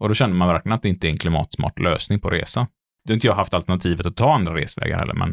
Och 0.00 0.08
då 0.08 0.14
känner 0.14 0.34
man 0.34 0.48
verkligen 0.48 0.74
att 0.74 0.82
det 0.82 0.88
inte 0.88 1.06
är 1.06 1.10
en 1.10 1.18
klimatsmart 1.18 1.78
lösning 1.78 2.20
på 2.20 2.30
resa. 2.30 2.66
Det 3.04 3.12
har 3.12 3.14
inte 3.14 3.26
jag 3.26 3.34
haft 3.34 3.54
alternativet 3.54 4.06
att 4.06 4.16
ta 4.16 4.34
andra 4.34 4.54
resvägar 4.54 4.98
heller, 4.98 5.14
men 5.14 5.32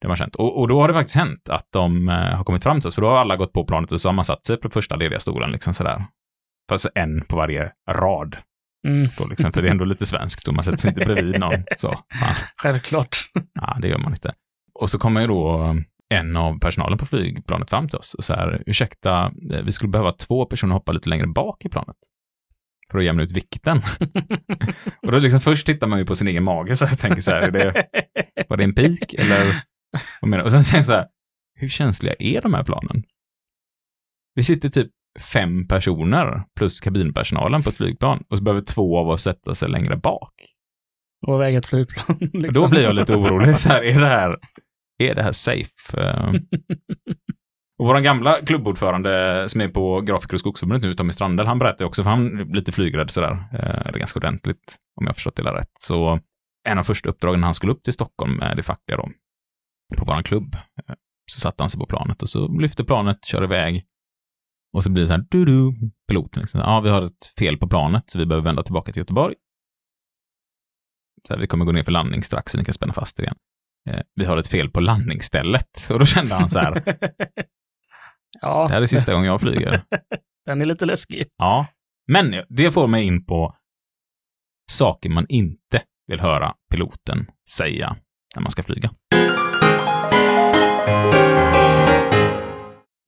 det 0.00 0.06
har 0.06 0.08
man 0.08 0.16
känt. 0.16 0.36
Och, 0.36 0.60
och 0.60 0.68
då 0.68 0.80
har 0.80 0.88
det 0.88 0.94
faktiskt 0.94 1.16
hänt 1.16 1.48
att 1.48 1.68
de 1.72 2.08
eh, 2.08 2.14
har 2.14 2.44
kommit 2.44 2.62
fram 2.62 2.80
till 2.80 2.88
oss, 2.88 2.94
för 2.94 3.02
då 3.02 3.08
har 3.08 3.16
alla 3.16 3.36
gått 3.36 3.52
på 3.52 3.64
planet 3.64 3.92
och 3.92 4.00
så 4.00 4.08
har 4.08 4.14
man 4.14 4.24
satt 4.24 4.46
sig 4.46 4.56
på 4.56 4.70
första 4.70 4.96
lediga 4.96 5.18
stolen, 5.18 5.52
liksom 5.52 5.74
sådär. 5.74 6.04
Fast 6.68 6.86
en 6.94 7.24
på 7.24 7.36
varje 7.36 7.72
rad 7.90 8.36
mm, 8.86 9.08
Då, 9.18 9.26
liksom, 9.26 9.52
för 9.52 9.62
det 9.62 9.68
är 9.68 9.72
ändå 9.72 9.84
lite 9.84 10.06
svenskt 10.06 10.48
och 10.48 10.54
man 10.54 10.64
sätter 10.64 10.78
sig 10.78 10.88
inte 10.88 11.04
bredvid 11.04 11.40
någon. 11.40 11.64
Så, 11.76 12.00
självklart. 12.56 13.16
Ja, 13.54 13.78
det 13.80 13.88
gör 13.88 13.98
man 13.98 14.12
inte. 14.12 14.32
Och 14.74 14.90
så 14.90 14.98
kommer 14.98 15.20
ju 15.20 15.26
då 15.26 15.76
en 16.08 16.36
av 16.36 16.58
personalen 16.58 16.98
på 16.98 17.06
flygplanet 17.06 17.70
fram 17.70 17.88
till 17.88 17.98
oss 17.98 18.14
och 18.14 18.24
så 18.24 18.34
här, 18.34 18.62
ursäkta, 18.66 19.32
eh, 19.52 19.62
vi 19.64 19.72
skulle 19.72 19.90
behöva 19.90 20.12
två 20.12 20.46
personer 20.46 20.74
hoppa 20.74 20.92
lite 20.92 21.08
längre 21.08 21.26
bak 21.26 21.64
i 21.64 21.68
planet. 21.68 21.96
För 22.90 22.98
att 22.98 23.04
jämna 23.04 23.22
ut 23.22 23.32
vikten. 23.32 23.78
och 25.02 25.12
då 25.12 25.18
liksom 25.18 25.40
först 25.40 25.66
tittar 25.66 25.86
man 25.86 25.98
ju 25.98 26.04
på 26.04 26.14
sin 26.14 26.28
egen 26.28 26.44
mage 26.44 26.76
så 26.76 26.84
jag 26.84 26.98
tänker 26.98 27.20
så 27.20 27.30
här, 27.30 27.42
är 27.42 27.50
det, 27.50 27.86
var 28.48 28.56
det 28.56 28.64
en 28.64 28.74
pik 28.74 29.14
eller? 29.14 29.62
Och 30.44 30.50
sen 30.50 30.64
tänker 30.64 30.76
jag 30.76 30.86
så 30.86 30.92
här, 30.92 31.06
hur 31.54 31.68
känsliga 31.68 32.14
är 32.18 32.40
de 32.40 32.54
här 32.54 32.64
planen? 32.64 33.02
Vi 34.34 34.42
sitter 34.42 34.68
typ 34.68 34.90
fem 35.20 35.68
personer 35.68 36.42
plus 36.56 36.80
kabinpersonalen 36.80 37.62
på 37.62 37.70
ett 37.70 37.76
flygplan 37.76 38.24
och 38.30 38.38
så 38.38 38.44
behöver 38.44 38.60
två 38.62 38.98
av 38.98 39.08
oss 39.08 39.22
sätta 39.22 39.54
sig 39.54 39.68
längre 39.68 39.96
bak. 39.96 40.32
Och 41.26 41.40
väga 41.40 41.58
ett 41.58 41.66
flygplan. 41.66 42.16
Liksom. 42.32 42.52
Då 42.52 42.68
blir 42.68 42.82
jag 42.82 42.94
lite 42.94 43.14
orolig. 43.16 43.56
Så 43.56 43.68
här, 43.68 43.82
är, 43.82 44.00
det 44.00 44.06
här, 44.06 44.36
är 44.98 45.14
det 45.14 45.22
här 45.22 45.32
safe? 45.32 46.00
Eh, 46.00 46.32
Och 47.78 47.86
vår 47.86 48.00
gamla 48.00 48.34
klubbordförande 48.46 49.44
som 49.48 49.60
är 49.60 49.68
på 49.68 50.00
Grafiker 50.00 50.34
och 50.34 50.40
skogsförbundet 50.40 50.82
nu, 50.88 50.94
Tommy 50.94 51.12
Strandell, 51.12 51.46
han 51.46 51.58
berättade 51.58 51.84
också, 51.84 52.02
för 52.02 52.10
han 52.10 52.38
är 52.40 52.44
lite 52.54 52.72
flygrädd 52.72 53.10
sådär, 53.10 53.32
eh, 53.52 53.86
eller 53.86 53.98
ganska 53.98 54.18
ordentligt, 54.18 54.76
om 55.00 55.04
jag 55.06 55.08
har 55.08 55.14
förstått 55.14 55.36
det 55.36 55.42
hela 55.42 55.58
rätt. 55.58 55.70
Så 55.80 56.18
en 56.68 56.78
av 56.78 56.82
första 56.82 57.08
uppdragen 57.08 57.42
han 57.42 57.54
skulle 57.54 57.72
upp 57.72 57.82
till 57.82 57.92
Stockholm 57.92 58.32
med 58.36 58.56
det 58.56 58.62
fackliga 58.62 58.96
då, 58.96 59.08
på 59.96 60.04
våran 60.04 60.22
klubb, 60.22 60.54
eh, 60.54 60.94
så 61.32 61.40
satte 61.40 61.62
han 61.62 61.70
sig 61.70 61.80
på 61.80 61.86
planet 61.86 62.22
och 62.22 62.28
så 62.28 62.60
lyfte 62.60 62.84
planet, 62.84 63.24
kör 63.24 63.44
iväg. 63.44 63.84
Och 64.72 64.84
så 64.84 64.90
blir 64.90 65.02
det 65.02 65.06
så 65.06 65.12
här, 65.12 65.26
du-du, 65.30 65.72
piloten 66.08 66.40
liksom, 66.40 66.60
ja, 66.60 66.80
vi 66.80 66.90
har 66.90 67.02
ett 67.02 67.26
fel 67.38 67.58
på 67.58 67.68
planet, 67.68 68.10
så 68.10 68.18
vi 68.18 68.26
behöver 68.26 68.44
vända 68.44 68.62
tillbaka 68.62 68.92
till 68.92 69.00
Göteborg. 69.00 69.34
Så 71.26 71.34
här, 71.34 71.40
vi 71.40 71.46
kommer 71.46 71.64
gå 71.64 71.72
ner 71.72 71.82
för 71.82 71.92
landning 71.92 72.22
strax, 72.22 72.52
så 72.52 72.58
ni 72.58 72.64
kan 72.64 72.74
spänna 72.74 72.92
fast 72.92 73.18
er 73.18 73.22
igen. 73.22 73.36
Eh, 73.88 74.00
vi 74.14 74.24
har 74.24 74.36
ett 74.36 74.48
fel 74.48 74.70
på 74.70 74.80
landningsstället. 74.80 75.88
Och 75.90 75.98
då 75.98 76.06
kände 76.06 76.34
han 76.34 76.50
så 76.50 76.58
här, 76.58 76.74
det 76.84 77.44
ja, 78.40 78.68
här 78.70 78.82
är 78.82 78.86
sista 78.86 79.12
gången 79.12 79.26
jag 79.26 79.40
flyger. 79.40 79.82
den 80.46 80.60
är 80.60 80.66
lite 80.66 80.86
läskig. 80.86 81.26
Ja, 81.36 81.66
men 82.12 82.42
det 82.48 82.72
får 82.72 82.86
mig 82.86 83.04
in 83.04 83.26
på 83.26 83.54
saker 84.70 85.10
man 85.10 85.26
inte 85.28 85.82
vill 86.06 86.20
höra 86.20 86.54
piloten 86.70 87.26
säga 87.48 87.96
när 88.34 88.42
man 88.42 88.50
ska 88.50 88.62
flyga. 88.62 88.90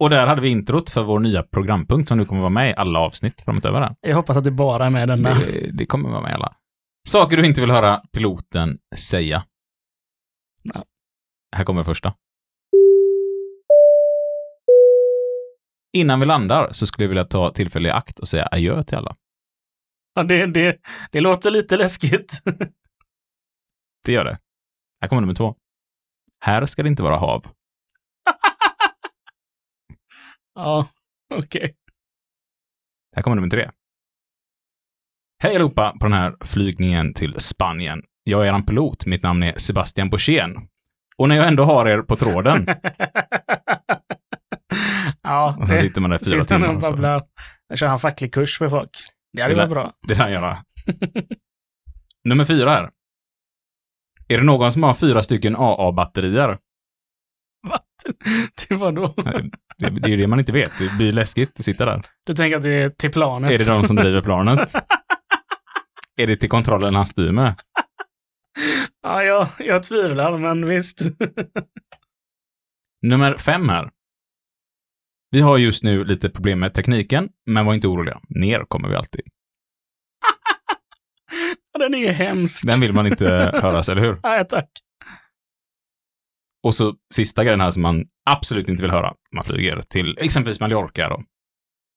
Och 0.01 0.11
där 0.11 0.27
hade 0.27 0.41
vi 0.41 0.49
introt 0.49 0.91
för 0.91 1.03
vår 1.03 1.19
nya 1.19 1.43
programpunkt 1.43 2.09
som 2.09 2.19
nu 2.19 2.25
kommer 2.25 2.41
vara 2.41 2.51
med 2.51 2.71
i 2.71 2.75
alla 2.75 2.99
avsnitt 2.99 3.41
framöver. 3.41 3.95
Jag 4.01 4.17
hoppas 4.17 4.37
att 4.37 4.45
det 4.45 4.51
bara 4.51 4.87
är 4.87 4.91
med 4.91 5.09
denna. 5.09 5.35
Det, 5.35 5.71
det 5.73 5.87
kommer 5.87 6.11
vara 6.11 6.21
med 6.23 6.35
alla. 6.35 6.57
Saker 7.09 7.37
du 7.37 7.47
inte 7.47 7.61
vill 7.61 7.71
höra 7.71 8.03
piloten 8.13 8.79
säga. 8.97 9.45
Ja. 10.63 10.85
Här 11.57 11.65
kommer 11.65 11.85
första. 11.85 12.15
Innan 15.93 16.21
vi 16.21 16.27
landar 16.27 16.69
så 16.73 16.87
skulle 16.87 17.05
jag 17.05 17.09
vilja 17.09 17.25
ta 17.25 17.51
tillfälle 17.51 17.89
i 17.89 17.93
akt 17.93 18.19
och 18.19 18.29
säga 18.29 18.49
adjö 18.51 18.83
till 18.83 18.97
alla. 18.97 19.15
Ja, 20.15 20.23
det, 20.23 20.47
det, 20.47 20.81
det 21.11 21.21
låter 21.21 21.51
lite 21.51 21.77
läskigt. 21.77 22.43
Det 24.05 24.13
gör 24.13 24.25
det. 24.25 24.39
Här 25.01 25.09
kommer 25.09 25.21
nummer 25.21 25.35
två. 25.35 25.55
Här 26.45 26.67
ska 26.67 26.83
det 26.83 26.89
inte 26.89 27.03
vara 27.03 27.17
hav. 27.17 27.47
Ja, 30.61 30.89
okej. 31.35 31.75
Här 33.17 33.23
kommer 33.23 33.35
nummer 33.37 33.49
tre. 33.51 33.71
Hej 35.43 35.55
allihopa 35.55 35.91
på 36.01 36.07
den 36.07 36.13
här 36.13 36.37
flygningen 36.41 37.15
till 37.15 37.35
Spanien. 37.41 38.03
Jag 38.25 38.47
är 38.49 38.55
er 38.59 38.63
pilot. 38.63 39.07
Mitt 39.07 39.23
namn 39.23 39.43
är 39.43 39.59
Sebastian 39.59 40.11
Borssén. 40.11 40.57
Och 41.17 41.29
när 41.29 41.37
jag 41.37 41.49
ändå 41.49 41.65
har 41.65 41.87
er 41.87 42.03
på 42.03 42.17
tråden, 42.17 42.67
ja, 45.23 45.57
och 45.61 45.69
sen 45.69 45.79
sitter 45.79 46.01
man 46.01 46.11
där 46.11 46.19
fyra 46.19 46.37
han 46.37 46.47
timmar. 46.47 46.75
och 46.75 46.81
babblar. 46.81 47.23
Jag 47.69 47.79
kör 47.79 47.87
han 47.87 47.99
facklig 47.99 48.35
kurs 48.35 48.59
för 48.59 48.69
folk. 48.69 48.91
Det 49.33 49.43
hade 49.43 49.55
Det 49.55 49.59
varit 49.61 49.69
lär- 49.69 49.75
bra. 49.75 49.93
Det 50.09 50.15
kan 50.15 50.33
jag 50.33 50.43
göra. 50.43 50.57
Nummer 52.25 52.45
fyra 52.45 52.71
här. 52.71 52.91
Är 54.29 54.39
det 54.39 54.45
någon 54.45 54.73
som 54.73 54.83
har 54.83 54.95
fyra 54.95 55.23
stycken 55.23 55.57
AA-batterier? 55.57 56.59
Det 58.69 58.75
var 58.75 58.93
då. 58.93 59.15
Det, 59.79 59.91
det 59.91 60.09
är 60.09 60.11
ju 60.11 60.17
det 60.17 60.27
man 60.27 60.39
inte 60.39 60.53
vet. 60.53 60.73
Det 60.79 60.97
blir 60.97 61.13
läskigt 61.13 61.59
att 61.59 61.65
sitta 61.65 61.85
där. 61.85 62.03
Du 62.27 62.35
tänker 62.35 62.57
att 62.57 62.63
det 62.63 62.71
är 62.71 62.91
till 62.91 63.13
planet? 63.13 63.51
Är 63.51 63.59
det 63.59 63.69
de 63.69 63.87
som 63.87 63.97
driver 63.97 64.23
planet? 64.23 64.73
är 66.17 66.27
det 66.27 66.37
till 66.37 66.49
kontrollen 66.49 66.95
han 66.95 67.07
styr 67.07 67.33
med? 67.33 67.55
Ja, 69.03 69.23
jag, 69.25 69.49
jag 69.59 69.83
tvivlar, 69.83 70.39
men 70.39 70.67
visst. 70.67 71.01
Nummer 73.03 73.35
fem 73.35 73.69
här. 73.69 73.91
Vi 75.31 75.41
har 75.41 75.59
just 75.59 75.85
nu 75.85 76.05
lite 76.05 76.31
problem 76.31 76.61
med 76.61 76.75
tekniken, 76.75 77.29
men 77.47 77.67
var 77.67 77.75
inte 77.75 77.89
oroliga. 77.89 78.21
Ner 78.29 78.65
kommer 78.69 78.89
vi 78.89 78.95
alltid. 78.95 79.21
Den 81.79 81.95
är 81.95 81.99
ju 81.99 82.09
hemsk. 82.09 82.67
Den 82.67 82.81
vill 82.81 82.93
man 82.93 83.07
inte 83.07 83.27
höras, 83.63 83.89
eller 83.89 84.03
hur? 84.03 84.19
Nej, 84.23 84.47
tack. 84.49 84.69
Och 86.63 86.75
så 86.75 86.95
sista 87.15 87.45
grejen 87.45 87.61
här 87.61 87.71
som 87.71 87.83
man 87.83 88.05
absolut 88.31 88.69
inte 88.69 88.83
vill 88.83 88.91
höra. 88.91 89.13
Man 89.35 89.45
flyger 89.45 89.81
till 89.91 90.19
exempelvis 90.21 90.61
Mallorca 90.61 91.09
då. 91.09 91.23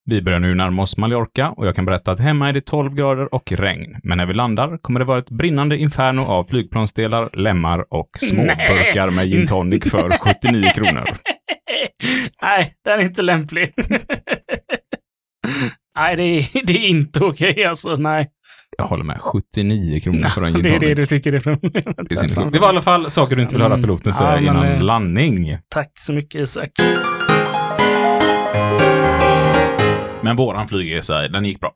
Vi 0.06 0.22
börjar 0.22 0.40
nu 0.40 0.56
närma 0.56 0.82
oss 0.82 0.98
Mallorca 0.98 1.50
och 1.50 1.68
jag 1.68 1.76
kan 1.76 1.86
berätta 1.86 2.12
att 2.12 2.20
hemma 2.20 2.50
är 2.50 2.54
det 2.54 2.62
12 2.62 2.96
grader 2.96 3.34
och 3.34 3.52
regn. 3.52 4.00
Men 4.04 4.18
när 4.18 4.26
vi 4.26 4.34
landar 4.34 4.78
kommer 4.78 5.00
det 5.00 5.06
vara 5.06 5.20
ett 5.20 5.30
brinnande 5.30 5.78
inferno 5.78 6.22
av 6.22 6.44
flygplansdelar, 6.44 7.30
lemmar 7.34 7.86
och 7.94 8.10
små 8.20 8.44
Nej. 8.44 8.68
burkar 8.70 9.10
med 9.10 9.28
gin 9.28 9.48
tonic 9.48 9.92
för 9.92 10.18
79 10.20 10.72
kronor. 10.76 11.10
Nej, 12.42 12.74
den 12.84 13.00
är 13.00 13.04
inte 13.04 13.22
lämplig. 13.22 13.74
Nej, 15.96 16.16
det 16.16 16.24
är, 16.24 16.66
det 16.66 16.74
är 16.74 16.88
inte 16.88 17.20
okej 17.20 17.66
alltså. 17.66 17.96
Nej. 17.96 18.30
Jag 18.78 18.86
håller 18.86 19.04
med. 19.04 19.22
79 19.22 20.00
kronor 20.00 20.30
för 20.30 20.42
en 20.42 20.54
gin 20.54 20.64
det 20.64 20.70
är 20.76 20.80
det 20.80 20.94
du 20.94 21.06
tycker 21.06 21.34
är 21.34 21.40
problemet. 21.40 21.86
Det, 22.10 22.16
är 22.16 22.52
det 22.52 22.60
var 22.60 22.68
i 22.68 22.70
alla 22.70 22.82
fall 22.82 23.10
saker 23.12 23.36
du 23.36 23.42
inte 23.42 23.56
vill 23.56 23.62
höra 23.62 23.74
Mm. 23.74 23.84
piloten 23.84 24.14
säga 24.14 24.30
Ja, 24.30 24.36
men, 24.36 24.44
innan 24.44 24.66
eh, 24.78 24.84
landning. 24.84 25.58
Tack 25.70 25.92
så 26.00 26.14
mycket 26.14 26.42
Isak. 26.42 26.70
Men 30.22 30.36
våran 30.36 30.68
flygresa, 30.68 31.28
den 31.28 31.46
gick 31.46 31.60
bra. 31.60 31.72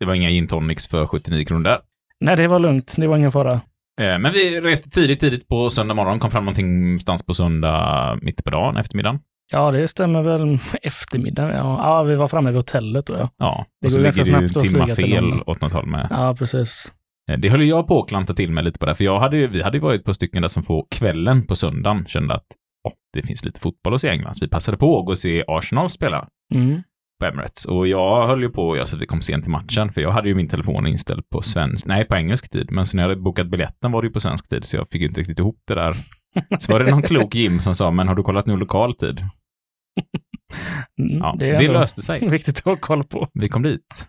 Det 0.00 0.06
var 0.06 0.14
inga 0.14 0.30
gin 0.30 0.46
tonics 0.46 0.88
för 0.88 1.06
79 1.06 1.44
kronor 1.44 1.64
där. 1.64 1.78
Nej, 2.20 2.36
det 2.36 2.48
var 2.48 2.58
lugnt. 2.58 2.94
Det 2.96 3.06
var 3.06 3.16
ingen 3.16 3.32
fara. 3.32 3.52
Eh, 4.00 4.18
Men 4.18 4.32
vi 4.32 4.60
reste 4.60 4.90
tidigt, 4.90 5.20
tidigt 5.20 5.48
på 5.48 5.70
söndag 5.70 5.94
morgon, 5.94 6.18
kom 6.18 6.30
fram 6.30 6.44
någonting 6.44 6.84
någonstans 6.84 7.22
på 7.26 7.34
söndag 7.34 8.18
mitt 8.22 8.44
på 8.44 8.50
dagen, 8.50 8.76
eftermiddagen. 8.76 9.18
Ja, 9.52 9.70
det 9.70 9.88
stämmer 9.88 10.22
väl. 10.22 10.58
Eftermiddag. 10.82 11.50
Ja, 11.50 11.56
ja 11.58 12.02
vi 12.02 12.14
var 12.16 12.28
framme 12.28 12.50
vid 12.50 12.56
hotellet 12.56 13.06
då. 13.06 13.14
Ja, 13.18 13.28
Ja, 13.38 13.66
Det 13.80 13.86
och 13.86 13.92
så 13.92 13.98
ligger 14.00 14.24
det 14.24 14.40
ju 14.40 14.46
att 14.46 14.54
timma 14.54 14.86
fel 14.88 15.42
åt 15.46 15.60
något 15.60 15.72
håll 15.72 15.86
med. 15.86 16.06
ja 16.10 16.34
precis. 16.38 16.92
Eh, 17.30 17.38
Det 17.38 17.48
höll 17.48 17.62
jag 17.62 17.86
på 17.88 18.02
att 18.02 18.08
klanta 18.08 18.34
till 18.34 18.50
mig 18.50 18.64
lite 18.64 18.78
på 18.78 18.86
det, 18.86 18.94
för 18.94 19.04
jag 19.04 19.20
hade 19.20 19.36
ju, 19.36 19.46
vi 19.46 19.62
hade 19.62 19.76
ju 19.76 19.80
varit 19.82 20.04
på 20.04 20.14
stycken 20.14 20.42
där 20.42 20.48
som 20.48 20.62
på 20.62 20.86
kvällen 20.90 21.46
på 21.46 21.56
söndagen 21.56 22.04
kände 22.06 22.34
att 22.34 22.46
åh, 22.88 22.92
det 23.12 23.22
finns 23.22 23.44
lite 23.44 23.60
fotboll 23.60 23.94
att 23.94 24.00
se 24.00 24.08
i 24.08 24.10
England, 24.10 24.34
så 24.34 24.44
vi 24.44 24.48
passade 24.50 24.76
på 24.76 24.98
att 24.98 25.04
gå 25.06 25.12
och 25.12 25.18
se 25.18 25.44
Arsenal 25.48 25.90
spela 25.90 26.28
Mm. 26.54 26.82
på 27.20 27.26
Emirates. 27.26 27.64
Och 27.64 27.88
jag 27.88 28.26
höll 28.26 28.42
ju 28.42 28.48
på, 28.48 28.76
jag 28.76 28.88
så 28.88 28.96
att 28.96 29.02
vi 29.02 29.06
kom 29.06 29.20
sent 29.22 29.44
till 29.44 29.52
matchen, 29.52 29.92
för 29.92 30.00
jag 30.00 30.10
hade 30.10 30.28
ju 30.28 30.34
min 30.34 30.48
telefon 30.48 30.86
inställd 30.86 31.22
på 31.32 31.42
svensk, 31.42 31.86
nej 31.86 32.04
på 32.04 32.14
engelsk 32.16 32.50
tid, 32.52 32.70
men 32.70 32.86
så 32.86 32.96
när 32.96 33.02
jag 33.04 33.10
hade 33.10 33.20
bokat 33.20 33.46
biljetten 33.46 33.92
var 33.92 34.02
det 34.02 34.06
ju 34.06 34.12
på 34.12 34.20
svensk 34.20 34.48
tid, 34.48 34.64
så 34.64 34.76
jag 34.76 34.88
fick 34.88 35.02
ju 35.02 35.08
inte 35.08 35.20
riktigt 35.20 35.38
ihop 35.38 35.58
det 35.68 35.74
där. 35.74 35.96
Så 36.58 36.72
var 36.72 36.80
det 36.80 36.90
någon 36.90 37.02
klok 37.02 37.34
Jim 37.34 37.60
som 37.60 37.74
sa, 37.74 37.90
men 37.90 38.08
har 38.08 38.14
du 38.14 38.22
kollat 38.22 38.46
nu 38.46 38.56
lokal 38.56 38.94
tid? 38.94 39.20
Mm, 40.98 41.18
Ja, 41.18 41.36
det 41.38 41.52
det, 41.58 41.68
löste 41.68 42.02
sig. 42.02 42.28
viktigt 42.30 42.58
att 42.58 42.64
ha 42.64 42.76
koll 42.76 43.04
på. 43.04 43.28
Vi 43.34 43.48
kom 43.48 43.62
dit. 43.62 44.08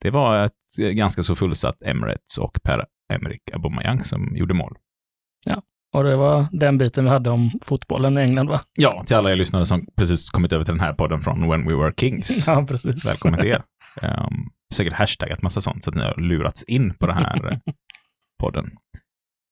Det 0.00 0.10
var 0.10 0.44
ett 0.44 0.76
ganska 0.76 1.22
så 1.22 1.36
fullsatt 1.36 1.82
Emirates 1.82 2.38
och 2.38 2.58
Per-Emerick 2.62 3.50
Aubameyang 3.52 4.04
som 4.04 4.36
gjorde 4.36 4.54
mål. 4.54 4.76
Och 5.92 6.04
det 6.04 6.16
var 6.16 6.46
den 6.52 6.78
biten 6.78 7.04
vi 7.04 7.10
hade 7.10 7.30
om 7.30 7.50
fotbollen 7.62 8.18
i 8.18 8.20
England 8.20 8.48
va? 8.48 8.60
Ja, 8.78 9.02
till 9.06 9.16
alla 9.16 9.32
er 9.32 9.36
lyssnare 9.36 9.66
som 9.66 9.86
precis 9.96 10.30
kommit 10.30 10.52
över 10.52 10.64
till 10.64 10.74
den 10.74 10.80
här 10.80 10.92
podden 10.92 11.20
från 11.20 11.50
When 11.50 11.68
We 11.68 11.74
Were 11.74 11.94
Kings. 11.96 12.46
Ja, 12.46 12.66
precis. 12.68 13.06
Välkommen 13.06 13.40
till 13.40 13.48
er. 13.48 13.62
Um, 14.02 14.50
säkert 14.74 14.92
hashtaggat 14.92 15.42
massa 15.42 15.60
sånt 15.60 15.84
så 15.84 15.90
att 15.90 15.96
ni 15.96 16.02
har 16.02 16.14
lurats 16.16 16.62
in 16.62 16.94
på 16.94 17.06
den 17.06 17.16
här 17.16 17.52
eh, 17.52 17.74
podden. 18.40 18.70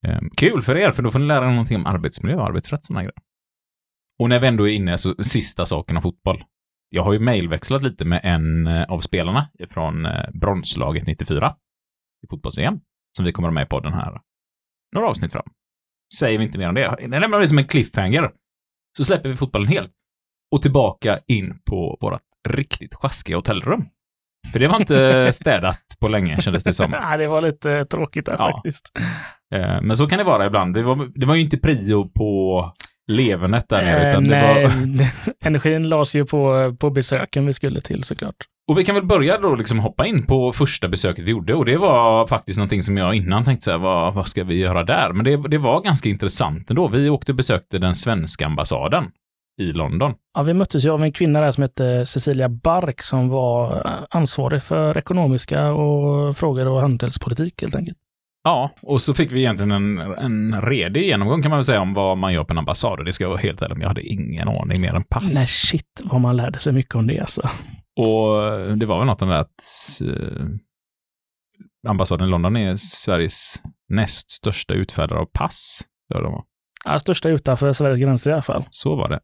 Ehm, 0.07 0.29
kul 0.37 0.61
för 0.61 0.77
er, 0.77 0.91
för 0.91 1.03
då 1.03 1.11
får 1.11 1.19
ni 1.19 1.25
lära 1.25 1.45
er 1.45 1.49
någonting 1.49 1.77
om 1.77 1.85
arbetsmiljö 1.85 2.37
och 2.37 2.45
arbetsrätt 2.45 2.87
grejer. 2.87 3.11
Och 4.19 4.29
när 4.29 4.39
vi 4.39 4.47
ändå 4.47 4.67
är 4.67 4.73
inne, 4.73 4.97
så 4.97 5.15
sista 5.23 5.65
saken 5.65 5.97
om 5.97 6.03
fotboll. 6.03 6.43
Jag 6.89 7.03
har 7.03 7.13
ju 7.13 7.19
mejlväxlat 7.19 7.81
lite 7.83 8.05
med 8.05 8.21
en 8.23 8.67
eh, 8.67 8.83
av 8.83 8.99
spelarna 8.99 9.49
från 9.69 10.05
eh, 10.05 10.29
bronslaget 10.33 11.07
94 11.07 11.55
i 12.23 12.27
fotbolls-VM, 12.29 12.79
som 13.17 13.25
vi 13.25 13.31
kommer 13.31 13.47
att 13.47 13.51
ha 13.51 13.53
med 13.53 13.65
i 13.65 13.69
podden 13.69 13.93
här. 13.93 14.21
Några 14.95 15.07
avsnitt 15.07 15.31
fram. 15.31 15.45
Säger 16.19 16.37
vi 16.39 16.43
inte 16.45 16.57
mer 16.57 16.69
om 16.69 16.75
det. 16.75 16.95
Det 17.07 17.19
lämnar 17.19 17.39
vi 17.39 17.47
som 17.47 17.57
en 17.57 17.67
cliffhanger. 17.67 18.31
Så 18.97 19.03
släpper 19.03 19.29
vi 19.29 19.35
fotbollen 19.35 19.67
helt. 19.67 19.91
Och 20.55 20.61
tillbaka 20.61 21.17
in 21.27 21.59
på 21.69 21.97
vårt 22.01 22.21
riktigt 22.49 22.93
sjaskiga 22.95 23.35
hotellrum. 23.37 23.85
För 24.51 24.59
det 24.59 24.67
var 24.67 24.79
inte 24.79 25.33
städat 25.33 25.81
på 25.99 26.07
länge, 26.07 26.41
kändes 26.41 26.63
det 26.63 26.73
som. 26.73 26.91
Nej, 27.01 27.17
det 27.17 27.27
var 27.27 27.41
lite 27.41 27.85
tråkigt 27.85 28.25
där 28.25 28.35
Ja. 28.39 28.51
faktiskt. 28.51 28.97
Eh, 29.55 29.81
Men 29.81 29.97
så 29.97 30.07
kan 30.07 30.17
det 30.17 30.23
vara 30.23 30.45
ibland. 30.45 30.73
Det 30.73 30.83
var, 30.83 31.09
det 31.19 31.25
var 31.25 31.35
ju 31.35 31.41
inte 31.41 31.57
prio 31.57 32.09
på 32.09 32.73
levernet 33.09 33.69
där 33.69 33.83
nere, 33.83 34.01
Eh, 34.01 34.09
utan 34.09 34.23
nej, 34.23 34.63
var... 34.63 34.71
energin 35.47 35.89
lades 35.89 36.15
ju 36.15 36.25
på, 36.25 36.75
på 36.79 36.89
besöken 36.89 37.45
vi 37.45 37.53
skulle 37.53 37.81
till 37.81 38.03
såklart. 38.03 38.35
Och 38.69 38.77
vi 38.77 38.85
kan 38.85 38.95
väl 38.95 39.05
börja 39.05 39.37
då 39.37 39.55
liksom 39.55 39.79
hoppa 39.79 40.05
in 40.05 40.25
på 40.25 40.53
första 40.53 40.87
besöket 40.87 41.23
vi 41.23 41.31
gjorde 41.31 41.53
och 41.53 41.65
det 41.65 41.77
var 41.77 42.27
faktiskt 42.27 42.57
någonting 42.57 42.83
som 42.83 42.97
jag 42.97 43.15
innan 43.15 43.43
tänkte 43.43 43.63
så 43.63 43.71
här, 43.71 43.77
vad, 43.77 44.13
vad 44.13 44.27
ska 44.27 44.43
vi 44.43 44.57
göra 44.57 44.83
där? 44.83 45.13
Men 45.13 45.25
det, 45.25 45.37
det 45.37 45.57
var 45.57 45.81
ganska 45.81 46.09
intressant 46.09 46.69
ändå. 46.69 46.87
Vi 46.87 47.09
åkte 47.09 47.31
och 47.31 47.35
besökte 47.35 47.77
den 47.77 47.95
svenska 47.95 48.45
ambassaden 48.45 49.05
i 49.61 49.71
London. 49.71 50.13
Ja, 50.33 50.41
vi 50.41 50.53
möttes 50.53 50.85
ju 50.85 50.89
av 50.89 51.03
en 51.03 51.11
kvinna 51.11 51.41
där 51.41 51.51
som 51.51 51.61
hette 51.61 52.05
Cecilia 52.05 52.49
Bark 52.49 53.01
som 53.01 53.29
var 53.29 53.87
ansvarig 54.09 54.63
för 54.63 54.97
ekonomiska 54.97 55.71
och 55.71 56.37
frågor 56.37 56.67
och 56.67 56.81
handelspolitik 56.81 57.61
helt 57.61 57.75
enkelt. 57.75 57.97
Ja, 58.49 58.71
och 58.81 59.01
så 59.01 59.13
fick 59.13 59.31
vi 59.31 59.39
egentligen 59.39 59.71
en, 59.71 59.99
en 59.99 60.61
redig 60.61 61.03
genomgång 61.03 61.41
kan 61.41 61.49
man 61.49 61.57
väl 61.57 61.63
säga 61.63 61.81
om 61.81 61.93
vad 61.93 62.17
man 62.17 62.33
gör 62.33 62.43
på 62.43 62.53
en 62.53 62.57
ambassad 62.57 62.99
och 62.99 63.05
det 63.05 63.13
ska 63.13 63.23
jag 63.23 63.29
vara 63.29 63.39
helt 63.39 63.61
ärlig 63.61 63.77
med, 63.77 63.83
jag 63.83 63.89
hade 63.89 64.01
ingen 64.01 64.47
aning 64.47 64.81
mer 64.81 64.93
än 64.93 65.03
pass. 65.03 65.33
Nej, 65.35 65.45
shit 65.45 66.01
vad 66.03 66.21
man 66.21 66.37
lärde 66.37 66.59
sig 66.59 66.73
mycket 66.73 66.95
om 66.95 67.07
det 67.07 67.19
alltså. 67.19 67.41
Och 67.95 68.77
det 68.77 68.85
var 68.85 68.97
väl 68.97 69.07
något 69.07 69.21
om 69.21 69.29
det 69.29 69.39
att 69.39 69.63
eh, 70.01 70.45
ambassaden 71.87 72.27
i 72.27 72.31
London 72.31 72.55
är 72.55 72.75
Sveriges 72.75 73.61
näst 73.89 74.31
största 74.31 74.73
utfärdare 74.73 75.19
av 75.19 75.25
pass. 75.25 75.81
Ja, 76.07 76.21
de 76.21 76.31
var. 76.31 76.43
Ja, 76.85 76.99
största 76.99 77.29
utanför 77.29 77.73
Sveriges 77.73 77.99
gränser 77.99 78.29
i 78.29 78.33
alla 78.33 78.41
fall. 78.41 78.65
Så 78.69 78.95
var 78.95 79.09
det. 79.09 79.19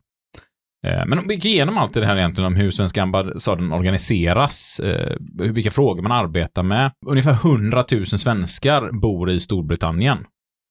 Eh, 0.85 1.05
men 1.05 1.19
om 1.19 1.27
vi 1.27 1.33
gick 1.33 1.45
igenom 1.45 1.77
allt 1.77 1.93
det 1.93 2.05
här 2.05 2.17
egentligen 2.17 2.47
om 2.47 2.55
hur 2.55 2.71
svenska 2.71 3.03
ambassaden 3.03 3.71
organiseras, 3.73 4.79
eh, 4.79 5.17
vilka 5.29 5.71
frågor 5.71 6.01
man 6.01 6.11
arbetar 6.11 6.63
med. 6.63 6.91
Ungefär 7.05 7.33
100 7.33 7.83
000 7.91 8.05
svenskar 8.05 8.91
bor 9.01 9.29
i 9.29 9.39
Storbritannien. 9.39 10.17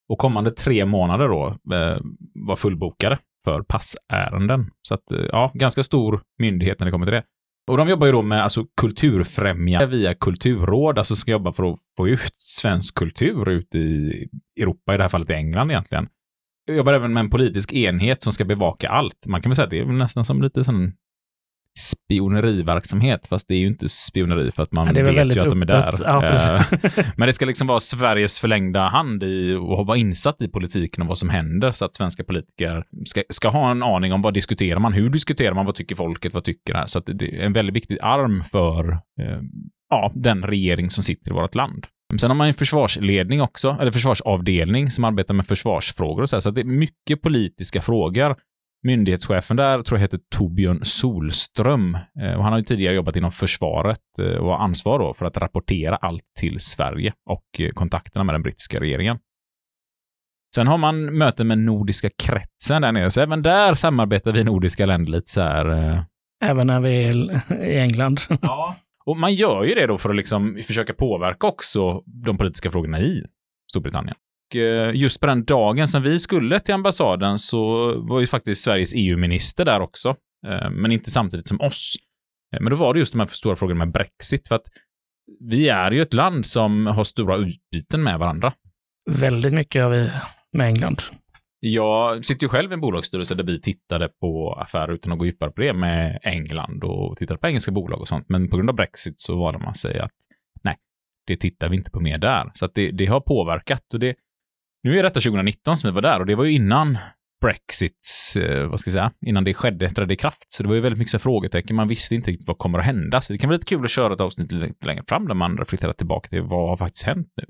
Och 0.08 0.18
kommande 0.18 0.50
tre 0.50 0.84
månader 0.84 1.28
då 1.28 1.46
eh, 1.74 1.98
var 2.34 2.56
fullbokade 2.56 3.18
för 3.44 3.62
passärenden. 3.62 4.70
Så 4.82 4.94
att, 4.94 5.04
ja, 5.32 5.50
ganska 5.54 5.84
stor 5.84 6.20
myndighet 6.38 6.80
när 6.80 6.84
det 6.84 6.90
kommer 6.90 7.06
till 7.06 7.14
det. 7.14 7.22
Och 7.70 7.76
de 7.76 7.88
jobbar 7.88 8.06
ju 8.06 8.12
då 8.12 8.22
med 8.22 8.42
alltså, 8.42 8.64
kulturfrämjande 8.80 9.86
via 9.86 10.14
kulturråd, 10.14 10.98
alltså 10.98 11.16
ska 11.16 11.30
jobba 11.30 11.52
för 11.52 11.72
att 11.72 11.78
få 11.96 12.08
ut 12.08 12.34
svensk 12.36 12.94
kultur 12.98 13.48
ut 13.48 13.74
i 13.74 14.10
Europa, 14.60 14.94
i 14.94 14.96
det 14.96 15.02
här 15.02 15.08
fallet 15.08 15.30
i 15.30 15.32
England 15.32 15.70
egentligen. 15.70 16.08
Jag 16.66 16.76
jobbar 16.76 16.92
även 16.92 17.12
med 17.12 17.20
en 17.20 17.30
politisk 17.30 17.72
enhet 17.72 18.22
som 18.22 18.32
ska 18.32 18.44
bevaka 18.44 18.88
allt. 18.88 19.26
Man 19.26 19.42
kan 19.42 19.50
väl 19.50 19.56
säga 19.56 19.64
att 19.64 19.70
det 19.70 19.78
är 19.78 19.84
nästan 19.84 20.24
som 20.24 20.42
lite 20.42 20.64
sån 20.64 20.92
spioneriverksamhet, 21.78 23.26
fast 23.26 23.48
det 23.48 23.54
är 23.54 23.58
ju 23.58 23.66
inte 23.66 23.88
spioneri 23.88 24.50
för 24.50 24.62
att 24.62 24.72
man 24.72 24.86
Ja, 24.86 25.04
vet 25.04 25.36
ju 25.36 25.40
att 25.40 25.50
de 25.50 25.62
är 25.62 25.66
där. 25.66 25.92
Ja. 26.00 26.24
Eh, 26.24 26.62
Men 27.16 27.26
det 27.26 27.32
ska 27.32 27.46
liksom 27.46 27.66
vara 27.66 27.80
Sveriges 27.80 28.40
förlängda 28.40 28.80
hand 28.80 29.22
i 29.22 29.54
och 29.54 29.86
vara 29.86 29.98
insatt 29.98 30.42
i 30.42 30.48
politiken 30.48 31.02
och 31.02 31.08
vad 31.08 31.18
som 31.18 31.28
händer 31.28 31.72
så 31.72 31.84
att 31.84 31.96
svenska 31.96 32.24
politiker 32.24 32.84
ska, 33.04 33.22
ska 33.28 33.48
ha 33.48 33.70
en 33.70 33.82
aning 33.82 34.12
om 34.12 34.22
vad 34.22 34.34
diskuterar 34.34 34.80
man, 34.80 34.92
hur 34.92 35.10
diskuterar 35.10 35.54
man, 35.54 35.66
vad 35.66 35.74
tycker 35.74 35.96
folket, 35.96 36.34
vad 36.34 36.44
tycker 36.44 36.72
det 36.72 36.78
här? 36.78 36.86
Så 36.86 36.98
att 36.98 37.06
det 37.06 37.24
är 37.24 37.46
en 37.46 37.52
väldigt 37.52 37.76
viktig 37.76 37.98
arm 38.02 38.44
för 38.44 38.92
eh, 38.92 39.40
ja, 39.90 40.12
den 40.14 40.42
regering 40.42 40.90
som 40.90 41.02
sitter 41.04 41.30
i 41.30 41.34
vårt 41.34 41.54
land. 41.54 41.86
Sen 42.20 42.30
har 42.30 42.34
man 42.34 42.46
en 42.46 42.54
försvarsledning 42.54 43.42
också, 43.42 43.76
eller 43.80 43.90
försvarsavdelning 43.90 44.90
som 44.90 45.04
arbetar 45.04 45.34
med 45.34 45.46
försvarsfrågor 45.46 46.22
och 46.22 46.30
så 46.30 46.36
här, 46.36 46.40
så 46.40 46.50
det 46.50 46.60
är 46.60 46.64
mycket 46.64 47.22
politiska 47.22 47.82
frågor. 47.82 48.36
Myndighetschefen 48.82 49.56
där 49.56 49.82
tror 49.82 49.98
jag 49.98 50.02
heter 50.02 50.18
Torbjörn 50.34 50.84
Solström 50.84 51.98
eh, 52.20 52.34
och 52.34 52.44
han 52.44 52.52
har 52.52 52.58
ju 52.58 52.64
tidigare 52.64 52.94
jobbat 52.94 53.16
inom 53.16 53.32
försvaret 53.32 54.18
eh, 54.18 54.26
och 54.26 54.46
har 54.46 54.58
ansvar 54.58 54.98
då 54.98 55.14
för 55.14 55.26
att 55.26 55.36
rapportera 55.36 55.96
allt 55.96 56.24
till 56.40 56.60
Sverige 56.60 57.12
och 57.30 57.60
eh, 57.60 57.70
kontakterna 57.70 58.24
med 58.24 58.34
den 58.34 58.42
brittiska 58.42 58.80
regeringen. 58.80 59.18
Sen 60.54 60.66
har 60.66 60.78
man 60.78 61.18
möten 61.18 61.46
med 61.46 61.58
Nordiska 61.58 62.10
kretsen 62.22 62.82
där 62.82 62.92
nere, 62.92 63.10
så 63.10 63.20
även 63.20 63.42
där 63.42 63.74
samarbetar 63.74 64.32
vi 64.32 64.44
nordiska 64.44 64.86
länder 64.86 65.12
lite 65.12 65.30
så 65.30 65.40
här 65.40 66.04
Även 66.44 66.66
när 66.66 66.80
vi 66.80 67.04
är 67.04 67.64
i 67.64 67.78
England. 67.78 68.20
Ja. 68.42 68.76
Och 69.06 69.16
man 69.16 69.34
gör 69.34 69.64
ju 69.64 69.74
det 69.74 69.86
då 69.86 69.98
för 69.98 70.10
att 70.10 70.16
liksom 70.16 70.58
försöka 70.66 70.94
påverka 70.94 71.46
också 71.46 72.02
de 72.24 72.38
politiska 72.38 72.70
frågorna 72.70 73.00
i 73.00 73.24
Storbritannien. 73.70 74.16
Och 74.50 74.56
eh, 74.56 74.94
just 74.94 75.20
på 75.20 75.26
den 75.26 75.44
dagen 75.44 75.88
som 75.88 76.02
vi 76.02 76.18
skulle 76.18 76.60
till 76.60 76.74
ambassaden 76.74 77.38
så 77.38 77.94
var 78.00 78.20
ju 78.20 78.26
faktiskt 78.26 78.64
Sveriges 78.64 78.92
EU-minister 78.96 79.64
där 79.64 79.80
också, 79.80 80.08
eh, 80.46 80.70
men 80.70 80.92
inte 80.92 81.10
samtidigt 81.10 81.48
som 81.48 81.60
oss. 81.60 81.96
Eh, 82.54 82.60
men 82.60 82.70
då 82.70 82.76
var 82.76 82.94
det 82.94 82.98
just 82.98 83.12
de 83.12 83.18
här 83.18 83.26
stora 83.26 83.56
frågorna 83.56 83.78
med 83.84 83.92
Brexit, 83.92 84.48
för 84.48 84.54
att 84.54 84.66
vi 85.40 85.68
är 85.68 85.90
ju 85.90 86.02
ett 86.02 86.14
land 86.14 86.46
som 86.46 86.86
har 86.86 87.04
stora 87.04 87.36
utbyten 87.36 88.02
med 88.02 88.18
varandra. 88.18 88.52
Väldigt 89.10 89.52
mycket 89.52 89.82
har 89.82 89.90
vi 89.90 90.10
med 90.52 90.66
England. 90.66 91.02
Jag 91.66 92.24
sitter 92.24 92.44
ju 92.44 92.48
själv 92.48 92.70
i 92.70 92.74
en 92.74 92.80
bolagsstyrelse 92.80 93.34
där 93.34 93.44
vi 93.44 93.60
tittade 93.60 94.08
på 94.08 94.52
affärer 94.52 94.92
utan 94.92 95.12
att 95.12 95.18
gå 95.18 95.26
djupare 95.26 95.50
på 95.50 95.60
det 95.60 95.72
med 95.72 96.18
England 96.22 96.84
och 96.84 97.16
tittade 97.16 97.40
på 97.40 97.46
engelska 97.46 97.72
bolag 97.72 98.00
och 98.00 98.08
sånt. 98.08 98.28
Men 98.28 98.48
på 98.48 98.56
grund 98.56 98.70
av 98.70 98.76
Brexit 98.76 99.20
så 99.20 99.36
valde 99.36 99.58
man 99.58 99.74
sig 99.74 99.98
att 99.98 100.10
nej, 100.62 100.76
det 101.26 101.36
tittar 101.36 101.68
vi 101.68 101.76
inte 101.76 101.90
på 101.90 102.00
mer 102.00 102.18
där. 102.18 102.50
Så 102.54 102.64
att 102.64 102.74
det, 102.74 102.90
det 102.90 103.06
har 103.06 103.20
påverkat 103.20 103.94
och 103.94 104.00
det, 104.00 104.14
nu 104.82 104.98
är 104.98 105.02
detta 105.02 105.20
2019 105.20 105.76
som 105.76 105.90
vi 105.90 105.94
var 105.94 106.02
där 106.02 106.20
och 106.20 106.26
det 106.26 106.34
var 106.34 106.44
ju 106.44 106.52
innan 106.52 106.98
Brexits, 107.40 108.36
eh, 108.36 108.68
vad 108.68 108.80
ska 108.80 108.90
vi 108.90 108.92
säga, 108.92 109.12
innan 109.26 109.44
det 109.44 109.54
skedde, 109.54 109.90
trädde 109.90 110.14
i 110.14 110.16
kraft. 110.16 110.52
Så 110.52 110.62
det 110.62 110.68
var 110.68 110.74
ju 110.76 110.80
väldigt 110.80 110.98
mycket 110.98 111.12
så 111.12 111.18
frågetecken. 111.18 111.76
Man 111.76 111.88
visste 111.88 112.14
inte 112.14 112.30
riktigt 112.30 112.48
vad 112.48 112.58
kommer 112.58 112.78
att 112.78 112.84
hända. 112.84 113.20
Så 113.20 113.32
det 113.32 113.38
kan 113.38 113.48
vara 113.48 113.56
lite 113.56 113.66
kul 113.66 113.84
att 113.84 113.90
köra 113.90 114.12
ett 114.12 114.20
avsnitt 114.20 114.52
lite 114.52 114.86
längre 114.86 115.04
fram 115.08 115.28
där 115.28 115.34
man 115.34 115.58
reflekterar 115.58 115.92
tillbaka 115.92 116.28
till 116.28 116.42
vad 116.42 116.68
har 116.68 116.76
faktiskt 116.76 117.06
hänt 117.06 117.28
nu. 117.36 117.44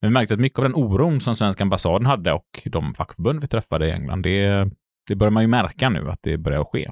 Men 0.00 0.10
vi 0.10 0.14
märkte 0.14 0.34
att 0.34 0.40
mycket 0.40 0.58
av 0.58 0.62
den 0.62 0.74
oron 0.74 1.20
som 1.20 1.36
svenska 1.36 1.64
ambassaden 1.64 2.06
hade 2.06 2.32
och 2.32 2.62
de 2.64 2.94
fackförbund 2.94 3.40
vi 3.40 3.46
träffade 3.46 3.88
i 3.88 3.90
England, 3.90 4.22
det, 4.22 4.70
det 5.08 5.14
börjar 5.14 5.30
man 5.30 5.42
ju 5.42 5.46
märka 5.46 5.88
nu 5.88 6.10
att 6.10 6.18
det 6.22 6.38
börjar 6.38 6.64
ske. 6.64 6.90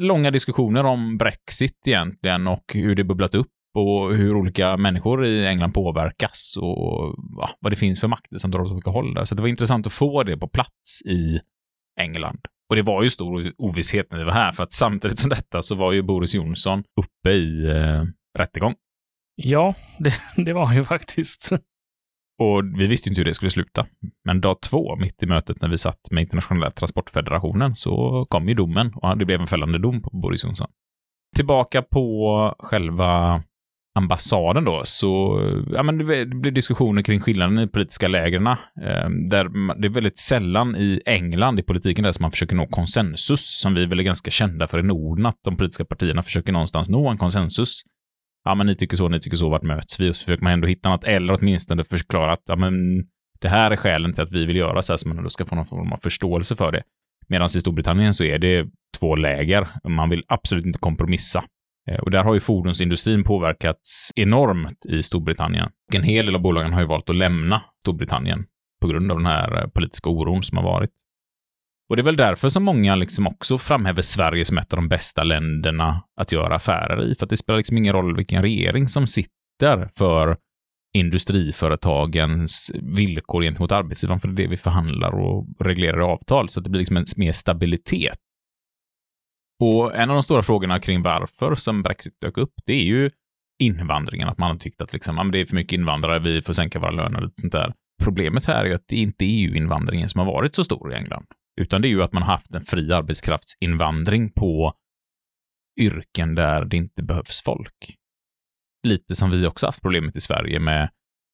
Långa 0.00 0.30
diskussioner 0.30 0.84
om 0.84 1.18
Brexit 1.18 1.86
egentligen 1.86 2.46
och 2.46 2.64
hur 2.74 2.94
det 2.94 3.04
bubblat 3.04 3.34
upp 3.34 3.48
och 3.74 4.14
hur 4.14 4.36
olika 4.36 4.76
människor 4.76 5.24
i 5.26 5.46
England 5.46 5.72
påverkas 5.72 6.56
och 6.60 7.14
ja, 7.38 7.50
vad 7.60 7.72
det 7.72 7.76
finns 7.76 8.00
för 8.00 8.08
makter 8.08 8.38
som 8.38 8.50
drar 8.50 8.60
åt 8.60 8.72
olika 8.72 8.90
håll 8.90 9.14
där. 9.14 9.24
Så 9.24 9.34
det 9.34 9.42
var 9.42 9.48
intressant 9.48 9.86
att 9.86 9.92
få 9.92 10.22
det 10.22 10.36
på 10.36 10.48
plats 10.48 11.02
i 11.04 11.40
England. 12.00 12.40
Och 12.68 12.76
det 12.76 12.82
var 12.82 13.02
ju 13.02 13.10
stor 13.10 13.52
ovisshet 13.58 14.06
när 14.10 14.18
vi 14.18 14.24
var 14.24 14.32
här, 14.32 14.52
för 14.52 14.62
att 14.62 14.72
samtidigt 14.72 15.18
som 15.18 15.30
detta 15.30 15.62
så 15.62 15.74
var 15.74 15.92
ju 15.92 16.02
Boris 16.02 16.34
Johnson 16.34 16.84
uppe 17.00 17.30
i 17.30 17.66
eh, 17.66 18.04
rättegång. 18.38 18.74
Ja, 19.34 19.74
det, 19.98 20.14
det 20.44 20.52
var 20.52 20.72
ju 20.72 20.84
faktiskt. 20.84 21.52
Och 22.40 22.62
vi 22.80 22.86
visste 22.86 23.08
ju 23.08 23.10
inte 23.10 23.20
hur 23.20 23.24
det 23.24 23.34
skulle 23.34 23.50
sluta. 23.50 23.86
Men 24.24 24.40
dag 24.40 24.60
två, 24.60 24.96
mitt 24.96 25.22
i 25.22 25.26
mötet 25.26 25.62
när 25.62 25.68
vi 25.68 25.78
satt 25.78 26.10
med 26.10 26.22
Internationella 26.22 26.70
transportfederationen, 26.70 27.74
så 27.74 28.26
kom 28.28 28.48
ju 28.48 28.54
domen 28.54 28.92
och 28.94 29.18
det 29.18 29.24
blev 29.24 29.40
en 29.40 29.46
fällande 29.46 29.78
dom 29.78 30.02
på 30.02 30.10
Boris 30.12 30.44
Johnson. 30.44 30.66
Tillbaka 31.36 31.82
på 31.82 32.54
själva 32.58 33.42
ambassaden 33.98 34.64
då, 34.64 34.82
så 34.84 35.40
ja, 35.72 35.82
men 35.82 35.98
det 35.98 36.04
blir 36.26 36.50
diskussioner 36.50 37.02
kring 37.02 37.20
skillnaden 37.20 37.58
i 37.58 37.66
politiska 37.66 38.08
lägren. 38.08 38.46
Eh, 38.46 38.56
där 39.30 39.74
det 39.80 39.88
är 39.88 39.92
väldigt 39.92 40.18
sällan 40.18 40.76
i 40.76 41.00
England, 41.06 41.60
i 41.60 41.62
politiken, 41.62 42.04
där 42.04 42.12
som 42.12 42.22
man 42.22 42.30
försöker 42.30 42.56
nå 42.56 42.66
konsensus, 42.66 43.60
som 43.60 43.74
vi 43.74 43.86
väl 43.86 44.00
är 44.00 44.04
ganska 44.04 44.30
kända 44.30 44.66
för 44.66 44.78
i 44.78 44.82
Norden, 44.82 45.26
att 45.26 45.38
de 45.44 45.56
politiska 45.56 45.84
partierna 45.84 46.22
försöker 46.22 46.52
någonstans 46.52 46.88
nå 46.88 47.08
en 47.08 47.18
konsensus 47.18 47.82
ja 48.44 48.54
men 48.54 48.66
ni 48.66 48.76
tycker 48.76 48.96
så, 48.96 49.08
ni 49.08 49.20
tycker 49.20 49.36
så, 49.36 49.48
vart 49.48 49.62
möts 49.62 50.00
vi? 50.00 50.10
Och 50.10 50.16
så 50.16 50.24
försöker 50.24 50.44
man 50.44 50.52
ändå 50.52 50.68
hitta 50.68 50.88
något, 50.88 51.04
eller 51.04 51.38
åtminstone 51.40 51.84
förklara 51.84 52.32
att 52.32 52.42
ja, 52.46 52.56
men 52.56 52.74
det 53.40 53.48
här 53.48 53.70
är 53.70 53.76
skälen 53.76 54.12
till 54.12 54.22
att 54.22 54.32
vi 54.32 54.44
vill 54.44 54.56
göra 54.56 54.82
så 54.82 54.92
här, 54.92 54.96
så 54.96 55.08
man 55.08 55.18
ändå 55.18 55.30
ska 55.30 55.46
få 55.46 55.54
någon 55.54 55.64
form 55.64 55.92
av 55.92 55.96
förståelse 55.96 56.56
för 56.56 56.72
det. 56.72 56.82
Medan 57.28 57.46
i 57.46 57.48
Storbritannien 57.48 58.14
så 58.14 58.24
är 58.24 58.38
det 58.38 58.66
två 58.98 59.16
läger. 59.16 59.68
Man 59.88 60.10
vill 60.10 60.24
absolut 60.28 60.66
inte 60.66 60.78
kompromissa. 60.78 61.44
Eh, 61.90 61.98
och 61.98 62.10
där 62.10 62.24
har 62.24 62.34
ju 62.34 62.40
fordonsindustrin 62.40 63.24
påverkats 63.24 64.10
enormt 64.16 64.86
i 64.88 65.02
Storbritannien. 65.02 65.66
Och 65.88 65.94
En 65.94 66.02
hel 66.02 66.26
del 66.26 66.34
av 66.34 66.40
bolagen 66.42 66.72
har 66.72 66.80
ju 66.80 66.86
valt 66.86 67.10
att 67.10 67.16
lämna 67.16 67.62
Storbritannien 67.82 68.44
på 68.80 68.88
grund 68.88 69.12
av 69.12 69.18
den 69.18 69.26
här 69.26 69.62
eh, 69.62 69.68
politiska 69.68 70.10
oron 70.10 70.42
som 70.42 70.58
har 70.58 70.64
varit. 70.64 70.90
Och 71.90 71.96
det 71.96 72.02
är 72.02 72.04
väl 72.04 72.16
därför 72.16 72.48
som 72.48 72.62
många 72.62 72.94
liksom 72.94 73.26
också 73.26 73.58
framhäver 73.58 74.02
Sverige 74.02 74.44
som 74.44 74.58
ett 74.58 74.72
av 74.72 74.76
de 74.76 74.88
bästa 74.88 75.24
länderna 75.24 76.02
att 76.20 76.32
göra 76.32 76.54
affärer 76.54 77.02
i. 77.02 77.14
För 77.14 77.26
att 77.26 77.30
det 77.30 77.36
spelar 77.36 77.56
liksom 77.56 77.76
ingen 77.76 77.92
roll 77.92 78.16
vilken 78.16 78.42
regering 78.42 78.88
som 78.88 79.06
sitter 79.06 79.88
för 79.98 80.36
industriföretagens 80.96 82.70
villkor 82.74 83.42
gentemot 83.42 83.72
arbetsgivaren, 83.72 84.20
för 84.20 84.28
det 84.28 84.42
är 84.42 84.44
det 84.44 84.50
vi 84.50 84.56
förhandlar 84.56 85.10
och 85.10 85.46
reglerar 85.60 86.00
i 86.00 86.02
avtal, 86.02 86.48
så 86.48 86.60
att 86.60 86.64
det 86.64 86.70
blir 86.70 86.78
liksom 86.78 86.96
en 86.96 87.04
mer 87.16 87.32
stabilitet. 87.32 88.18
Och 89.62 89.94
en 89.94 90.10
av 90.10 90.14
de 90.14 90.22
stora 90.22 90.42
frågorna 90.42 90.80
kring 90.80 91.02
varför 91.02 91.54
som 91.54 91.82
Brexit 91.82 92.20
dök 92.20 92.38
upp, 92.38 92.52
det 92.66 92.72
är 92.72 92.84
ju 92.84 93.10
invandringen, 93.62 94.28
att 94.28 94.38
man 94.38 94.50
har 94.50 94.58
tyckt 94.58 94.82
att 94.82 94.92
liksom, 94.92 95.16
ja, 95.16 95.22
men 95.22 95.32
det 95.32 95.38
är 95.38 95.46
för 95.46 95.56
mycket 95.56 95.78
invandrare, 95.78 96.18
vi 96.18 96.42
får 96.42 96.52
sänka 96.52 96.78
våra 96.78 96.90
löner 96.90 97.24
och 97.24 97.30
sånt 97.34 97.52
där. 97.52 97.72
Problemet 98.02 98.44
här 98.44 98.64
är 98.64 98.68
ju 98.68 98.74
att 98.74 98.88
det 98.88 98.96
inte 98.96 99.24
e 99.24 99.28
är 99.28 99.48
EU-invandringen 99.48 100.08
som 100.08 100.18
har 100.18 100.26
varit 100.26 100.54
så 100.54 100.64
stor 100.64 100.92
i 100.92 100.96
England, 100.96 101.26
utan 101.60 101.82
det 101.82 101.88
är 101.88 101.90
ju 101.90 102.02
att 102.02 102.12
man 102.12 102.22
har 102.22 102.32
haft 102.32 102.54
en 102.54 102.64
fri 102.64 102.92
arbetskraftsinvandring 102.92 104.32
på 104.32 104.74
yrken 105.80 106.34
där 106.34 106.64
det 106.64 106.76
inte 106.76 107.02
behövs 107.02 107.42
folk. 107.42 107.96
Lite 108.86 109.14
som 109.14 109.30
vi 109.30 109.46
också 109.46 109.66
haft 109.66 109.82
problemet 109.82 110.16
i 110.16 110.20
Sverige 110.20 110.58
med 110.58 110.90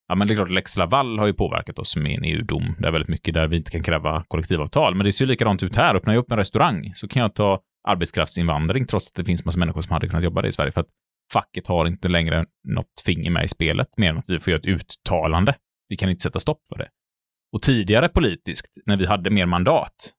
Ja, 0.08 0.14
men 0.14 0.28
det 0.28 0.34
är 0.34 0.36
klart, 0.36 0.50
Lex 0.50 0.76
Laval 0.76 1.18
har 1.18 1.26
ju 1.26 1.32
påverkat 1.32 1.78
oss 1.78 1.96
med 1.96 2.18
en 2.18 2.24
EU-dom. 2.24 2.74
Det 2.78 2.86
är 2.86 2.92
väldigt 2.92 3.08
mycket 3.08 3.34
där 3.34 3.48
vi 3.48 3.56
inte 3.56 3.70
kan 3.70 3.82
kräva 3.82 4.24
kollektivavtal. 4.28 4.94
Men 4.94 5.04
det 5.04 5.12
ser 5.12 5.24
ju 5.24 5.28
likadant 5.28 5.62
ut 5.62 5.76
här. 5.76 5.94
Öppnar 5.94 6.14
jag 6.14 6.20
upp 6.20 6.30
en 6.30 6.36
restaurang 6.36 6.92
så 6.94 7.08
kan 7.08 7.22
jag 7.22 7.34
ta 7.34 7.60
arbetskraftsinvandring 7.88 8.86
trots 8.86 9.10
att 9.10 9.14
det 9.14 9.24
finns 9.24 9.44
massa 9.44 9.58
människor 9.58 9.80
som 9.80 9.92
hade 9.92 10.08
kunnat 10.08 10.24
jobba 10.24 10.42
där 10.42 10.48
i 10.48 10.52
Sverige. 10.52 10.72
För 10.72 10.80
att 10.80 10.88
facket 11.32 11.66
har 11.66 11.86
inte 11.86 12.08
längre 12.08 12.44
något 12.68 13.02
finger 13.04 13.30
med 13.30 13.44
i 13.44 13.48
spelet 13.48 13.88
mer 13.98 14.10
än 14.10 14.18
att 14.18 14.28
vi 14.28 14.38
får 14.38 14.50
göra 14.50 14.60
ett 14.60 14.66
uttalande. 14.66 15.54
Vi 15.88 15.96
kan 15.96 16.08
inte 16.10 16.22
sätta 16.22 16.38
stopp 16.38 16.60
för 16.68 16.78
det. 16.78 16.88
Och 17.56 17.62
tidigare 17.62 18.08
politiskt, 18.08 18.82
när 18.86 18.96
vi 18.96 19.06
hade 19.06 19.30
mer 19.30 19.46
mandat 19.46 20.12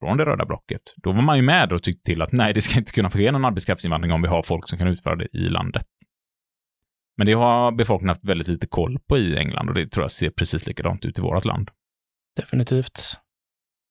från 0.00 0.16
det 0.16 0.24
röda 0.24 0.46
blocket, 0.46 0.80
då 1.02 1.12
var 1.12 1.22
man 1.22 1.36
ju 1.36 1.42
med 1.42 1.72
och 1.72 1.82
tyckte 1.82 2.10
till 2.10 2.22
att 2.22 2.32
nej, 2.32 2.54
det 2.54 2.62
ska 2.62 2.78
inte 2.78 2.92
kunna 2.92 3.10
ske 3.10 3.32
någon 3.32 3.44
arbetskraftsinvandring 3.44 4.12
om 4.12 4.22
vi 4.22 4.28
har 4.28 4.42
folk 4.42 4.68
som 4.68 4.78
kan 4.78 4.88
utföra 4.88 5.16
det 5.16 5.28
i 5.32 5.48
landet. 5.48 5.86
Men 7.16 7.26
det 7.26 7.32
har 7.32 7.72
befolkningen 7.72 8.08
haft 8.08 8.24
väldigt 8.24 8.48
lite 8.48 8.66
koll 8.66 8.98
på 9.08 9.18
i 9.18 9.36
England 9.36 9.68
och 9.68 9.74
det 9.74 9.90
tror 9.90 10.04
jag 10.04 10.10
ser 10.10 10.30
precis 10.30 10.66
likadant 10.66 11.04
ut 11.04 11.18
i 11.18 11.22
vårt 11.22 11.44
land. 11.44 11.70
Definitivt. 12.36 13.18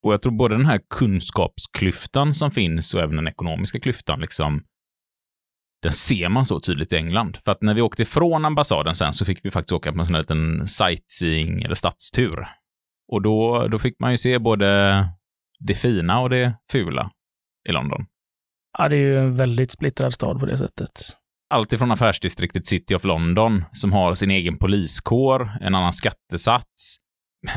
Och 0.06 0.14
jag 0.14 0.22
tror 0.22 0.32
både 0.32 0.58
den 0.58 0.66
här 0.66 0.82
kunskapsklyftan 0.90 2.34
som 2.34 2.52
finns 2.52 2.94
och 2.94 3.02
även 3.02 3.16
den 3.16 3.28
ekonomiska 3.28 3.80
klyftan, 3.80 4.20
liksom, 4.20 4.64
den 5.82 5.92
ser 5.92 6.30
man 6.30 6.46
så 6.46 6.60
tydligt 6.60 6.94
i 6.94 6.96
England. 6.96 7.38
För 7.46 7.52
att 7.52 7.62
när 7.62 7.74
vi 7.74 7.82
åkte 7.82 8.02
ifrån 8.02 8.46
ambassaden 8.46 8.96
sen 8.96 9.14
så 9.14 9.26
fick 9.26 9.46
vi 9.46 9.52
faktiskt 9.52 9.74
åka 9.74 9.94
på 9.94 10.00
en 10.00 10.06
sån 10.06 10.16
här 10.16 10.22
liten 10.22 10.68
sightseeing 10.68 11.64
eller 11.64 11.76
stadstur. 11.76 12.48
Och 13.12 13.22
då, 13.22 13.68
då 13.68 13.80
fick 13.80 14.00
man 14.00 14.12
ju 14.12 14.18
se 14.18 14.40
både 14.40 14.98
det 15.60 15.74
fina 15.76 16.20
och 16.20 16.30
det 16.30 16.54
fula 16.72 17.12
i 17.70 17.72
London. 17.72 18.06
Ja, 18.78 18.90
det 18.90 18.96
är 18.96 19.00
ju 19.00 19.20
en 19.20 19.36
väldigt 19.36 19.72
splittrad 19.72 20.14
stad 20.14 20.40
på 20.40 20.46
det 20.46 20.58
sättet. 20.58 20.92
Allt 21.50 21.74
ifrån 21.74 21.92
affärsdistriktet 21.92 22.68
City 22.68 22.96
of 22.96 23.04
London, 23.04 23.64
som 23.72 23.92
har 23.92 24.14
sin 24.14 24.32
egen 24.32 24.58
poliskår, 24.58 25.52
en 25.62 25.76
annan 25.76 25.94
skattesats. 25.94 26.98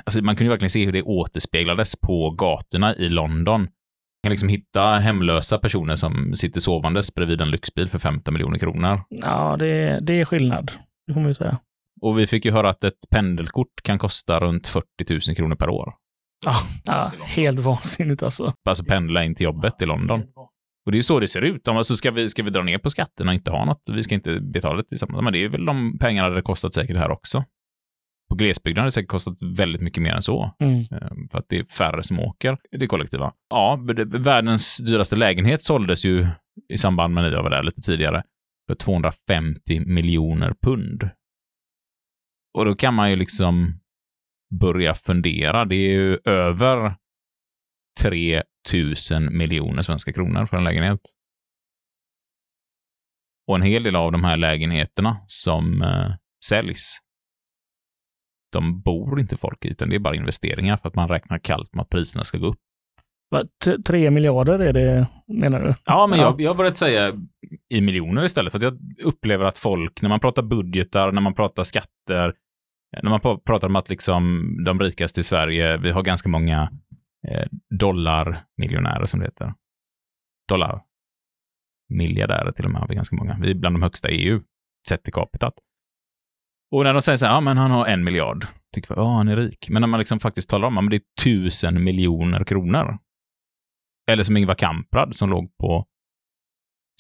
Alltså, 0.05 0.23
man 0.23 0.37
kunde 0.37 0.45
ju 0.45 0.51
verkligen 0.51 0.71
se 0.71 0.85
hur 0.85 0.93
det 0.93 1.03
återspeglades 1.03 2.01
på 2.01 2.31
gatorna 2.31 2.95
i 2.97 3.09
London. 3.09 3.69
kan 4.23 4.31
liksom 4.31 4.49
hitta 4.49 4.97
hemlösa 4.97 5.59
personer 5.59 5.97
som 5.97 6.35
sitter 6.37 6.61
sovandes 6.61 7.15
bredvid 7.15 7.41
en 7.41 7.51
lyxbil 7.51 7.89
för 7.89 7.99
15 7.99 8.35
miljoner 8.35 8.59
kronor. 8.59 9.01
Ja, 9.09 9.57
det, 9.59 10.01
det 10.03 10.21
är 10.21 10.25
skillnad. 10.25 10.73
Det 11.07 11.13
får 11.15 11.21
man 11.21 11.31
ju 11.31 11.35
säga. 11.35 11.59
Och 12.01 12.19
vi 12.19 12.27
fick 12.27 12.45
ju 12.45 12.51
höra 12.51 12.71
att 12.71 12.85
ett 12.85 13.11
pendelkort 13.11 13.83
kan 13.83 13.99
kosta 13.99 14.41
runt 14.41 14.69
40 14.69 14.87
000 15.11 15.21
kronor 15.37 15.57
per 15.57 15.69
år. 15.69 15.95
Ja, 16.45 16.55
ja 16.85 17.13
helt 17.25 17.61
vansinnigt 17.61 18.23
alltså. 18.23 18.55
Alltså 18.69 18.85
pendla 18.85 19.25
in 19.25 19.35
till 19.35 19.45
jobbet 19.45 19.83
i 19.83 19.87
London. 19.87 20.23
Och 20.87 20.93
det 20.93 20.97
är 20.97 20.99
ju 20.99 21.03
så 21.03 21.21
det 21.21 21.29
ser 21.29 21.43
ut. 21.43 21.69
Alltså 21.69 21.97
ska, 21.97 22.11
vi, 22.11 22.29
ska 22.29 22.43
vi 22.43 22.51
dra 22.51 22.63
ner 22.63 22.79
på 22.79 22.91
skatterna 22.91 23.31
och 23.31 23.35
inte 23.35 23.51
ha 23.51 23.65
något? 23.65 23.83
Vi 23.93 24.03
ska 24.03 24.15
inte 24.15 24.41
betala 24.41 24.77
det 24.77 24.89
tillsammans. 24.89 25.25
Men 25.25 25.33
det 25.33 25.45
är 25.45 25.49
väl 25.49 25.65
de 25.65 25.99
pengarna 25.99 26.29
det 26.29 26.43
kostat 26.43 26.75
säkert 26.75 26.97
här 26.97 27.11
också. 27.11 27.45
På 28.29 28.35
glesbygden 28.35 28.81
har 28.81 28.87
det 28.87 28.93
säkert 28.93 29.11
kostat 29.11 29.43
väldigt 29.43 29.83
mycket 29.83 30.03
mer 30.03 30.15
än 30.15 30.23
så. 30.23 30.55
Mm. 30.61 30.81
Eh, 30.81 31.09
För 31.31 31.39
att 31.39 31.47
det 31.49 31.59
är 31.59 31.65
färre 31.65 32.03
som 32.03 32.21
åker 32.21 32.59
det 32.71 32.87
kollektiva. 32.87 33.33
Ja, 33.51 33.81
världens 34.07 34.79
dyraste 34.79 35.17
lägenhet 35.17 35.65
såldes 35.65 36.05
ju 36.05 36.27
i 36.69 36.79
samband 36.79 37.15
med 37.15 37.25
när 37.25 37.31
jag 37.31 37.43
var 37.43 37.51
där 37.51 37.63
lite 37.63 37.81
tidigare 37.81 38.23
för 38.67 38.75
250 38.75 39.81
miljoner 39.87 40.55
pund. 40.63 41.11
Och 42.57 42.65
då 42.65 42.75
kan 42.75 42.95
man 42.95 43.11
ju 43.11 43.17
liksom 43.17 43.81
börja 44.61 44.95
fundera. 44.95 45.65
Det 45.65 45.75
är 45.75 45.91
ju 45.91 46.19
över 46.25 46.95
3000 48.03 49.37
miljoner 49.37 49.83
svenska 49.83 50.13
kronor 50.13 50.47
för 50.47 50.57
en 50.57 50.65
lägenhet. 50.65 51.01
Och 53.47 53.57
en 53.57 53.63
hel 53.63 53.83
del 53.83 53.97
av 53.97 54.13
de 54.13 54.25
här 54.25 54.37
lägenheterna 54.37 55.25
som 55.27 55.83
eh, 55.83 56.15
säljs, 56.49 56.99
de 58.53 58.81
bor 58.81 59.21
inte 59.21 59.37
folk 59.37 59.65
i, 59.65 59.69
utan 59.69 59.89
det 59.89 59.97
är 59.97 60.01
bara 60.01 60.17
investeringar 60.17 60.77
för 60.77 60.89
att 60.89 60.95
man 60.95 61.09
räknar 61.09 61.39
kallt 61.39 61.75
med 61.75 61.83
att 61.83 61.91
priserna 61.91 62.25
ska 62.25 62.39
gå 62.39 62.47
upp. 62.47 62.61
Va, 63.31 63.43
tre 63.87 64.11
miljarder 64.11 64.59
är 64.59 64.73
det, 64.73 65.07
menar 65.27 65.61
du? 65.63 65.75
Ja, 65.85 66.07
men 66.07 66.19
Ja. 66.19 66.25
Jag, 66.25 66.41
jag 66.41 66.51
har 66.51 66.55
börjat 66.55 66.77
säga 66.77 67.13
i 67.69 67.81
miljoner 67.81 68.25
istället, 68.25 68.53
för 68.53 68.59
att 68.59 68.63
jag 68.63 68.79
upplever 69.03 69.45
att 69.45 69.59
folk, 69.59 70.03
när 70.03 70.09
man 70.09 70.21
pratar 70.21 70.43
budgetar, 70.43 71.13
när 71.13 71.21
man 71.21 71.35
pratar 71.35 71.65
skatter, 71.65 72.33
Eh, 72.97 73.03
när 73.03 73.11
man 73.11 73.21
pratar 73.21 73.69
om 73.69 73.77
att 73.77 73.89
liksom 73.89 74.51
de 74.65 74.81
rikaste 74.81 75.21
i 75.21 75.25
Sverige, 75.25 75.77
vi 75.77 75.91
har 75.91 76.03
ganska 76.03 76.29
många 76.29 76.71
eh, 77.29 77.47
dollarmiljonärer 77.79 79.05
som 79.05 79.21
det 79.21 79.27
heter. 79.27 79.55
Dollarmiljardärer 80.49 82.53
till 82.53 82.65
och 82.65 82.71
med 82.71 82.81
har 82.81 82.89
vi 82.89 82.95
ganska 82.95 83.17
många. 83.17 83.39
Vi 83.43 83.51
är 83.51 83.55
bland 83.55 83.75
de 83.75 83.83
högsta 83.83 84.11
i 84.11 84.15
EU, 84.15 84.41
sett 84.89 85.05
till 85.05 85.13
kapitat. 85.13 85.55
Och 86.71 86.85
när 86.85 86.93
de 86.93 87.03
säger 87.03 87.17
så 87.17 87.27
här, 87.27 87.33
ja 87.33 87.41
men 87.41 87.57
han 87.57 87.71
har 87.71 87.87
en 87.87 88.05
miljard, 88.05 88.47
tycker 88.75 88.95
vi, 88.95 89.01
ja 89.01 89.17
han 89.17 89.29
är 89.29 89.37
rik. 89.37 89.69
Men 89.71 89.81
när 89.81 89.87
man 89.87 89.99
liksom 89.99 90.21
faktiskt 90.21 90.51
talar 90.51 90.69
om, 90.69 90.75
ja 90.75 90.81
men 90.81 90.91
det 90.91 90.97
är 90.97 91.03
tusen 91.25 91.85
miljoner 91.85 92.45
kronor. 92.45 92.99
Eller 94.11 94.25
som 94.25 94.37
Ingvar 94.37 94.55
Kamprad 94.55 95.15
som 95.15 95.31
låg 95.31 95.57
på 95.57 95.87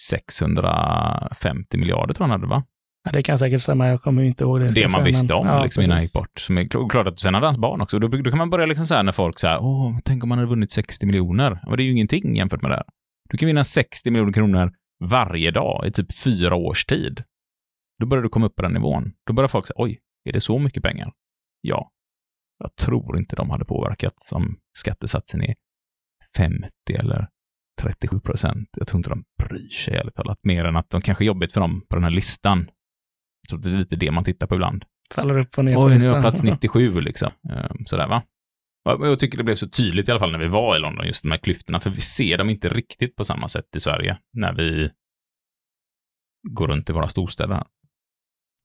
650 0.00 1.78
miljarder 1.78 2.14
tror 2.14 2.28
jag 2.28 2.32
han 2.32 2.40
hade, 2.40 2.50
va? 2.50 2.64
Ja, 3.06 3.12
det 3.12 3.22
kan 3.22 3.38
säkert 3.38 3.62
stämma, 3.62 3.88
jag 3.88 4.02
kommer 4.02 4.22
inte 4.22 4.44
ihåg 4.44 4.60
det. 4.60 4.70
Det 4.70 4.82
man 4.82 4.90
säga, 4.90 5.04
visste 5.04 5.26
men- 5.34 5.36
om 5.40 5.46
ja, 5.46 5.64
liksom, 5.64 5.82
innan 5.82 5.94
han 5.96 6.02
gick 6.02 6.12
bort. 6.12 6.38
Som 6.40 6.58
är 6.58 6.62
kl- 6.62 6.88
klart 6.88 7.06
att 7.06 7.18
sen 7.18 7.34
hade 7.34 7.46
hans 7.46 7.58
barn 7.58 7.80
också. 7.80 7.98
Då, 7.98 8.08
då 8.08 8.30
kan 8.30 8.38
man 8.38 8.50
börja 8.50 8.66
liksom 8.66 8.86
så 8.86 8.94
här 8.94 9.02
när 9.02 9.12
folk 9.12 9.38
säger, 9.38 9.58
åh, 9.62 9.98
tänk 10.04 10.22
om 10.22 10.28
man 10.28 10.38
hade 10.38 10.48
vunnit 10.50 10.70
60 10.70 11.06
miljoner. 11.06 11.60
Men 11.66 11.76
det 11.76 11.82
är 11.82 11.84
ju 11.84 11.92
ingenting 11.92 12.36
jämfört 12.36 12.62
med 12.62 12.70
det 12.70 12.74
här. 12.74 12.84
Du 13.30 13.38
kan 13.38 13.46
vinna 13.46 13.64
60 13.64 14.10
miljoner 14.10 14.32
kronor 14.32 14.72
varje 15.04 15.50
dag 15.50 15.86
i 15.86 15.92
typ 15.92 16.12
fyra 16.24 16.54
års 16.54 16.84
tid. 16.84 17.22
Då 18.00 18.06
börjar 18.06 18.22
du 18.22 18.28
komma 18.28 18.46
upp 18.46 18.56
på 18.56 18.62
den 18.62 18.72
nivån. 18.72 19.12
Då 19.26 19.32
börjar 19.32 19.48
folk 19.48 19.66
säga, 19.66 19.74
oj, 19.78 19.98
är 20.28 20.32
det 20.32 20.40
så 20.40 20.58
mycket 20.58 20.82
pengar? 20.82 21.12
Ja. 21.60 21.90
Jag 22.58 22.76
tror 22.76 23.18
inte 23.18 23.36
de 23.36 23.50
hade 23.50 23.64
påverkat 23.64 24.14
om 24.32 24.56
skattesatsen 24.78 25.42
är 25.42 25.54
50 26.36 26.68
eller 26.98 27.28
37 27.82 28.20
procent. 28.20 28.68
Jag 28.76 28.88
tror 28.88 28.98
inte 28.98 29.10
de 29.10 29.24
bryr 29.42 29.68
sig 29.68 29.96
ärligt 29.96 30.14
talat. 30.14 30.38
Mer 30.42 30.64
än 30.64 30.76
att 30.76 30.90
de 30.90 31.00
kanske 31.00 31.24
är 31.24 31.26
jobbigt 31.26 31.52
för 31.52 31.60
dem 31.60 31.82
på 31.88 31.96
den 31.96 32.04
här 32.04 32.10
listan. 32.10 32.68
Att 33.52 33.62
det 33.62 33.70
är 33.70 33.76
lite 33.76 33.96
det 33.96 34.10
man 34.10 34.24
tittar 34.24 34.46
på 34.46 34.54
ibland. 34.54 34.84
Faller 35.14 35.38
upp 35.38 35.58
och 35.58 35.64
ner 35.64 35.74
på 35.74 35.80
Oj, 35.82 35.98
nu 35.98 36.08
är 36.08 36.12
jag 36.12 36.20
plats 36.22 36.42
97 36.42 37.00
liksom. 37.00 37.30
Ehm, 37.50 37.86
Sådär 37.86 38.08
va. 38.08 38.22
Jag 38.84 39.18
tycker 39.18 39.38
det 39.38 39.44
blev 39.44 39.54
så 39.54 39.68
tydligt 39.68 40.08
i 40.08 40.10
alla 40.10 40.20
fall 40.20 40.32
när 40.32 40.38
vi 40.38 40.48
var 40.48 40.76
i 40.76 40.78
London, 40.78 41.06
just 41.06 41.22
de 41.22 41.30
här 41.30 41.38
klyftorna, 41.38 41.80
för 41.80 41.90
vi 41.90 42.00
ser 42.00 42.38
dem 42.38 42.50
inte 42.50 42.68
riktigt 42.68 43.16
på 43.16 43.24
samma 43.24 43.48
sätt 43.48 43.76
i 43.76 43.80
Sverige 43.80 44.18
när 44.32 44.52
vi 44.52 44.90
går 46.48 46.68
runt 46.68 46.90
i 46.90 46.92
våra 46.92 47.08
storstäder. 47.08 47.54
här. 47.54 47.64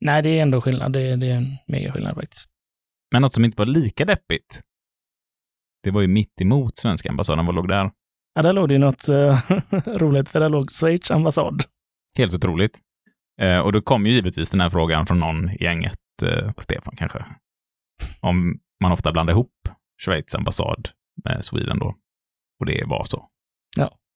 Nej, 0.01 0.21
det 0.23 0.29
är 0.29 0.41
ändå 0.41 0.61
skillnad. 0.61 0.93
Det 0.93 1.01
är, 1.01 1.17
det 1.17 1.27
är 1.27 1.35
en 1.35 1.57
mega 1.67 1.93
skillnad 1.93 2.15
faktiskt. 2.15 2.49
Men 3.11 3.21
något 3.21 3.33
som 3.33 3.45
inte 3.45 3.57
var 3.61 3.65
lika 3.65 4.05
deppigt, 4.05 4.61
det 5.83 5.91
var 5.91 6.01
ju 6.01 6.07
mitt 6.07 6.41
emot 6.41 6.77
svenska 6.77 7.09
ambassaden. 7.09 7.45
Vad 7.45 7.55
låg 7.55 7.67
där? 7.67 7.91
Ja, 8.33 8.41
där 8.41 8.53
låg 8.53 8.67
det 8.69 8.73
ju 8.73 8.79
något 8.79 9.07
eh, 9.09 9.39
roligt, 9.97 10.29
för 10.29 10.39
där 10.39 10.49
låg 10.49 10.71
Schweiz 10.71 11.11
ambassad. 11.11 11.63
Helt 12.17 12.33
otroligt. 12.33 12.79
Eh, 13.41 13.59
och 13.59 13.71
då 13.71 13.81
kom 13.81 14.05
ju 14.05 14.11
givetvis 14.13 14.49
den 14.49 14.61
här 14.61 14.69
frågan 14.69 15.05
från 15.05 15.19
någon 15.19 15.49
i 15.49 15.63
gänget, 15.63 15.97
eh, 16.23 16.51
Stefan 16.57 16.95
kanske, 16.97 17.25
om 18.19 18.59
man 18.83 18.91
ofta 18.91 19.11
blandar 19.11 19.33
ihop 19.33 19.53
Schweiz 20.05 20.35
ambassad 20.35 20.89
med 21.25 21.45
Sweden 21.45 21.79
då. 21.79 21.95
Och 22.59 22.65
det 22.65 22.83
var 22.87 23.03
så. 23.03 23.27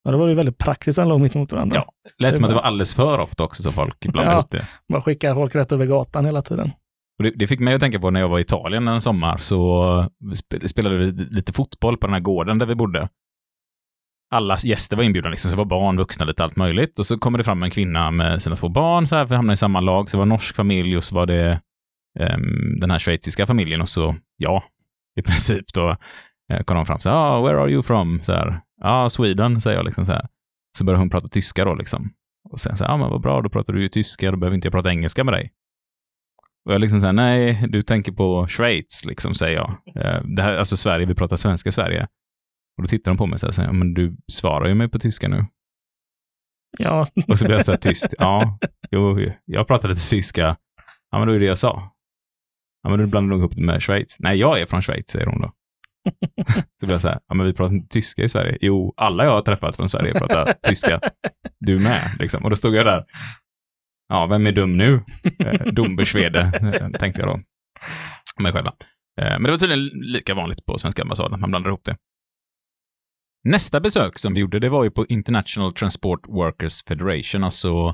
Och 0.05 0.11
det 0.11 0.17
var 0.17 0.27
ju 0.27 0.33
väldigt 0.33 0.57
praktiskt, 0.57 0.99
han 0.99 1.09
låg 1.09 1.21
mitt 1.21 1.35
emot 1.35 1.51
varandra. 1.51 1.75
Ja. 1.75 1.91
Lät 2.17 2.31
Det 2.31 2.35
som 2.35 2.43
att 2.45 2.49
det 2.49 2.55
var- 2.55 2.61
alldeles 2.61 2.95
för 2.95 3.19
ofta 3.21 3.43
också, 3.43 3.63
så 3.63 3.71
folk 3.71 3.99
blandade 3.99 4.35
Ja. 4.35 4.39
ihop 4.39 4.51
det. 4.51 4.67
Bara 4.89 5.01
skickar 5.01 5.33
folk 5.33 5.55
rätt 5.55 5.71
över 5.71 5.85
gatan 5.85 6.25
hela 6.25 6.41
tiden. 6.41 6.71
Och 7.17 7.23
det. 7.23 7.31
Det 7.35 7.47
fick 7.47 7.59
mig 7.59 7.73
att 7.73 7.79
tänka 7.79 7.99
på 7.99 8.09
när 8.11 8.19
jag 8.19 8.29
var 8.29 8.39
i 8.39 8.41
Italien 8.41 8.87
en 8.87 9.01
sommar, 9.01 9.37
så 9.37 9.83
sp- 10.23 10.67
spelade 10.67 10.97
vi 10.97 11.11
lite 11.11 11.53
fotboll 11.53 11.97
på 11.97 12.07
den 12.07 12.13
här 12.13 12.19
gården 12.19 12.59
där 12.59 12.65
vi 12.65 12.75
bodde. 12.75 13.09
Alla 14.31 14.57
gäster 14.57 14.97
var 14.97 15.03
inbjudna, 15.03 15.29
liksom, 15.29 15.49
så 15.49 15.55
det 15.55 15.57
var 15.57 15.65
barn, 15.65 15.97
vuxna, 15.97 16.25
lite 16.25 16.43
allt 16.43 16.55
möjligt. 16.55 16.99
Och 16.99 17.05
så 17.05 17.17
kommer 17.17 17.37
det 17.37 17.43
fram 17.43 17.63
en 17.63 17.71
kvinna 17.71 18.11
med 18.11 18.41
sina 18.41 18.55
två 18.55 18.69
barn, 18.69 19.07
så 19.07 19.15
här, 19.15 19.25
för 19.25 19.35
att 19.35 19.39
hamna 19.39 19.53
i 19.53 19.57
samma 19.57 19.81
lag. 19.81 20.09
Så 20.09 20.17
det 20.17 20.19
var 20.19 20.25
norsk 20.25 20.55
familj 20.55 20.97
och 20.97 21.03
så 21.03 21.15
var 21.15 21.25
det 21.25 21.61
um, 22.19 22.79
den 22.79 22.91
här 22.91 22.99
schweiziska 22.99 23.47
familjen 23.47 23.81
och 23.81 23.89
så, 23.89 24.15
ja, 24.37 24.63
i 25.15 25.21
princip 25.21 25.73
då 25.73 25.97
eh, 26.51 26.63
kom 26.63 26.75
de 26.75 26.85
fram 26.85 26.99
så 26.99 27.09
här, 27.09 27.17
ah, 27.17 27.41
where 27.41 27.61
are 27.61 27.71
you 27.71 27.83
from? 27.83 28.21
Så 28.23 28.33
här, 28.33 28.61
ja, 28.81 29.03
ah, 29.03 29.09
Sweden, 29.09 29.61
säger 29.61 29.77
jag 29.77 29.85
liksom 29.85 30.05
så 30.05 30.11
här. 30.11 30.27
Så 30.77 30.85
börjar 30.85 30.99
hon 30.99 31.09
prata 31.09 31.27
tyska 31.27 31.65
då 31.65 31.75
liksom. 31.75 32.13
Och 32.49 32.59
sen 32.59 32.77
så 32.77 32.83
här, 32.83 32.91
ah, 32.91 32.97
men 32.97 33.09
vad 33.09 33.21
bra, 33.21 33.41
då 33.41 33.49
pratar 33.49 33.73
du 33.73 33.81
ju 33.81 33.87
tyska, 33.87 34.31
då 34.31 34.37
behöver 34.37 34.55
inte 34.55 34.65
jag 34.65 34.73
prata 34.73 34.89
engelska 34.89 35.23
med 35.23 35.33
dig. 35.33 35.51
Och 36.65 36.73
jag 36.73 36.81
liksom 36.81 36.99
säger 36.99 37.13
nej, 37.13 37.65
du 37.69 37.81
tänker 37.81 38.11
på 38.11 38.47
Schweiz, 38.47 39.05
liksom, 39.05 39.35
säger 39.35 39.55
jag. 39.55 39.69
Eh, 39.95 40.21
det 40.23 40.41
här, 40.41 40.53
alltså 40.53 40.77
Sverige, 40.77 41.05
vi 41.05 41.15
pratar 41.15 41.35
svenska 41.35 41.69
i 41.69 41.71
Sverige. 41.71 42.07
Och 42.77 42.83
då 42.83 42.87
tittar 42.87 43.11
de 43.11 43.17
på 43.17 43.25
mig 43.25 43.39
så 43.39 43.45
här, 43.45 43.51
säger, 43.51 43.71
men 43.71 43.93
du 43.93 44.17
svarar 44.31 44.67
ju 44.67 44.75
mig 44.75 44.89
på 44.89 44.99
tyska 44.99 45.27
nu. 45.27 45.45
Ja, 46.77 47.07
Och 47.27 47.39
så 47.39 47.45
blir 47.45 47.55
jag 47.55 47.65
så 47.65 47.71
här 47.71 47.79
tyst. 47.79 48.13
Ja, 48.17 48.57
jo, 48.91 49.19
jag 49.45 49.67
pratar 49.67 49.89
lite 49.89 50.09
tyska. 50.09 50.57
Ja, 51.11 51.19
men 51.19 51.27
då 51.27 51.33
är 51.33 51.39
det 51.39 51.45
jag 51.45 51.57
sa. 51.57 51.91
Ja, 52.83 52.89
men 52.89 52.99
du 52.99 53.07
blandar 53.07 53.29
nog 53.29 53.39
ihop 53.39 53.55
det 53.55 53.61
med 53.63 53.83
Schweiz. 53.83 54.17
Nej, 54.19 54.37
jag 54.37 54.59
är 54.61 54.65
från 54.65 54.81
Schweiz, 54.81 55.09
säger 55.09 55.25
hon 55.25 55.41
då. 55.41 55.51
Så 56.79 56.85
blir 56.85 56.91
jag 56.91 57.01
så 57.01 57.07
här, 57.07 57.19
ja 57.27 57.35
men 57.35 57.45
vi 57.45 57.53
pratar 57.53 57.73
inte 57.75 57.87
tyska 57.93 58.23
i 58.23 58.29
Sverige. 58.29 58.57
Jo, 58.61 58.93
alla 58.97 59.23
jag 59.23 59.31
har 59.31 59.41
träffat 59.41 59.75
från 59.75 59.89
Sverige 59.89 60.13
pratar 60.13 60.53
tyska. 60.67 60.99
Du 61.59 61.79
med, 61.79 62.11
liksom. 62.19 62.43
Och 62.43 62.49
då 62.49 62.55
stod 62.55 62.75
jag 62.75 62.85
där. 62.85 63.05
Ja, 64.09 64.25
vem 64.25 64.47
är 64.47 64.51
dum 64.51 64.77
nu? 64.77 65.03
Eh, 65.39 65.65
Dumbersvede, 65.71 66.39
eh, 66.39 66.89
tänkte 66.99 67.21
jag 67.21 67.29
då. 67.29 67.41
Mig 68.43 68.51
själva. 68.53 68.73
Eh, 69.21 69.29
Men 69.29 69.43
det 69.43 69.51
var 69.51 69.57
tydligen 69.57 69.85
lika 69.93 70.33
vanligt 70.33 70.65
på 70.65 70.77
svenska 70.77 71.01
ambassaden, 71.01 71.39
man 71.39 71.49
blandar 71.49 71.69
ihop 71.69 71.85
det. 71.85 71.97
Nästa 73.47 73.79
besök 73.79 74.19
som 74.19 74.33
vi 74.33 74.39
gjorde, 74.39 74.59
det 74.59 74.69
var 74.69 74.83
ju 74.83 74.91
på 74.91 75.05
International 75.05 75.73
Transport 75.73 76.27
Workers 76.27 76.83
Federation, 76.83 77.43
alltså 77.43 77.93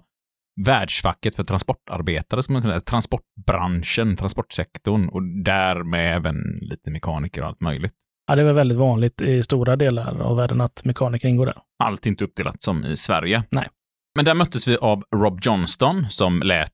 världsfacket 0.66 1.36
för 1.36 1.44
transportarbetare, 1.44 2.44
som 2.44 2.54
man 2.54 2.62
säga, 2.62 2.80
transportbranschen, 2.80 4.18
transportsektorn 4.18 5.10
och 5.10 5.24
därmed 5.44 6.16
även 6.16 6.36
lite 6.62 6.92
mekaniker 6.92 7.42
och 7.42 7.48
allt 7.48 7.62
möjligt. 7.62 7.96
ja, 8.28 8.36
det 8.36 8.42
är 8.42 8.46
väl 8.46 8.56
väldigt 8.56 8.78
vanligt 8.78 9.22
i 9.22 9.44
stora 9.44 9.76
delar 9.76 10.20
av 10.20 10.38
världen 10.38 10.62
att 10.62 10.86
mekaniker 10.86 11.28
ingår 11.28 11.46
där. 11.46 11.58
Allt 11.84 12.06
inte 12.06 12.24
uppdelat 12.24 12.64
som 12.64 12.86
i 12.86 12.98
Sverige. 12.98 13.44
Nej. 13.50 13.68
Men 14.16 14.26
där 14.26 14.34
möttes 14.34 14.68
vi 14.68 14.78
av 14.78 15.04
Rob 15.16 15.40
Johnston 15.42 16.10
som 16.10 16.40
lät 16.42 16.72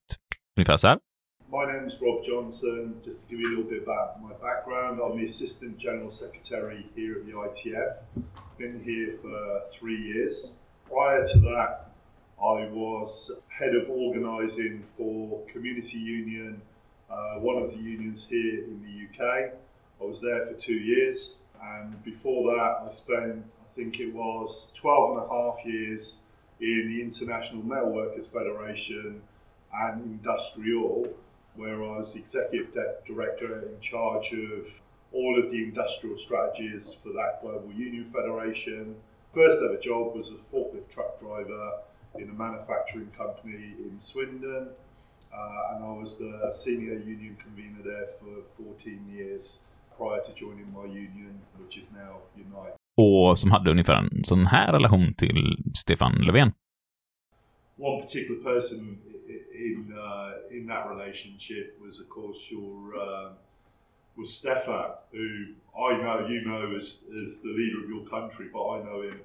ungefär 0.57 0.78
så 0.78 0.88
här. 0.88 0.97
My 1.58 1.66
name 1.66 1.86
is 1.86 1.99
Rob 1.99 2.24
Johnson. 2.24 3.01
Just 3.03 3.20
to 3.20 3.26
give 3.26 3.39
you 3.39 3.47
a 3.47 3.49
little 3.49 3.64
bit 3.64 3.82
about 3.82 4.22
my 4.22 4.32
background, 4.34 4.99
I'm 5.03 5.18
the 5.18 5.26
Assistant 5.26 5.80
General 5.80 6.12
Secretary 6.12 6.86
here 6.95 7.16
at 7.16 7.26
the 7.26 7.32
ITF. 7.32 7.95
Been 8.60 8.84
here 8.84 9.12
for 9.12 9.64
three 9.66 9.99
years. 9.99 10.60
Prior 10.88 11.26
to 11.26 11.39
that, 11.39 11.89
I 12.39 12.68
was 12.70 13.41
head 13.47 13.74
of 13.74 13.89
organising 13.89 14.84
for 14.84 15.43
Community 15.47 15.97
Union, 15.97 16.62
uh, 17.10 17.39
one 17.39 17.58
of 17.58 17.72
the 17.72 17.78
unions 17.78 18.30
here 18.30 18.64
in 18.64 18.84
the 18.84 19.26
UK. 19.26 19.53
I 19.99 20.03
was 20.03 20.22
there 20.22 20.45
for 20.45 20.53
two 20.53 20.78
years, 20.78 21.47
and 21.60 22.03
before 22.03 22.55
that, 22.55 22.84
I 22.84 22.86
spent, 22.86 23.43
I 23.64 23.68
think 23.68 23.99
it 23.99 24.14
was 24.14 24.74
12 24.76 25.10
and 25.10 25.26
a 25.26 25.28
half 25.28 25.66
years 25.66 26.30
in 26.62 26.88
the 26.88 27.01
International 27.01 27.66
Metal 27.66 27.89
Workers 27.89 28.28
Federation 28.28 29.24
and 29.74 30.03
Industrial, 30.03 31.08
where 31.58 31.84
I 31.84 31.97
was 31.97 32.16
executive 32.16 32.74
director 33.05 33.68
in 33.68 33.80
charge 33.80 34.34
of 34.34 34.82
all 35.12 35.39
of 35.39 35.51
the 35.51 35.64
industrial 35.64 36.18
strategies 36.18 36.93
for 37.01 37.10
that 37.10 37.41
global 37.41 37.72
union 37.72 38.05
federation. 38.05 38.95
first 39.34 39.60
ever 39.64 39.78
job 39.78 40.16
was 40.16 40.32
a 40.32 40.36
forklift 40.36 40.89
truck 40.89 41.20
driver 41.20 41.66
in 42.16 42.30
a 42.30 42.34
manufacturing 42.34 43.12
company 43.18 43.74
in 43.86 43.99
Swindon, 43.99 44.70
uh, 45.34 45.74
and 45.76 45.84
I 45.84 45.93
was 46.01 46.18
the 46.18 46.51
senior 46.51 46.97
union 46.97 47.38
convener 47.43 47.84
there 47.84 48.08
for 48.08 48.43
14 48.43 49.05
years 49.16 49.68
prior 49.97 50.22
to 50.22 50.34
joining 50.34 50.72
my 50.74 50.86
union, 50.86 51.41
which 51.60 51.78
is 51.78 51.88
now 51.91 52.22
Unite. 52.36 52.74
Och 52.97 53.39
som 53.39 53.51
hade 53.51 53.72
ungefär 53.72 53.93
en 53.93 54.24
sån 54.24 54.45
här 54.45 54.74
relation 54.74 55.14
till 55.14 55.58
Stefan 55.74 56.14
Löfven. 56.14 56.51
One 57.78 58.01
particular 58.01 58.43
person 58.43 58.97
in 59.28 59.93
uh, 59.97 60.34
in 60.51 60.67
that 60.67 60.89
relationship 60.89 61.78
was, 61.82 61.99
of 61.99 62.09
course, 62.09 62.49
your 62.51 62.97
uh, 62.99 63.30
was 64.15 64.34
Stefan, 64.34 64.91
who 65.11 65.47
I 65.78 65.97
know 65.97 66.28
you 66.28 66.45
know 66.45 66.75
as 66.75 67.05
as 67.23 67.41
the 67.41 67.49
leader 67.49 67.84
of 67.84 67.89
your 67.89 68.05
country, 68.05 68.47
but 68.51 68.67
I 68.67 68.84
know 68.84 69.01
him 69.01 69.19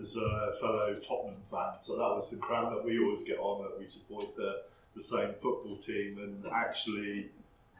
as 0.00 0.16
a 0.16 0.52
fellow 0.60 0.94
Tottenham 0.94 1.40
fan. 1.50 1.80
So 1.80 1.96
that 1.96 2.14
was 2.14 2.30
the 2.30 2.36
crown 2.36 2.74
that 2.74 2.84
we 2.84 2.98
always 2.98 3.24
get 3.24 3.38
on 3.38 3.62
that 3.62 3.78
we 3.78 3.86
support 3.86 4.36
the 4.36 4.62
the 4.94 5.02
same 5.02 5.34
football 5.34 5.76
team. 5.76 6.18
And 6.18 6.52
actually, 6.52 7.30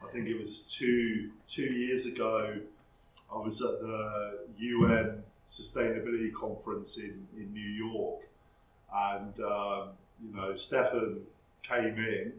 I 0.03 0.11
think 0.11 0.27
it 0.27 0.37
was 0.37 0.63
two 0.63 1.31
two 1.47 1.71
years 1.73 2.05
ago. 2.05 2.59
I 3.33 3.37
was 3.37 3.61
at 3.61 3.79
the 3.81 4.39
UN 4.57 5.23
Sustainability 5.47 6.33
Conference 6.33 6.97
in, 6.97 7.27
in 7.35 7.53
New 7.53 7.59
York, 7.59 8.21
and 8.93 9.39
um, 9.41 9.89
you 10.23 10.35
know, 10.35 10.55
Stefan 10.55 11.21
came 11.67 11.97
in. 11.97 12.33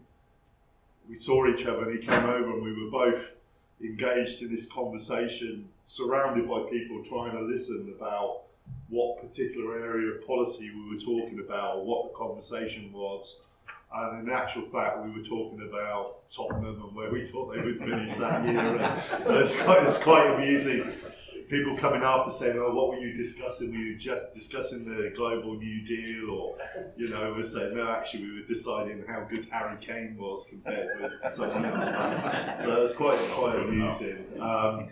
We 1.09 1.15
saw 1.15 1.47
each 1.47 1.65
other, 1.65 1.89
and 1.89 1.99
he 1.99 2.05
came 2.05 2.25
over, 2.25 2.51
and 2.51 2.63
we 2.63 2.73
were 2.83 2.91
both 2.91 3.35
engaged 3.81 4.41
in 4.41 4.51
this 4.51 4.69
conversation, 4.71 5.69
surrounded 5.83 6.49
by 6.49 6.61
people 6.69 7.03
trying 7.03 7.31
to 7.31 7.41
listen 7.41 7.93
about 7.95 8.41
what 8.89 9.21
particular 9.21 9.79
area 9.79 10.13
of 10.13 10.25
policy 10.25 10.71
we 10.71 10.93
were 10.93 10.99
talking 10.99 11.39
about, 11.39 11.85
what 11.85 12.11
the 12.11 12.17
conversation 12.17 12.91
was. 12.91 13.47
And 13.93 14.27
in 14.27 14.33
actual 14.33 14.63
fact, 14.63 15.03
we 15.03 15.11
were 15.11 15.23
talking 15.25 15.65
about 15.67 16.29
Tottenham 16.29 16.81
and 16.83 16.93
where 16.93 17.09
we 17.09 17.25
thought 17.25 17.53
they 17.53 17.61
would 17.61 17.79
finish 17.79 18.15
that 18.15 18.45
year. 18.45 18.97
It's 19.41 19.55
quite, 19.61 19.83
it's 19.83 19.97
quite 19.97 20.27
amusing. 20.35 20.91
People 21.49 21.77
coming 21.77 22.03
after 22.03 22.29
saying, 22.29 22.57
"Oh, 22.59 22.73
what 22.73 22.89
were 22.89 22.97
you 22.97 23.13
discussing? 23.13 23.71
Were 23.71 23.77
you 23.77 23.95
just 23.95 24.33
discussing 24.33 24.83
the 24.83 25.13
global 25.15 25.55
New 25.55 25.81
Deal, 25.81 26.29
or 26.29 26.57
you 26.97 27.07
know, 27.09 27.33
we're 27.35 27.43
saying 27.43 27.73
no, 27.75 27.89
actually, 27.89 28.25
we 28.25 28.41
were 28.41 28.47
deciding 28.47 29.03
how 29.07 29.21
good 29.21 29.47
Harry 29.49 29.77
Kane 29.79 30.17
was 30.17 30.45
compared 30.49 31.01
with 31.01 31.13
someone 31.33 31.63
else." 31.63 31.85
So 31.87 32.83
it's 32.83 32.93
quite 32.93 33.17
quite 33.31 33.59
amusing. 33.59 34.25
Um, 34.41 34.89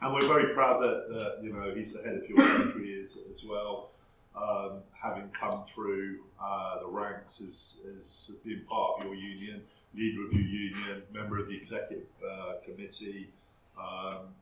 and 0.00 0.14
we're 0.14 0.28
very 0.28 0.54
proud 0.54 0.82
that, 0.82 1.08
that 1.08 1.38
you 1.42 1.52
know 1.52 1.74
he's 1.74 1.94
the 1.94 2.02
head 2.02 2.16
of 2.16 2.28
your 2.28 2.38
country 2.38 3.00
as, 3.02 3.18
as 3.32 3.44
well, 3.44 3.90
um, 4.36 4.80
having 4.92 5.28
come 5.30 5.64
through 5.64 6.20
uh, 6.40 6.80
the 6.80 6.86
ranks 6.86 7.40
as, 7.40 7.84
as 7.96 8.36
being 8.44 8.60
part 8.68 9.00
of 9.00 9.06
your 9.06 9.14
union, 9.14 9.62
leader 9.94 10.26
of 10.26 10.32
your 10.32 10.42
union, 10.42 11.02
member 11.12 11.38
of 11.38 11.48
the 11.48 11.56
executive 11.56 12.06
uh, 12.24 12.54
committee 12.64 13.30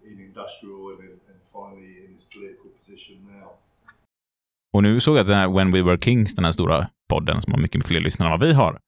in 0.05 0.21
industrial, 0.21 0.93
and, 0.93 1.01
in, 1.01 1.15
and 1.31 1.41
finally 1.53 2.05
in 2.05 2.13
his 2.13 2.25
political 2.35 2.71
position 2.79 3.17
now. 3.27 3.49
Och 4.73 4.83
nu 4.83 5.01
såg 5.01 5.17
jag 5.17 5.21
att 5.21 5.27
den 5.27 5.39
här 5.39 5.49
When 5.49 5.73
We 5.73 5.83
Were 5.83 5.99
Kings, 5.99 6.35
den 6.35 6.45
här 6.45 6.53
stora 6.53 6.89
podden 7.09 7.43
som 7.43 7.53
har 7.53 7.61
mycket 7.61 7.87
fler 7.87 8.01
lyssnare 8.01 8.33
än 8.33 8.41
vad 8.41 8.49
vi 8.49 8.53
har. 8.53 8.79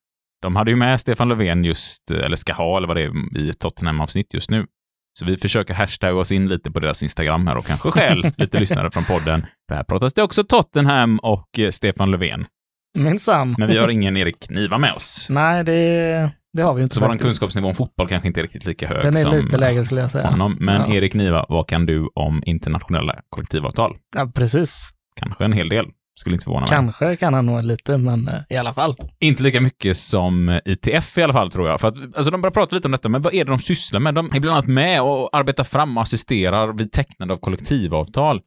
De 0.43 0.57
hade 0.57 0.71
ju 0.71 0.77
med 0.77 1.01
Stefan 1.01 1.29
Löfven 1.29 1.65
just, 1.65 2.11
eller 2.11 2.37
ska 2.37 2.53
ha, 2.53 2.77
eller 2.77 2.89
vad 2.89 2.97
det 2.97 3.03
är, 3.03 3.39
i 3.39 3.51
ett 3.51 3.59
Tottenham-avsnitt 3.59 4.35
just 4.35 4.51
nu. 4.51 4.67
Så 5.19 5.25
vi 5.25 5.37
försöker 5.37 5.75
hashtagga 5.75 6.15
oss 6.15 6.33
in 6.33 6.49
lite 6.49 6.71
på 6.71 6.81
deras 6.81 7.03
Instagram 7.03 7.47
här 7.47 7.57
och 7.57 7.67
kanske 7.67 7.91
stjäl 7.91 8.23
lite 8.37 8.61
lyssnare 8.61 8.91
från 8.91 9.05
podden. 9.05 9.47
För 9.69 9.77
här 9.77 9.85
pratas 9.85 10.15
det 10.15 10.23
också 10.23 10.45
Tottenham 10.45 11.19
och 11.19 11.59
eh, 11.59 11.71
Stefan 11.71 12.11
Löfven. 12.11 12.45
Minsann. 12.99 13.55
Men 13.59 13.69
vi 13.69 13.77
har 13.77 13.89
ingen 13.89 14.17
Erik 14.17 14.51
Niva 14.51 14.79
med 14.79 14.93
oss. 14.93 15.27
Nej, 15.31 15.65
det, 15.65 16.31
det 16.55 16.63
har 16.63 16.75
vi 16.75 16.83
inte 16.83 16.95
Så 16.95 17.01
vår 17.01 17.09
faktiskt. 17.09 17.23
kunskapsnivå 17.25 17.69
om 17.69 17.75
fotboll 17.75 18.09
kanske 18.09 18.29
inte 18.29 18.41
är 18.41 18.43
riktigt 18.43 18.67
lika 18.67 18.89
hög 18.89 19.03
Den 19.03 19.15
är 19.15 19.19
som 19.19 19.35
lite 19.37 19.57
lägre 19.57 19.85
skulle 19.85 20.01
jag 20.01 20.11
säga. 20.11 20.27
honom. 20.31 20.57
Men 20.61 20.81
Ja. 20.91 20.95
Erik 20.95 21.15
Niva, 21.15 21.47
vad 21.49 21.69
kan 21.69 21.87
du 21.87 22.09
om 22.15 22.43
internationella 22.47 23.15
kollektivavtal? 23.31 23.97
Ja, 24.17 24.33
precis. 24.35 24.89
Kanske 25.21 25.45
en 25.45 25.53
hel 25.53 25.69
del. 25.69 25.87
Skulle 26.21 26.35
inte 26.35 26.45
förvåna 26.45 26.61
mig. 26.61 26.69
Kanske 26.69 27.17
kan 27.17 27.35
han 27.35 27.47
nog 27.47 27.65
lite, 27.65 27.99
men 27.99 28.29
eh, 28.29 28.35
i 28.51 28.57
alla 28.57 28.73
fall. 28.73 28.97
Inte 29.21 29.43
lika 29.43 29.61
mycket 29.61 29.97
som 29.97 30.61
ITF 30.65 31.19
i 31.19 31.23
alla 31.23 31.33
fall, 31.33 31.51
tror 31.51 31.69
jag. 31.69 31.81
För 31.81 31.89
att, 31.89 31.95
alltså, 32.17 32.31
de 32.31 32.41
börjar 32.41 32.51
prata 32.53 32.77
lite 32.77 32.89
om 32.89 32.93
detta, 32.93 33.09
men 33.09 33.23
vad 33.23 33.35
är 33.35 33.45
det 33.45 33.51
de 33.51 33.59
sysslar 33.59 34.01
med? 34.01 34.15
De 34.15 34.27
är 34.35 34.41
bland 34.41 34.57
annat 34.57 34.67
med 34.69 35.03
och 35.03 35.37
arbetar 35.37 35.65
fram 35.65 35.97
och 35.97 36.03
assisterar 36.03 36.73
vid 36.73 36.93
tecknande 36.93 37.35
av 37.35 37.39
kollektivavtal 37.39 38.41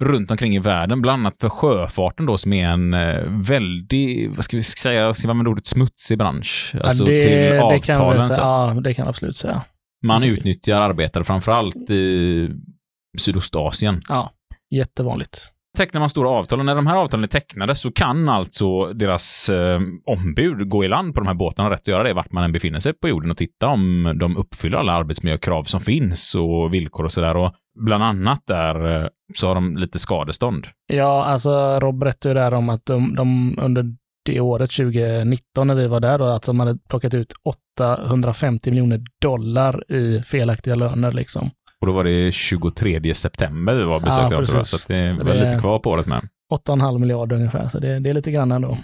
runt 0.00 0.30
omkring 0.30 0.56
i 0.56 0.58
världen, 0.58 1.02
bland 1.02 1.20
annat 1.20 1.36
för 1.40 1.48
sjöfarten 1.48 2.26
då, 2.26 2.38
som 2.38 2.52
är 2.52 2.68
en 2.68 2.94
eh, 2.94 3.22
väldigt, 3.26 4.36
vad 4.36 4.44
ska 4.44 4.56
vi 4.56 4.62
säga, 4.62 5.14
ska 5.14 5.28
vi 5.28 5.30
använda 5.30 5.50
ordet 5.50 5.66
smutsig 5.66 6.18
bransch? 6.18 6.74
Alltså 6.82 7.04
ja, 7.04 7.10
det, 7.12 7.20
till 7.20 7.30
det 7.30 7.80
kan 7.84 7.96
avtalen. 7.96 8.28
väl 8.28 8.38
Ja, 8.38 8.80
det 8.84 8.94
kan 8.94 9.08
absolut 9.08 9.36
säga. 9.36 9.62
Man 10.06 10.24
utnyttjar 10.24 10.80
arbetare 10.80 11.24
framförallt 11.24 11.90
i 11.90 12.48
Sydostasien. 13.18 14.00
Ja, 14.08 14.30
jättevanligt 14.70 15.52
tecknar 15.76 16.00
man 16.00 16.10
stora 16.10 16.30
avtal 16.30 16.58
och 16.58 16.64
när 16.64 16.74
de 16.74 16.86
här 16.86 16.96
avtalen 16.96 17.24
är 17.24 17.28
tecknade 17.28 17.74
så 17.74 17.92
kan 17.92 18.28
alltså 18.28 18.92
deras 18.92 19.50
eh, 19.50 19.80
ombud 20.06 20.68
gå 20.68 20.84
i 20.84 20.88
land 20.88 21.14
på 21.14 21.20
de 21.20 21.26
här 21.26 21.34
båtarna 21.34 21.70
rätt 21.70 21.80
att 21.80 21.88
göra 21.88 22.02
det 22.02 22.12
vart 22.12 22.32
man 22.32 22.44
än 22.44 22.52
befinner 22.52 22.80
sig 22.80 22.92
på 22.92 23.08
jorden 23.08 23.30
och 23.30 23.36
titta 23.36 23.66
om 23.66 24.12
de 24.20 24.36
uppfyller 24.36 24.78
alla 24.78 24.92
arbetsmiljökrav 24.92 25.64
som 25.64 25.80
finns 25.80 26.34
och 26.34 26.74
villkor 26.74 27.04
och 27.04 27.12
sådär. 27.12 27.36
Och 27.36 27.54
bland 27.80 28.04
annat 28.04 28.42
där 28.46 29.02
eh, 29.02 29.08
så 29.34 29.48
har 29.48 29.54
de 29.54 29.76
lite 29.76 29.98
skadestånd. 29.98 30.66
Ja, 30.86 31.24
alltså 31.24 31.80
Rob 31.80 31.98
berättade 31.98 32.34
ju 32.34 32.40
där 32.40 32.54
om 32.54 32.68
att 32.68 32.86
de, 32.86 33.14
de 33.14 33.58
under 33.58 33.84
det 34.24 34.40
året 34.40 34.70
2019 34.70 35.66
när 35.66 35.74
vi 35.74 35.88
var 35.88 36.00
där, 36.00 36.18
då, 36.18 36.24
att 36.24 36.46
de 36.46 36.60
hade 36.60 36.78
plockat 36.88 37.14
ut 37.14 37.32
850 37.44 38.70
miljoner 38.70 39.00
dollar 39.22 39.92
i 39.92 40.22
felaktiga 40.22 40.74
löner 40.74 41.12
liksom. 41.12 41.50
Och 41.80 41.86
då 41.86 41.92
var 41.92 42.04
det 42.04 42.32
23 42.32 43.14
september 43.14 43.74
vi 43.74 43.84
var 43.84 44.00
besökte 44.00 44.34
Ja, 44.34 44.40
dem. 44.40 44.64
Så 44.64 44.88
det 44.88 44.94
det- 45.24 45.44
lite 45.44 45.58
kvar 45.60 45.78
på 45.78 45.90
året 45.90 46.06
med. 46.06 46.28
8,5 46.52 46.98
miljarder 46.98 47.36
ungefär, 47.36 47.68
så 47.68 47.78
det, 47.78 47.98
det 47.98 48.10
är 48.10 48.14
lite 48.14 48.30
grann 48.30 48.52
ändå. 48.52 48.78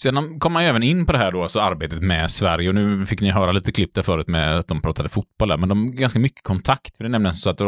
Sen 0.00 0.38
kom 0.40 0.52
man 0.52 0.62
ju 0.62 0.68
även 0.68 0.82
in 0.82 1.06
på 1.06 1.12
det 1.12 1.18
här 1.18 1.32
då, 1.32 1.42
alltså 1.42 1.60
arbetet 1.60 2.02
med 2.02 2.30
Sverige. 2.30 2.68
Och 2.68 2.74
nu 2.74 3.06
fick 3.06 3.20
ni 3.20 3.30
höra 3.30 3.52
lite 3.52 3.72
klipp 3.72 3.94
där 3.94 4.02
förut 4.02 4.28
med 4.28 4.58
att 4.58 4.68
de 4.68 4.82
pratade 4.82 5.08
fotboll 5.08 5.48
där, 5.48 5.56
men 5.56 5.68
de 5.68 5.86
har 5.86 5.92
ganska 5.92 6.18
mycket 6.18 6.42
kontakt. 6.42 6.96
För 6.96 7.04
det 7.04 7.08
är 7.08 7.10
nämligen 7.10 7.34
så 7.34 7.50
att 7.50 7.58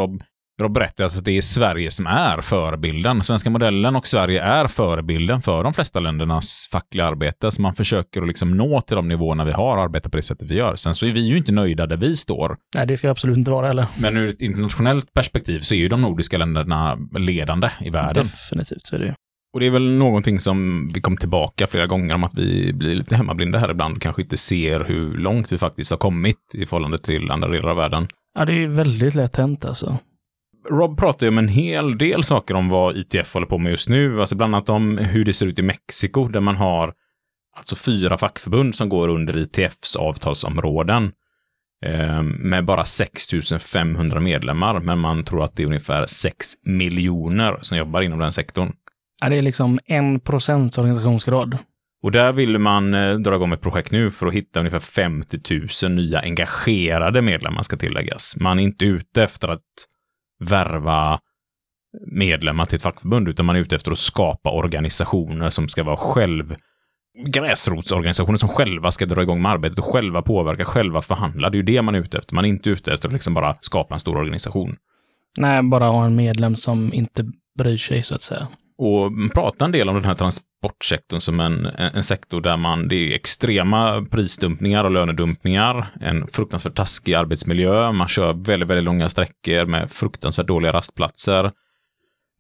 Rob 0.61 0.73
berättar 0.73 1.05
att 1.05 1.25
det 1.25 1.37
är 1.37 1.41
Sverige 1.41 1.91
som 1.91 2.07
är 2.07 2.41
förebilden. 2.41 3.23
Svenska 3.23 3.51
modellen 3.51 3.97
och 3.97 4.07
Sverige 4.07 4.43
är 4.43 4.67
förebilden 4.67 5.43
för 5.43 5.65
de 5.65 5.75
flesta 5.75 6.01
ländernas 6.01 6.69
fackliga 6.73 7.07
arbete. 7.07 7.51
Så 7.51 7.63
man 7.63 7.75
försöker 7.75 8.23
att 8.23 8.29
liksom 8.29 8.57
nå 8.57 8.81
till 8.81 8.97
de 8.97 9.09
nivåerna 9.09 9.45
vi 9.45 9.53
har 9.53 9.79
arbetat 9.79 10.13
på 10.13 10.17
det 10.17 10.23
sättet 10.23 10.51
vi 10.51 10.55
gör. 10.55 10.77
Sen 10.77 10.95
så 10.95 11.07
är 11.07 11.13
vi 11.13 11.21
ju 11.21 11.37
inte 11.37 11.53
nöjda 11.53 11.87
där 11.87 11.97
vi 11.97 12.17
står. 12.17 12.57
Nej, 12.77 12.87
det 12.87 12.97
ska 12.97 13.11
absolut 13.11 13.37
inte 13.37 13.51
vara 13.51 13.67
heller. 13.67 13.87
Men 13.99 14.17
ur 14.17 14.29
ett 14.29 14.43
internationellt 14.43 15.13
perspektiv 15.13 15.61
så 15.61 15.75
är 15.75 15.79
ju 15.79 15.89
de 15.89 16.03
nordiska 16.03 16.39
länderna 16.39 16.99
ledande 17.19 17.71
i 17.81 17.91
världen. 17.91 18.25
Definitivt 18.25 18.87
så 18.87 18.97
är 18.97 19.01
det 19.01 19.07
ju. 19.07 19.13
Och 19.55 19.61
det 19.61 19.67
är 19.67 19.71
väl 19.71 19.91
någonting 19.91 20.41
som 20.41 20.91
vi 20.95 21.01
kom 21.01 21.17
tillbaka 21.17 21.67
flera 21.67 21.87
gånger 21.87 22.15
om 22.15 22.25
att 22.25 22.35
vi 22.35 22.73
blir 22.73 22.95
lite 22.95 23.17
hemmablinda 23.17 23.59
här 23.59 23.71
ibland. 23.71 24.03
Kanske 24.03 24.23
inte 24.23 24.37
ser 24.37 24.85
hur 24.85 25.17
långt 25.17 25.53
vi 25.53 25.59
faktiskt 25.59 25.91
har 25.91 25.99
kommit 25.99 26.55
i 26.55 26.67
förhållande 26.67 26.99
till 26.99 27.31
andra 27.31 27.49
delar 27.49 27.71
av 27.71 27.77
världen. 27.77 28.09
Ja, 28.39 28.45
det 28.45 28.53
är 28.53 28.57
ju 28.57 28.67
väldigt 28.67 29.15
lätt 29.15 29.37
hänt 29.37 29.65
alltså. 29.65 29.99
Rob 30.71 30.99
pratar 30.99 31.27
ju 31.27 31.29
om 31.29 31.39
en 31.39 31.49
hel 31.49 31.99
del 31.99 32.23
saker 32.23 32.55
om 32.55 32.69
vad 32.69 32.97
ITF 32.97 33.35
håller 33.35 33.47
på 33.47 33.59
med 33.59 33.71
just 33.71 33.89
nu. 33.89 34.21
Alltså 34.21 34.37
bland 34.37 34.55
annat 34.55 34.69
om 34.69 34.99
hur 34.99 35.25
det 35.25 35.33
ser 35.33 35.47
ut 35.47 35.59
i 35.59 35.63
Mexiko 35.63 36.29
där 36.29 36.41
man 36.41 36.57
har 36.57 36.95
alltså 37.57 37.77
fyra 37.77 38.19
fackförbund 38.19 38.75
som 38.75 38.89
går 38.89 39.09
under 39.09 39.37
ITFs 39.37 39.97
avtalsområden. 39.97 41.13
Eh, 41.87 42.23
med 42.23 42.65
bara 42.65 42.85
6 42.85 43.27
500 43.61 44.21
medlemmar, 44.21 44.81
men 44.81 44.99
man 44.99 45.25
tror 45.25 45.45
att 45.45 45.57
det 45.57 45.63
är 45.63 45.67
ungefär 45.67 46.07
6 46.07 46.47
miljoner 46.63 47.59
som 47.63 47.79
jobbar 47.79 48.03
inom 48.03 48.19
den 48.19 48.33
sektorn. 48.33 48.73
Ja, 49.21 49.29
det 49.29 49.37
är 49.37 49.43
liksom 49.43 49.79
en 49.87 50.21
procents 50.21 50.79
organisationsgrad. 50.79 51.59
Och 52.03 52.13
där 52.13 52.33
vill 52.33 52.59
man 52.59 52.95
eh, 52.95 53.15
dra 53.15 53.35
igång 53.35 53.53
ett 53.53 53.61
projekt 53.61 53.91
nu 53.91 54.11
för 54.11 54.27
att 54.27 54.35
hitta 54.35 54.61
ungefär 54.61 54.79
50 54.79 55.41
000 55.85 55.93
nya 55.93 56.21
engagerade 56.21 57.23
medlemmar 57.23 57.63
ska 57.63 57.77
tilläggas. 57.77 58.37
Man 58.37 58.59
är 58.59 58.63
inte 58.63 58.85
ute 58.85 59.23
efter 59.23 59.49
att 59.49 59.61
värva 60.39 61.19
medlemmar 62.07 62.65
till 62.65 62.77
ett 62.77 62.83
fackförbund, 62.83 63.29
utan 63.29 63.47
man 63.47 63.57
är 63.57 63.61
ute 63.61 63.77
efter 63.77 63.93
att 63.93 63.99
skapa 63.99 64.51
organisationer 64.51 65.51
som 65.51 65.69
ska 65.69 65.83
vara 65.83 65.97
själv 65.97 66.55
gräsrotsorganisationer 67.27 68.39
som 68.39 68.49
själva 68.49 68.91
ska 68.91 69.07
dra 69.07 69.23
igång 69.23 69.43
med 69.43 69.53
arbetet 69.53 69.79
och 69.79 69.85
själva 69.85 70.23
påverka, 70.23 70.65
själva 70.65 71.03
förhandla. 71.03 71.51
Det 71.51 71.55
är 71.57 71.59
ju 71.59 71.63
det 71.63 71.83
man 71.83 71.95
är 71.95 71.99
ute 71.99 72.19
efter. 72.19 72.35
Man 72.35 72.45
är 72.45 72.49
inte 72.49 72.71
ute 72.71 72.93
efter 72.93 73.09
att 73.09 73.13
liksom 73.13 73.35
bara 73.35 73.55
skapa 73.55 73.95
en 73.95 74.01
stor 74.01 74.17
organisation. 74.17 74.73
Nej, 75.39 75.63
bara 75.63 75.85
ha 75.85 76.05
en 76.07 76.17
medlem 76.17 76.57
som 76.57 76.93
inte 76.93 77.33
bryr 77.59 77.79
sig 77.79 78.03
så 78.03 78.15
att 78.15 78.23
säga 78.23 78.49
och 78.79 79.13
prata 79.35 79.65
en 79.65 79.73
del 79.73 79.89
om 79.89 79.95
den 79.95 80.05
här 80.05 80.15
transportsektorn 80.15 81.21
som 81.21 81.41
en, 81.41 81.67
en 81.67 82.03
sektor 82.03 82.41
där 82.41 82.57
man, 82.57 82.89
det 82.89 82.97
är 82.97 83.15
extrema 83.15 84.07
prisdumpningar 84.11 84.85
och 84.85 84.91
lönedumpningar, 84.91 85.87
en 86.01 86.27
fruktansvärt 86.27 86.75
taskig 86.75 87.15
arbetsmiljö, 87.15 87.93
man 87.93 88.09
kör 88.09 88.33
väldigt, 88.33 88.69
väldigt 88.69 88.85
långa 88.85 89.09
sträckor 89.09 89.67
med 89.67 89.91
fruktansvärt 89.91 90.47
dåliga 90.47 90.73
rastplatser. 90.73 91.51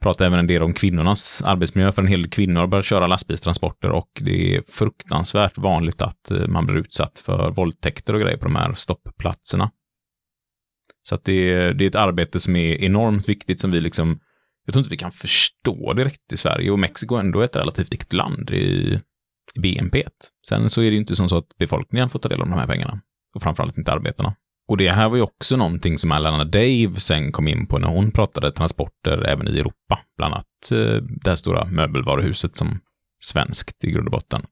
Pratar 0.03 0.27
även 0.27 0.39
en 0.39 0.47
del 0.47 0.63
om 0.63 0.73
kvinnornas 0.73 1.43
arbetsmiljö, 1.43 1.93
för 1.93 2.03
en 2.03 2.09
hel 2.09 2.23
del 2.23 2.31
kvinnor 2.31 2.67
börjar 2.67 2.83
köra 2.83 3.07
lastbilstransporter 3.07 3.91
och 3.91 4.11
det 4.21 4.57
är 4.57 4.63
fruktansvärt 4.69 5.59
vanligt 5.59 6.03
att 6.03 6.31
eh, 6.31 6.47
man 6.47 6.67
blir 6.67 6.77
utsatt 6.77 7.19
för 7.19 7.51
våldtäkter 7.51 8.15
och 8.15 8.21
grejer 8.21 8.39
på 8.39 8.45
de 8.45 8.57
här 8.57 8.75
stoppplatserna. 8.75 9.71
Så 11.03 11.15
att 11.15 11.25
det, 11.25 11.53
är, 11.53 11.75
det 11.75 11.85
är 11.85 11.89
ett 11.89 11.95
arbete 11.95 12.41
som 12.41 12.57
är 12.57 12.83
enormt 12.83 13.29
viktigt 13.29 13.61
som 13.61 13.71
vi 13.71 13.81
liksom, 13.81 14.21
jag 14.65 14.73
tror 14.73 14.81
inte 14.81 14.91
vi 14.91 14.97
kan 14.97 15.13
förstå 15.13 15.93
direkt 15.93 16.33
i 16.33 16.37
Sverige 16.37 16.71
och 16.71 16.79
Mexiko 16.79 17.15
ändå 17.15 17.41
är 17.41 17.45
ett 17.45 17.57
relativt 17.57 17.93
viktigt 17.93 18.13
land 18.13 18.51
i, 18.51 18.99
i 19.55 19.61
BNP. 19.61 20.05
Sen 20.49 20.71
så 20.71 20.81
är 20.81 20.85
det 20.85 20.91
ju 20.91 21.01
inte 21.01 21.17
som 21.17 21.29
så 21.29 21.39
att 21.39 21.57
befolkningen 21.59 22.09
får 22.09 22.19
ta 22.19 22.29
del 22.29 22.41
av 22.41 22.49
de 22.49 22.59
här 22.59 22.67
pengarna 22.67 23.01
och 23.35 23.43
framförallt 23.43 23.79
inte 23.79 23.93
arbetarna. 23.93 24.35
Och 24.69 24.77
det 24.77 24.91
här 24.91 25.09
var 25.09 25.17
ju 25.17 25.23
också 25.23 25.57
någonting 25.57 25.99
som 25.99 26.13
Alana 26.13 26.45
Dave 26.45 26.95
sen 26.97 27.33
kom 27.33 27.49
in 27.49 27.67
på 27.67 27.79
när 27.79 27.89
hon 27.89 28.11
pratade 28.11 28.53
transporter 28.53 29.25
även 29.25 29.49
i 29.49 29.59
Europa, 29.59 29.99
bland 30.17 30.35
annat 30.35 30.73
eh, 30.73 31.03
det 31.23 31.31
här 31.31 31.35
stora 31.35 31.65
möbelvaruhuset 31.65 32.57
som 32.57 32.81
svenskt 33.25 33.85
i 33.85 33.91
grund 33.91 34.07
och 34.07 34.13
botten, 34.13 34.43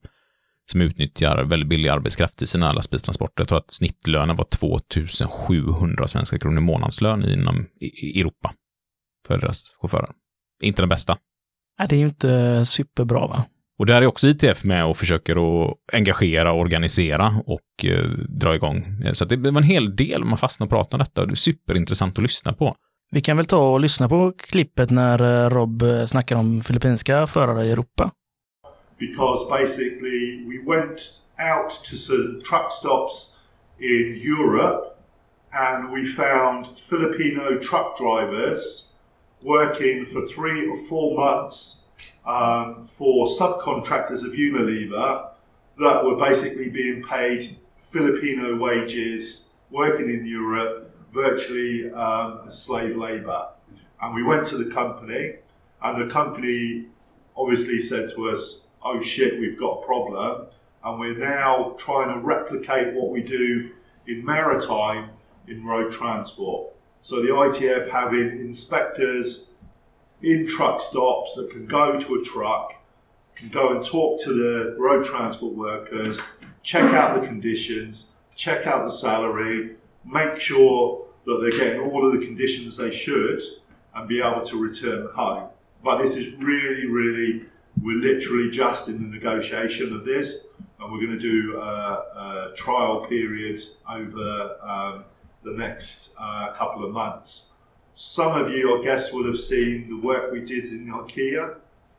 som 0.71 0.81
utnyttjar 0.81 1.43
väldigt 1.43 1.69
billig 1.69 1.89
arbetskraft 1.89 2.41
i 2.41 2.47
sina 2.47 2.73
lastbilstransporter. 2.73 3.41
Jag 3.41 3.47
tror 3.47 3.57
att 3.57 3.71
snittlönen 3.71 4.35
var 4.35 4.45
2700 4.45 6.07
svenska 6.07 6.39
kronor 6.39 6.57
i 6.57 6.61
månadslön 6.61 7.29
inom 7.29 7.65
Europa 8.15 8.53
för 9.27 9.37
deras 9.37 9.75
chaufförer. 9.81 10.09
Inte 10.61 10.81
den 10.81 10.89
bästa. 10.89 11.17
Nej, 11.79 11.87
det 11.87 11.95
är 11.95 11.99
ju 11.99 12.05
inte 12.05 12.65
superbra 12.65 13.27
va? 13.27 13.45
Och 13.79 13.85
där 13.85 14.01
är 14.01 14.05
också 14.05 14.27
ITF 14.27 14.63
med 14.63 14.85
och 14.85 14.97
försöker 14.97 15.35
att 15.65 15.73
engagera, 15.93 16.53
organisera 16.53 17.41
och 17.45 17.85
eh, 17.85 18.05
dra 18.29 18.55
igång. 18.55 19.01
Eh, 19.05 19.13
Så 19.13 19.23
att 19.23 19.29
det 19.29 19.37
var 19.51 19.61
en 19.61 19.63
hel 19.63 19.95
del 19.95 20.23
man 20.23 20.37
fastnade 20.37 20.67
och 20.67 20.71
pratade 20.71 20.95
om 20.95 20.99
detta 20.99 21.21
och 21.21 21.27
det 21.27 21.33
är 21.33 21.35
superintressant 21.35 22.17
att 22.17 22.23
lyssna 22.23 22.53
på. 22.53 22.75
Vi 23.11 23.21
kan 23.21 23.37
väl 23.37 23.45
ta 23.45 23.71
och 23.73 23.79
lyssna 23.79 24.09
på 24.09 24.33
klippet 24.37 24.89
när 24.89 25.43
eh, 25.45 25.49
Rob 25.49 25.81
eh, 25.81 26.05
snackar 26.05 26.35
om 26.37 26.61
filippinska 26.61 27.27
förare 27.27 27.65
i 27.65 27.71
Europa. 27.71 28.11
because 28.99 29.49
basically 29.49 30.45
we 30.47 30.57
went 30.75 30.99
out 31.39 31.71
to 31.71 31.95
some 31.95 32.41
truck 32.49 32.71
stops 32.71 33.39
in 33.79 34.21
Europe 34.23 34.83
and 35.51 35.91
we 35.93 36.05
found 36.05 36.67
Filipino 36.89 37.59
truck 37.59 37.97
drivers 37.97 38.92
working 39.43 40.05
for 40.05 40.25
three 40.25 40.67
or 40.67 40.77
four 40.77 41.15
months 41.15 41.89
um, 42.25 42.85
for 42.85 43.27
subcontractors 43.27 44.25
of 44.25 44.33
Unilever 44.33 45.29
that 45.79 46.05
were 46.05 46.15
basically 46.15 46.69
being 46.69 47.03
paid 47.03 47.57
Filipino 47.81 48.55
wages 48.55 49.55
working 49.69 50.09
in 50.09 50.25
Europe 50.25 50.95
virtually 51.11 51.91
um, 51.91 52.41
as 52.47 52.61
slave 52.61 52.95
labour. 52.95 53.47
And 54.01 54.13
we 54.13 54.23
went 54.23 54.45
to 54.47 54.57
the 54.57 54.69
company, 54.71 55.35
and 55.81 56.01
the 56.01 56.11
company 56.11 56.87
obviously 57.35 57.79
said 57.79 58.11
to 58.15 58.29
us, 58.29 58.67
oh 58.83 59.01
shit, 59.01 59.39
we've 59.39 59.57
got 59.57 59.81
a 59.81 59.85
problem. 59.85 60.47
And 60.83 60.99
we're 60.99 61.17
now 61.17 61.75
trying 61.77 62.13
to 62.13 62.19
replicate 62.19 62.93
what 62.93 63.09
we 63.09 63.21
do 63.21 63.71
in 64.05 64.25
maritime 64.25 65.11
in 65.47 65.65
road 65.65 65.91
transport. 65.91 66.72
So 67.03 67.21
the 67.21 67.27
ITF 67.27 67.89
having 67.89 68.39
inspectors 68.39 69.51
in 70.21 70.47
truck 70.47 70.79
stops 70.79 71.35
that 71.35 71.51
can 71.51 71.65
go 71.65 71.99
to 71.99 72.15
a 72.15 72.23
truck, 72.23 72.75
can 73.35 73.49
go 73.49 73.73
and 73.73 73.83
talk 73.83 74.21
to 74.21 74.33
the 74.33 74.77
road 74.79 75.03
transport 75.03 75.53
workers, 75.53 76.21
check 76.61 76.93
out 76.93 77.19
the 77.19 77.27
conditions, 77.27 78.13
check 78.37 78.65
out 78.67 78.85
the 78.85 78.91
salary, 78.91 79.75
make 80.05 80.39
sure 80.39 81.05
that 81.25 81.39
they're 81.41 81.59
getting 81.59 81.81
all 81.81 82.07
of 82.07 82.17
the 82.17 82.25
conditions 82.25 82.77
they 82.77 82.89
should, 82.89 83.41
and 83.93 84.07
be 84.07 84.21
able 84.21 84.41
to 84.41 84.57
return 84.57 85.09
home. 85.13 85.49
But 85.83 85.97
this 85.97 86.15
is 86.15 86.33
really, 86.37 86.85
really, 86.85 87.43
we're 87.81 87.97
literally 87.99 88.49
just 88.49 88.87
in 88.87 89.03
the 89.03 89.09
negotiation 89.09 89.93
of 89.93 90.05
this, 90.05 90.47
and 90.79 90.89
we're 90.89 91.05
going 91.05 91.19
to 91.19 91.19
do 91.19 91.57
a, 91.57 92.51
a 92.51 92.53
trial 92.55 93.05
period 93.07 93.59
over 93.89 94.57
um, 94.61 95.03
the 95.43 95.51
next 95.51 96.15
uh, 96.19 96.51
couple 96.53 96.83
of 96.83 96.91
months. 96.91 97.53
Some 97.93 98.39
of 98.39 98.51
you, 98.51 98.79
I 98.79 98.83
guess, 98.83 99.13
will 99.13 99.25
have 99.25 99.39
seen 99.39 99.87
the 99.89 99.97
work 99.97 100.31
we 100.31 100.41
did 100.41 100.65
in 100.65 100.87
IKEA. 100.87 101.57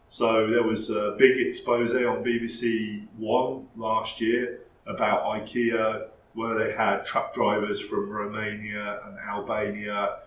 So 0.09 0.51
there 0.51 0.63
was 0.63 0.91
a 0.91 1.15
big 1.19 1.47
expose 1.47 1.93
on 1.93 2.25
BBC 2.25 3.07
One 3.17 3.69
last 3.77 4.21
year 4.21 4.61
about 4.87 5.25
IKEA, 5.25 6.09
where 6.35 6.59
they 6.59 6.73
had 6.73 7.05
truck 7.05 7.33
drivers 7.33 7.81
from 7.81 8.11
Romania 8.11 9.01
and 9.07 9.19
Albania, 9.19 10.19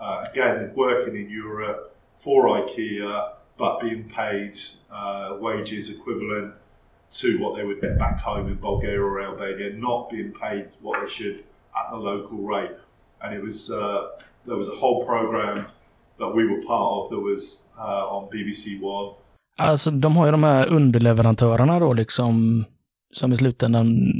uh, 0.00 0.26
again 0.28 0.72
working 0.74 1.16
in 1.16 1.30
Europe 1.30 1.96
for 2.16 2.46
IKEA, 2.46 3.34
but 3.56 3.80
being 3.80 4.08
paid 4.08 4.58
uh, 4.90 5.36
wages 5.38 5.88
equivalent 5.88 6.54
to 7.10 7.38
what 7.38 7.56
they 7.56 7.64
would 7.64 7.80
get 7.80 7.98
back 7.98 8.18
home 8.18 8.48
in 8.48 8.56
Bulgaria 8.56 9.00
or 9.00 9.20
Albania, 9.20 9.72
not 9.74 10.10
being 10.10 10.32
paid 10.32 10.68
what 10.80 11.00
they 11.00 11.06
should 11.06 11.44
at 11.72 11.90
the 11.90 11.96
local 11.96 12.38
rate. 12.54 12.76
And 13.20 13.36
it 13.36 13.42
was 13.44 13.70
uh, 13.70 14.00
there 14.46 14.56
was 14.56 14.68
a 14.68 14.76
whole 14.80 15.04
program 15.04 15.64
that 16.18 16.30
we 16.36 16.42
were 16.44 16.62
part 16.66 17.04
of 17.04 17.10
that 17.10 17.22
was 17.30 17.70
uh, 17.78 18.14
on 18.14 18.28
BBC 18.30 18.80
One. 18.82 19.14
Alltså 19.58 19.90
de 19.90 20.16
har 20.16 20.26
ju 20.26 20.32
de 20.32 20.44
här 20.44 20.66
underleverantörerna 20.66 21.80
då 21.80 21.92
liksom, 21.92 22.64
som 23.12 23.32
i 23.32 23.36
slutändan 23.36 24.10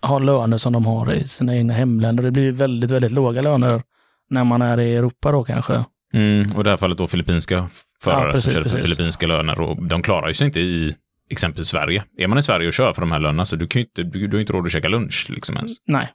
har 0.00 0.20
löner 0.20 0.56
som 0.56 0.72
de 0.72 0.86
har 0.86 1.14
i 1.14 1.24
sina 1.24 1.56
egna 1.56 1.74
hemländer. 1.74 2.22
Det 2.22 2.30
blir 2.30 2.42
ju 2.42 2.50
väldigt, 2.52 2.90
väldigt 2.90 3.12
låga 3.12 3.40
löner 3.40 3.82
när 4.30 4.44
man 4.44 4.62
är 4.62 4.80
i 4.80 4.96
Europa 4.96 5.32
då 5.32 5.44
kanske. 5.44 5.84
Mm, 6.12 6.46
och 6.54 6.60
i 6.60 6.62
det 6.62 6.70
här 6.70 6.76
fallet 6.76 6.98
då 6.98 7.06
filippinska 7.06 7.68
förare 8.02 8.26
Ja, 8.26 8.32
precis, 8.32 8.52
som 8.52 8.62
kör 8.62 8.70
för 8.70 8.80
filippinska 8.80 9.26
löner 9.26 9.60
och 9.60 9.82
de 9.82 10.02
klarar 10.02 10.28
ju 10.28 10.34
sig 10.34 10.46
inte 10.46 10.60
i 10.60 10.94
exempelvis 11.30 11.68
Sverige. 11.68 12.04
Är 12.18 12.26
man 12.26 12.38
i 12.38 12.42
Sverige 12.42 12.66
och 12.66 12.72
kör 12.72 12.92
för 12.92 13.00
de 13.00 13.12
här 13.12 13.20
lönerna 13.20 13.44
så 13.44 13.56
du 13.56 13.66
kan 13.66 13.80
ju 13.80 13.86
inte, 13.86 14.02
du, 14.02 14.26
du 14.26 14.36
har 14.36 14.40
inte 14.40 14.52
råd 14.52 14.66
att 14.66 14.72
käka 14.72 14.88
lunch 14.88 15.26
liksom 15.28 15.56
ens. 15.56 15.72
Nej. 15.86 16.12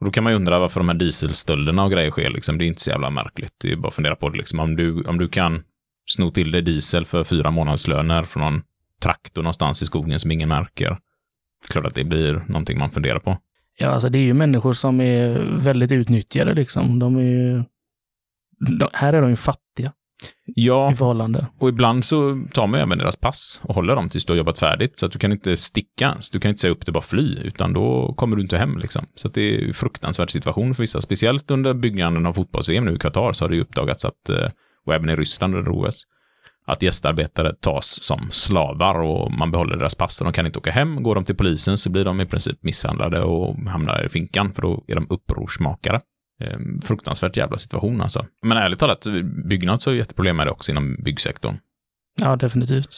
Och 0.00 0.06
då 0.06 0.10
kan 0.10 0.24
man 0.24 0.32
ju 0.32 0.36
undra 0.36 0.58
varför 0.58 0.80
de 0.80 0.88
här 0.88 0.96
dieselstölderna 0.96 1.84
och 1.84 1.90
grejer 1.90 2.10
sker 2.10 2.30
liksom. 2.30 2.58
Det 2.58 2.64
är 2.64 2.66
inte 2.66 2.80
så 2.80 2.90
jävla 2.90 3.10
märkligt. 3.10 3.52
Det 3.62 3.72
är 3.72 3.76
bara 3.76 3.88
att 3.88 3.94
fundera 3.94 4.16
på 4.16 4.28
det 4.28 4.36
liksom. 4.36 4.60
Om 4.60 4.76
du, 4.76 5.02
om 5.02 5.18
du 5.18 5.28
kan 5.28 5.62
sno 6.06 6.30
till 6.30 6.50
dig 6.50 6.62
diesel 6.62 7.04
för 7.04 7.24
fyra 7.24 7.50
månadslöner 7.50 8.22
från 8.22 8.42
någon 8.42 8.62
traktor 9.02 9.42
någonstans 9.42 9.82
i 9.82 9.86
skogen 9.86 10.20
som 10.20 10.30
ingen 10.30 10.48
märker. 10.48 10.88
Det 10.88 11.68
är 11.68 11.72
klart 11.72 11.86
att 11.86 11.94
det 11.94 12.04
blir 12.04 12.42
någonting 12.46 12.78
man 12.78 12.90
funderar 12.90 13.18
på. 13.18 13.38
Ja, 13.78 13.88
alltså 13.88 14.08
det 14.08 14.18
är 14.18 14.22
ju 14.22 14.34
människor 14.34 14.72
som 14.72 15.00
är 15.00 15.38
väldigt 15.56 15.92
utnyttjade 15.92 16.54
liksom. 16.54 16.98
De 16.98 17.16
är 17.16 17.22
ju... 17.22 17.64
De, 18.78 18.88
här 18.92 19.12
är 19.12 19.20
de 19.20 19.30
ju 19.30 19.36
fattiga 19.36 19.92
Ja, 20.44 20.92
i 20.92 20.94
förhållande. 20.94 21.46
och 21.58 21.68
ibland 21.68 22.04
så 22.04 22.44
tar 22.52 22.66
man 22.66 22.80
även 22.80 22.98
deras 22.98 23.16
pass 23.16 23.60
och 23.64 23.74
håller 23.74 23.96
dem 23.96 24.08
tills 24.08 24.24
du 24.24 24.32
har 24.32 24.38
jobbat 24.38 24.58
färdigt. 24.58 24.98
Så 24.98 25.06
att 25.06 25.12
du 25.12 25.18
kan 25.18 25.32
inte 25.32 25.56
sticka 25.56 26.04
ens. 26.04 26.30
Du 26.30 26.40
kan 26.40 26.48
inte 26.48 26.60
säga 26.60 26.72
upp 26.72 26.86
det 26.86 26.92
bara 26.92 27.02
fly, 27.02 27.38
utan 27.44 27.72
då 27.72 28.12
kommer 28.16 28.36
du 28.36 28.42
inte 28.42 28.58
hem 28.58 28.78
liksom. 28.78 29.06
Så 29.14 29.28
att 29.28 29.34
det 29.34 29.42
är 29.42 29.66
en 29.66 29.74
fruktansvärd 29.74 30.30
situation 30.30 30.74
för 30.74 30.82
vissa. 30.82 31.00
Speciellt 31.00 31.50
under 31.50 31.74
byggnaden 31.74 32.26
av 32.26 32.32
fotbolls-VM 32.32 32.84
nu 32.84 32.94
i 32.94 32.98
Qatar 32.98 33.32
så 33.32 33.44
har 33.44 33.48
det 33.48 33.56
ju 33.56 33.62
uppdagats 33.62 34.04
att, 34.04 34.28
eh, 34.30 34.48
och 34.86 34.94
även 34.94 35.10
i 35.10 35.16
Ryssland 35.16 35.54
under 35.54 35.70
OS, 35.72 36.04
att 36.66 36.82
gästarbetare 36.82 37.54
tas 37.60 38.02
som 38.02 38.28
slavar 38.30 39.00
och 39.00 39.32
man 39.32 39.50
behåller 39.50 39.76
deras 39.76 39.94
pass 39.94 40.20
och 40.20 40.24
de 40.24 40.32
kan 40.32 40.46
inte 40.46 40.58
åka 40.58 40.70
hem. 40.70 41.02
Går 41.02 41.14
de 41.14 41.24
till 41.24 41.36
polisen 41.36 41.78
så 41.78 41.90
blir 41.90 42.04
de 42.04 42.20
i 42.20 42.26
princip 42.26 42.62
misshandlade 42.62 43.22
och 43.22 43.56
hamnar 43.56 44.06
i 44.06 44.08
finkan 44.08 44.52
för 44.52 44.62
då 44.62 44.84
är 44.86 44.94
de 44.94 45.06
upprorsmakare. 45.10 46.00
Eh, 46.40 46.58
Fruktansvärt 46.82 47.36
jävla 47.36 47.56
situation 47.56 48.00
alltså. 48.00 48.26
Men 48.42 48.58
ärligt 48.58 48.78
talat, 48.78 49.06
Byggnads 49.48 49.86
har 49.86 49.92
ju 49.92 49.98
jätteproblem 49.98 50.36
med 50.36 50.46
det 50.46 50.50
också 50.50 50.72
inom 50.72 50.96
byggsektorn. 51.04 51.54
Ja, 52.20 52.36
definitivt. 52.36 52.88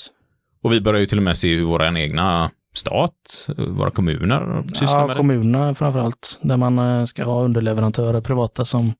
Och 0.62 0.72
vi 0.72 0.80
börjar 0.80 1.00
ju 1.00 1.06
till 1.06 1.18
och 1.18 1.24
med 1.24 1.36
se 1.36 1.54
hur 1.56 1.64
vår 1.64 1.96
egna 1.96 2.50
stat, 2.74 3.48
våra 3.56 3.90
kommuner 3.90 4.62
sysslar 4.68 5.00
Ja, 5.00 5.06
med 5.06 5.16
det. 5.16 5.18
kommunerna 5.18 5.74
framför 5.74 5.98
allt. 6.00 6.38
Där 6.42 6.56
man 6.56 6.78
eh, 6.78 7.04
ska 7.04 7.24
ha 7.24 7.42
underleverantörer, 7.44 8.20
privata, 8.20 8.64
som 8.64 8.92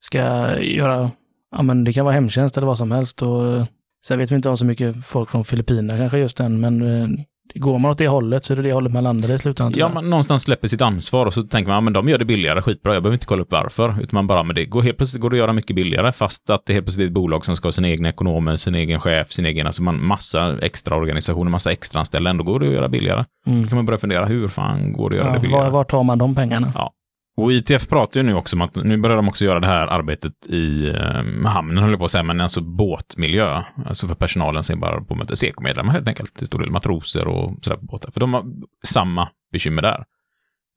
ska 0.00 0.18
göra, 0.60 1.10
ja 1.50 1.62
men 1.62 1.84
det 1.84 1.92
kan 1.92 2.04
vara 2.04 2.14
hemtjänst 2.14 2.56
eller 2.56 2.66
vad 2.66 2.78
som 2.78 2.90
helst. 2.90 3.22
Och, 3.22 3.46
eh, 3.56 3.66
sen 4.06 4.18
vet 4.18 4.30
vi 4.30 4.36
inte 4.36 4.48
om 4.48 4.56
så 4.56 4.64
mycket 4.66 5.06
folk 5.06 5.30
från 5.30 5.44
Filippinerna 5.44 5.98
kanske 5.98 6.18
just 6.18 6.40
än, 6.40 6.60
men 6.60 6.82
eh, 7.02 7.08
går 7.54 7.78
man 7.78 7.90
åt 7.90 7.98
det 7.98 8.08
hållet 8.08 8.44
så 8.44 8.52
är 8.52 8.56
det 8.56 8.62
det 8.62 8.72
hållet 8.72 8.92
man 8.92 9.04
landar 9.04 9.34
i 9.34 9.38
slutändan. 9.38 9.72
Ja, 9.76 9.88
man 9.94 10.10
någonstans 10.10 10.42
släpper 10.42 10.68
sitt 10.68 10.82
ansvar 10.82 11.26
och 11.26 11.34
så 11.34 11.42
tänker 11.42 11.68
man, 11.68 11.74
ja 11.74 11.80
men 11.80 11.92
de 11.92 12.08
gör 12.08 12.18
det 12.18 12.24
billigare, 12.24 12.62
skitbra, 12.62 12.94
jag 12.94 13.02
behöver 13.02 13.14
inte 13.14 13.26
kolla 13.26 13.42
upp 13.42 13.52
varför. 13.52 13.88
Utan 13.88 14.08
man 14.12 14.26
bara, 14.26 14.42
men 14.42 14.56
det 14.56 14.64
går 14.64 14.82
helt 14.82 14.96
plötsligt 14.96 15.20
går 15.22 15.30
det 15.30 15.34
att 15.34 15.38
göra 15.38 15.52
mycket 15.52 15.76
billigare, 15.76 16.12
fast 16.12 16.50
att 16.50 16.66
det 16.66 16.72
helt 16.72 16.86
plötsligt 16.86 17.04
är 17.04 17.08
ett 17.08 17.12
bolag 17.14 17.44
som 17.44 17.56
ska 17.56 17.66
ha 17.66 17.72
sina 17.72 17.88
egna 17.88 18.08
ekonomer, 18.08 18.56
sin 18.56 18.74
egen 18.74 19.00
chef, 19.00 19.32
sin 19.32 19.46
egen, 19.46 19.66
alltså 19.66 19.82
man, 19.82 20.06
massa 20.06 20.58
extra 20.62 20.96
organisationer, 20.96 21.50
massa 21.50 21.72
extra 21.72 22.00
anställda, 22.00 22.30
ändå 22.30 22.44
går 22.44 22.60
det 22.60 22.66
att 22.66 22.72
göra 22.72 22.88
billigare. 22.88 23.24
Mm. 23.46 23.62
Då 23.62 23.68
kan 23.68 23.76
man 23.76 23.86
börja 23.86 23.98
fundera, 23.98 24.26
hur 24.26 24.48
fan 24.48 24.92
går 24.92 25.10
det 25.10 25.18
att 25.18 25.24
göra 25.24 25.32
det 25.32 25.36
Ja, 25.38 25.40
billigare? 25.42 25.64
var, 25.64 25.70
var 25.70 25.84
tar 25.84 26.02
man 26.02 26.18
de 26.18 26.34
pengarna? 26.34 26.72
Ja. 26.74 26.92
Och 27.38 27.52
ITF 27.52 27.88
pratar 27.88 28.20
ju 28.20 28.26
nu 28.26 28.34
också 28.34 28.56
om 28.56 28.62
att 28.62 28.74
nu 28.74 28.96
börjar 28.96 29.16
de 29.16 29.28
också 29.28 29.44
göra 29.44 29.60
det 29.60 29.66
här 29.66 29.86
arbetet 29.86 30.46
i 30.46 30.88
eh, 30.88 31.46
hamnen, 31.46 31.78
höll 31.78 31.90
jag 31.90 31.98
på 31.98 32.04
att 32.04 32.10
säga, 32.10 32.22
men 32.22 32.40
alltså 32.40 32.60
båtmiljö. 32.60 33.62
Alltså 33.86 34.08
för 34.08 34.14
personalen 34.14 34.64
som 34.64 34.80
bara 34.80 35.00
på 35.00 35.14
möte, 35.14 35.36
SEKO-medlemmar 35.36 35.92
helt 35.92 36.08
enkelt, 36.08 36.34
till 36.34 36.46
stor 36.46 36.58
del 36.58 36.70
matroser 36.70 37.26
och 37.26 37.58
sådär 37.62 37.76
på 37.76 37.84
båtar. 37.84 38.10
För 38.10 38.20
de 38.20 38.34
har 38.34 38.44
samma 38.86 39.28
bekymmer 39.52 39.82
där. 39.82 40.04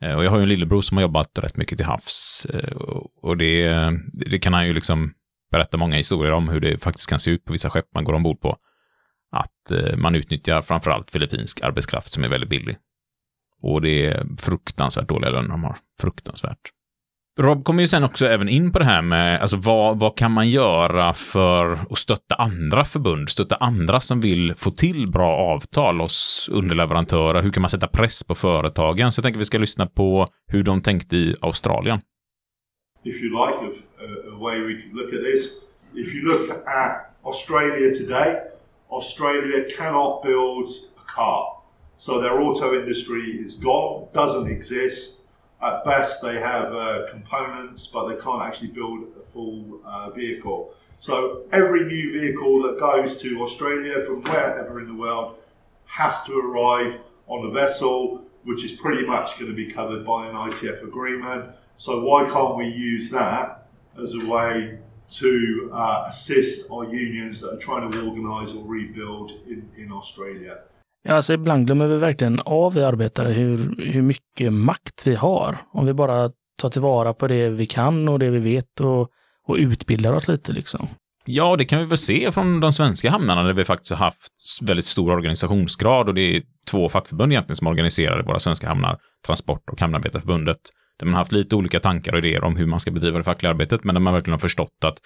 Eh, 0.01 0.13
och 0.13 0.23
jag 0.23 0.29
har 0.31 0.37
ju 0.37 0.43
en 0.43 0.49
lillebror 0.49 0.81
som 0.81 0.97
har 0.97 1.01
jobbat 1.01 1.39
rätt 1.39 1.57
mycket 1.57 1.77
till 1.77 1.87
havs. 1.87 2.47
Eh, 2.53 2.75
och 3.21 3.37
det, 3.37 3.91
det 4.13 4.39
kan 4.39 4.53
han 4.53 4.67
ju 4.67 4.73
liksom 4.73 5.13
berätta 5.51 5.77
många 5.77 5.95
historier 5.95 6.31
om 6.31 6.49
hur 6.49 6.59
det 6.59 6.83
faktiskt 6.83 7.09
kan 7.09 7.19
se 7.19 7.31
ut 7.31 7.45
på 7.45 7.51
vissa 7.51 7.69
skepp 7.69 7.87
man 7.95 8.03
går 8.03 8.13
ombord 8.13 8.41
på. 8.41 8.55
Att 9.31 9.71
eh, 9.71 9.97
man 9.97 10.15
utnyttjar 10.15 10.61
framförallt 10.61 11.11
filippinsk 11.11 11.61
arbetskraft 11.61 12.13
som 12.13 12.23
är 12.23 12.29
väldigt 12.29 12.49
billig. 12.49 12.77
Och 13.61 13.81
det 13.81 14.05
är 14.05 14.25
fruktansvärt 14.37 15.09
dåliga 15.09 15.29
löner 15.29 15.49
de 15.49 15.63
har. 15.63 15.77
Fruktansvärt. 16.01 16.59
Rob 17.39 17.63
kommer 17.63 17.81
ju 17.81 17.87
sen 17.87 18.03
också 18.03 18.25
även 18.25 18.49
in 18.49 18.71
på 18.71 18.79
det 18.79 18.85
här 18.85 19.01
med, 19.01 19.41
alltså 19.41 19.57
vad, 19.57 19.99
vad 19.99 20.17
kan 20.17 20.31
man 20.31 20.49
göra 20.49 21.13
för 21.13 21.79
att 21.89 21.97
stötta 21.97 22.35
andra 22.35 22.85
förbund, 22.85 23.29
stötta 23.29 23.55
andra 23.55 23.99
som 23.99 24.21
vill 24.21 24.53
få 24.55 24.71
till 24.71 25.11
bra 25.11 25.35
avtal 25.37 25.99
hos 25.99 26.49
underleverantörer? 26.51 27.41
Hur 27.41 27.51
kan 27.51 27.61
man 27.61 27.69
sätta 27.69 27.87
press 27.87 28.23
på 28.23 28.35
företagen? 28.35 29.11
Så 29.11 29.19
jag 29.19 29.23
tänker 29.23 29.39
vi 29.39 29.45
ska 29.45 29.57
lyssna 29.57 29.87
på 29.87 30.27
hur 30.47 30.63
de 30.63 30.81
tänkte 30.81 31.15
i 31.15 31.35
Australien. 31.41 32.01
if 33.03 33.21
you 33.21 33.33
like, 33.33 33.55
of 33.61 33.83
uh, 34.01 34.35
a 34.35 34.37
way 34.37 34.59
we 34.59 34.75
could 34.81 34.93
look 34.93 35.13
at 35.13 35.21
this. 35.21 35.65
If 35.93 36.13
you 36.13 36.27
look 36.27 36.49
at 36.67 37.13
Australia 37.25 37.93
today, 37.93 38.43
Australia 38.91 39.65
cannot 39.75 40.23
build 40.23 40.67
a 40.97 41.03
car. 41.07 41.60
So 42.01 42.19
their 42.19 42.41
auto 42.41 42.73
industry 42.73 43.39
is 43.39 43.53
gone, 43.53 44.07
doesn't 44.11 44.47
exist. 44.47 45.25
At 45.61 45.85
best, 45.85 46.23
they 46.23 46.39
have 46.39 46.73
uh, 46.73 47.05
components, 47.07 47.85
but 47.85 48.07
they 48.09 48.15
can't 48.15 48.41
actually 48.41 48.69
build 48.69 49.09
a 49.19 49.21
full 49.21 49.79
uh, 49.85 50.09
vehicle. 50.09 50.73
So 50.97 51.43
every 51.51 51.83
new 51.85 52.19
vehicle 52.19 52.63
that 52.63 52.79
goes 52.79 53.21
to 53.21 53.43
Australia 53.43 54.01
from 54.01 54.23
wherever 54.23 54.79
in 54.79 54.87
the 54.87 54.95
world 54.95 55.35
has 55.85 56.23
to 56.23 56.39
arrive 56.39 56.97
on 57.27 57.45
a 57.45 57.51
vessel, 57.51 58.25
which 58.45 58.65
is 58.65 58.71
pretty 58.71 59.05
much 59.05 59.37
going 59.37 59.51
to 59.51 59.55
be 59.55 59.67
covered 59.67 60.03
by 60.03 60.25
an 60.25 60.33
ITF 60.33 60.81
agreement. 60.81 61.51
So 61.77 62.03
why 62.03 62.27
can't 62.27 62.57
we 62.57 62.65
use 62.65 63.11
that 63.11 63.67
as 64.01 64.15
a 64.15 64.25
way 64.25 64.79
to 65.21 65.69
uh, 65.71 66.05
assist 66.07 66.71
our 66.71 66.85
unions 66.85 67.41
that 67.41 67.53
are 67.53 67.59
trying 67.59 67.91
to 67.91 68.03
organise 68.07 68.55
or 68.55 68.65
rebuild 68.65 69.33
in, 69.45 69.69
in 69.77 69.91
Australia? 69.91 70.61
Ja, 71.03 71.13
alltså 71.13 71.33
ibland 71.33 71.65
glömmer 71.65 71.87
vi 71.87 71.97
verkligen 71.97 72.39
av 72.39 72.73
vi 72.73 72.83
arbetare 72.83 73.33
hur, 73.33 73.75
hur 73.77 74.01
mycket 74.01 74.53
makt 74.53 75.07
vi 75.07 75.15
har. 75.15 75.57
Om 75.73 75.85
vi 75.85 75.93
bara 75.93 76.31
tar 76.61 76.69
tillvara 76.69 77.13
på 77.13 77.27
det 77.27 77.49
vi 77.49 77.65
kan 77.65 78.07
och 78.07 78.19
det 78.19 78.29
vi 78.29 78.39
vet 78.39 78.79
och, 78.79 79.09
och 79.47 79.55
utbildar 79.55 80.13
oss 80.13 80.27
lite 80.27 80.51
liksom. 80.51 80.87
Ja, 81.25 81.55
det 81.55 81.65
kan 81.65 81.79
vi 81.79 81.85
väl 81.85 81.97
se 81.97 82.31
från 82.31 82.59
de 82.59 82.71
svenska 82.71 83.11
hamnarna 83.11 83.43
där 83.43 83.53
vi 83.53 83.65
faktiskt 83.65 83.91
har 83.91 83.97
haft 83.97 84.59
väldigt 84.61 84.85
stor 84.85 85.11
organisationsgrad 85.11 86.07
och 86.07 86.13
det 86.13 86.35
är 86.35 86.43
två 86.71 86.89
fackförbund 86.89 87.31
egentligen 87.31 87.55
som 87.55 87.67
organiserar 87.67 88.23
våra 88.23 88.39
svenska 88.39 88.67
hamnar, 88.67 88.97
Transport 89.25 89.69
och 89.71 89.81
Hamnarbetarförbundet. 89.81 90.57
Där 90.99 91.05
man 91.05 91.13
har 91.13 91.19
haft 91.19 91.31
lite 91.31 91.55
olika 91.55 91.79
tankar 91.79 92.11
och 92.13 92.17
idéer 92.17 92.43
om 92.43 92.55
hur 92.55 92.65
man 92.65 92.79
ska 92.79 92.91
bedriva 92.91 93.17
det 93.17 93.23
fackliga 93.23 93.49
arbetet, 93.49 93.83
men 93.83 93.95
där 93.95 93.99
man 93.99 94.13
verkligen 94.13 94.33
har 94.33 94.39
förstått 94.39 94.77
att 94.85 94.97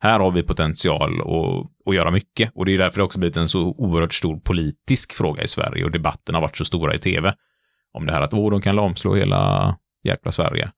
här 0.00 0.20
har 0.20 0.30
vi 0.30 0.42
potential 0.42 1.20
att, 1.20 1.88
att 1.88 1.94
göra 1.94 2.10
mycket. 2.10 2.50
Och 2.54 2.64
det 2.64 2.74
är 2.74 2.78
därför 2.78 2.96
det 2.96 3.04
också 3.04 3.18
blivit 3.18 3.36
en 3.36 3.48
så 3.48 3.60
oerhört 3.60 4.14
stor 4.14 4.40
politisk 4.40 5.12
fråga 5.12 5.42
i 5.42 5.48
Sverige 5.48 5.84
och 5.84 5.90
debatten 5.90 6.34
har 6.34 6.42
varit 6.42 6.56
så 6.56 6.64
stora 6.64 6.94
i 6.94 6.98
tv. 6.98 7.34
Om 7.92 8.06
det 8.06 8.12
här 8.12 8.20
att 8.20 8.34
åh, 8.34 8.50
de 8.50 8.60
kan 8.60 8.76
lamslå 8.76 9.14
hela 9.14 9.76
jäkla 10.04 10.32
Sverige. 10.32 10.70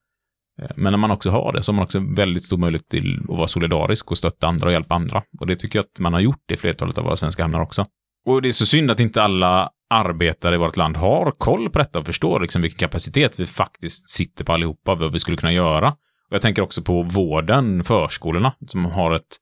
Eh, 0.62 0.71
men 0.77 0.93
när 0.93 0.99
man 0.99 1.11
också 1.11 1.31
har 1.31 1.53
det 1.53 1.62
så 1.62 1.73
har 1.73 1.77
man 1.77 1.85
också 1.85 2.01
väldigt 2.16 2.45
stor 2.45 2.59
möjlighet 2.59 2.89
till 2.89 3.21
att 3.23 3.37
vara 3.37 3.47
solidarisk 3.47 4.11
och 4.11 4.18
stötta 4.18 4.47
andra 4.47 4.66
och 4.66 4.73
hjälpa 4.73 4.95
andra. 4.95 5.23
Och 5.41 5.47
det 5.47 5.57
tycker 5.57 5.79
jag 5.79 5.85
att 5.85 6.01
man 6.01 6.12
har 6.12 6.21
gjort 6.21 6.51
i 6.51 6.57
flertalet 6.57 6.99
av 6.99 7.05
våra 7.05 7.16
svenska 7.16 7.43
hamnar 7.43 7.61
också. 7.61 7.87
Och 8.27 8.43
det 8.43 8.49
är 8.49 8.53
så 8.53 8.66
synd 8.66 8.91
att 8.91 9.01
inte 9.01 9.23
alla 9.23 9.71
arbetare 9.91 10.55
i 10.55 10.59
vårt 10.59 10.77
land 10.77 10.97
har 10.97 11.31
koll 11.31 11.71
på 11.71 11.79
detta 11.79 11.99
och 11.99 12.07
förstår 12.07 12.41
liksom 12.41 12.62
vilken 12.62 12.79
kapacitet 12.79 13.41
vi 13.41 13.47
faktiskt 13.47 14.11
sitter 14.11 14.45
på 14.45 14.53
allihopa, 14.53 14.95
vad 14.95 15.12
vi 15.12 15.18
skulle 15.18 15.37
kunna 15.37 15.53
göra. 15.53 15.97
Jag 16.31 16.43
tänker 16.43 16.62
också 16.62 16.83
på 16.83 17.03
vården, 17.03 17.85
förskolorna, 17.85 18.55
som 18.66 18.85
har 18.85 19.14
ett 19.14 19.37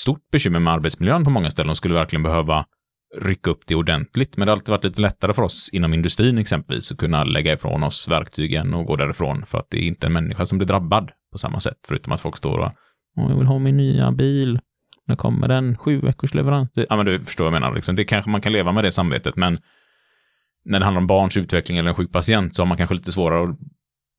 stort 0.00 0.30
bekymmer 0.32 0.60
med 0.60 0.72
arbetsmiljön 0.72 1.24
på 1.24 1.30
många 1.30 1.50
ställen 1.50 1.70
och 1.70 1.76
skulle 1.76 1.94
verkligen 1.94 2.22
behöva 2.22 2.66
rycka 3.20 3.50
upp 3.50 3.66
det 3.66 3.74
ordentligt. 3.74 4.36
Men 4.36 4.46
det 4.46 4.52
har 4.52 4.56
alltid 4.56 4.72
varit 4.72 4.84
lite 4.84 5.00
lättare 5.00 5.32
för 5.32 5.42
oss 5.42 5.70
inom 5.72 5.94
industrin 5.94 6.38
exempelvis 6.38 6.92
att 6.92 6.98
kunna 6.98 7.24
lägga 7.24 7.52
ifrån 7.52 7.82
oss 7.82 8.08
verktygen 8.08 8.74
och 8.74 8.86
gå 8.86 8.96
därifrån 8.96 9.46
för 9.46 9.58
att 9.58 9.66
det 9.70 9.78
är 9.78 9.86
inte 9.86 10.06
en 10.06 10.12
människa 10.12 10.46
som 10.46 10.58
blir 10.58 10.68
drabbad 10.68 11.10
på 11.32 11.38
samma 11.38 11.60
sätt, 11.60 11.78
förutom 11.88 12.12
att 12.12 12.20
folk 12.20 12.36
står 12.36 12.58
och 12.58 12.72
Åh, 13.16 13.30
jag 13.30 13.38
vill 13.38 13.46
ha 13.46 13.58
min 13.58 13.76
nya 13.76 14.12
bil. 14.12 14.60
När 15.06 15.16
kommer 15.16 15.48
den? 15.48 15.76
Sju 15.76 16.00
veckors 16.00 16.34
leverans? 16.34 16.72
Det, 16.72 16.86
ja, 16.90 16.96
men 16.96 17.06
du 17.06 17.24
förstår 17.24 17.44
vad 17.44 17.54
jag 17.54 17.60
menar. 17.60 17.74
Liksom. 17.74 17.96
Det 17.96 18.04
kanske 18.04 18.30
man 18.30 18.40
kan 18.40 18.52
leva 18.52 18.72
med 18.72 18.84
det 18.84 18.92
samvetet, 18.92 19.36
men 19.36 19.58
när 20.64 20.78
det 20.78 20.84
handlar 20.84 21.00
om 21.00 21.06
barns 21.06 21.36
utveckling 21.36 21.78
eller 21.78 21.88
en 21.88 21.94
sjuk 21.94 22.12
patient 22.12 22.54
så 22.54 22.62
har 22.62 22.66
man 22.66 22.76
kanske 22.76 22.94
lite 22.94 23.12
svårare 23.12 23.50
att 23.50 23.58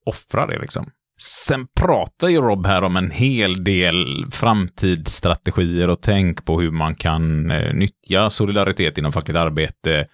offra 0.06 0.48
det 0.48 0.60
liksom. 0.60 0.90
Sen 1.18 1.68
pratar 1.80 2.28
ju 2.28 2.42
Rob 2.42 2.66
här 2.66 2.84
om 2.84 2.98
en 2.98 3.12
hel 3.12 3.64
del 3.64 4.26
framtidsstrategier 4.32 5.88
och 5.88 6.02
tänk 6.02 6.46
på 6.46 6.62
hur 6.62 6.72
man 6.72 6.96
kan 6.96 7.52
eh, 7.52 7.74
nyttja 7.74 8.30
solidaritet 8.30 8.98
inom 8.98 9.12
fackligt 9.12 9.38
arbete 9.38 10.08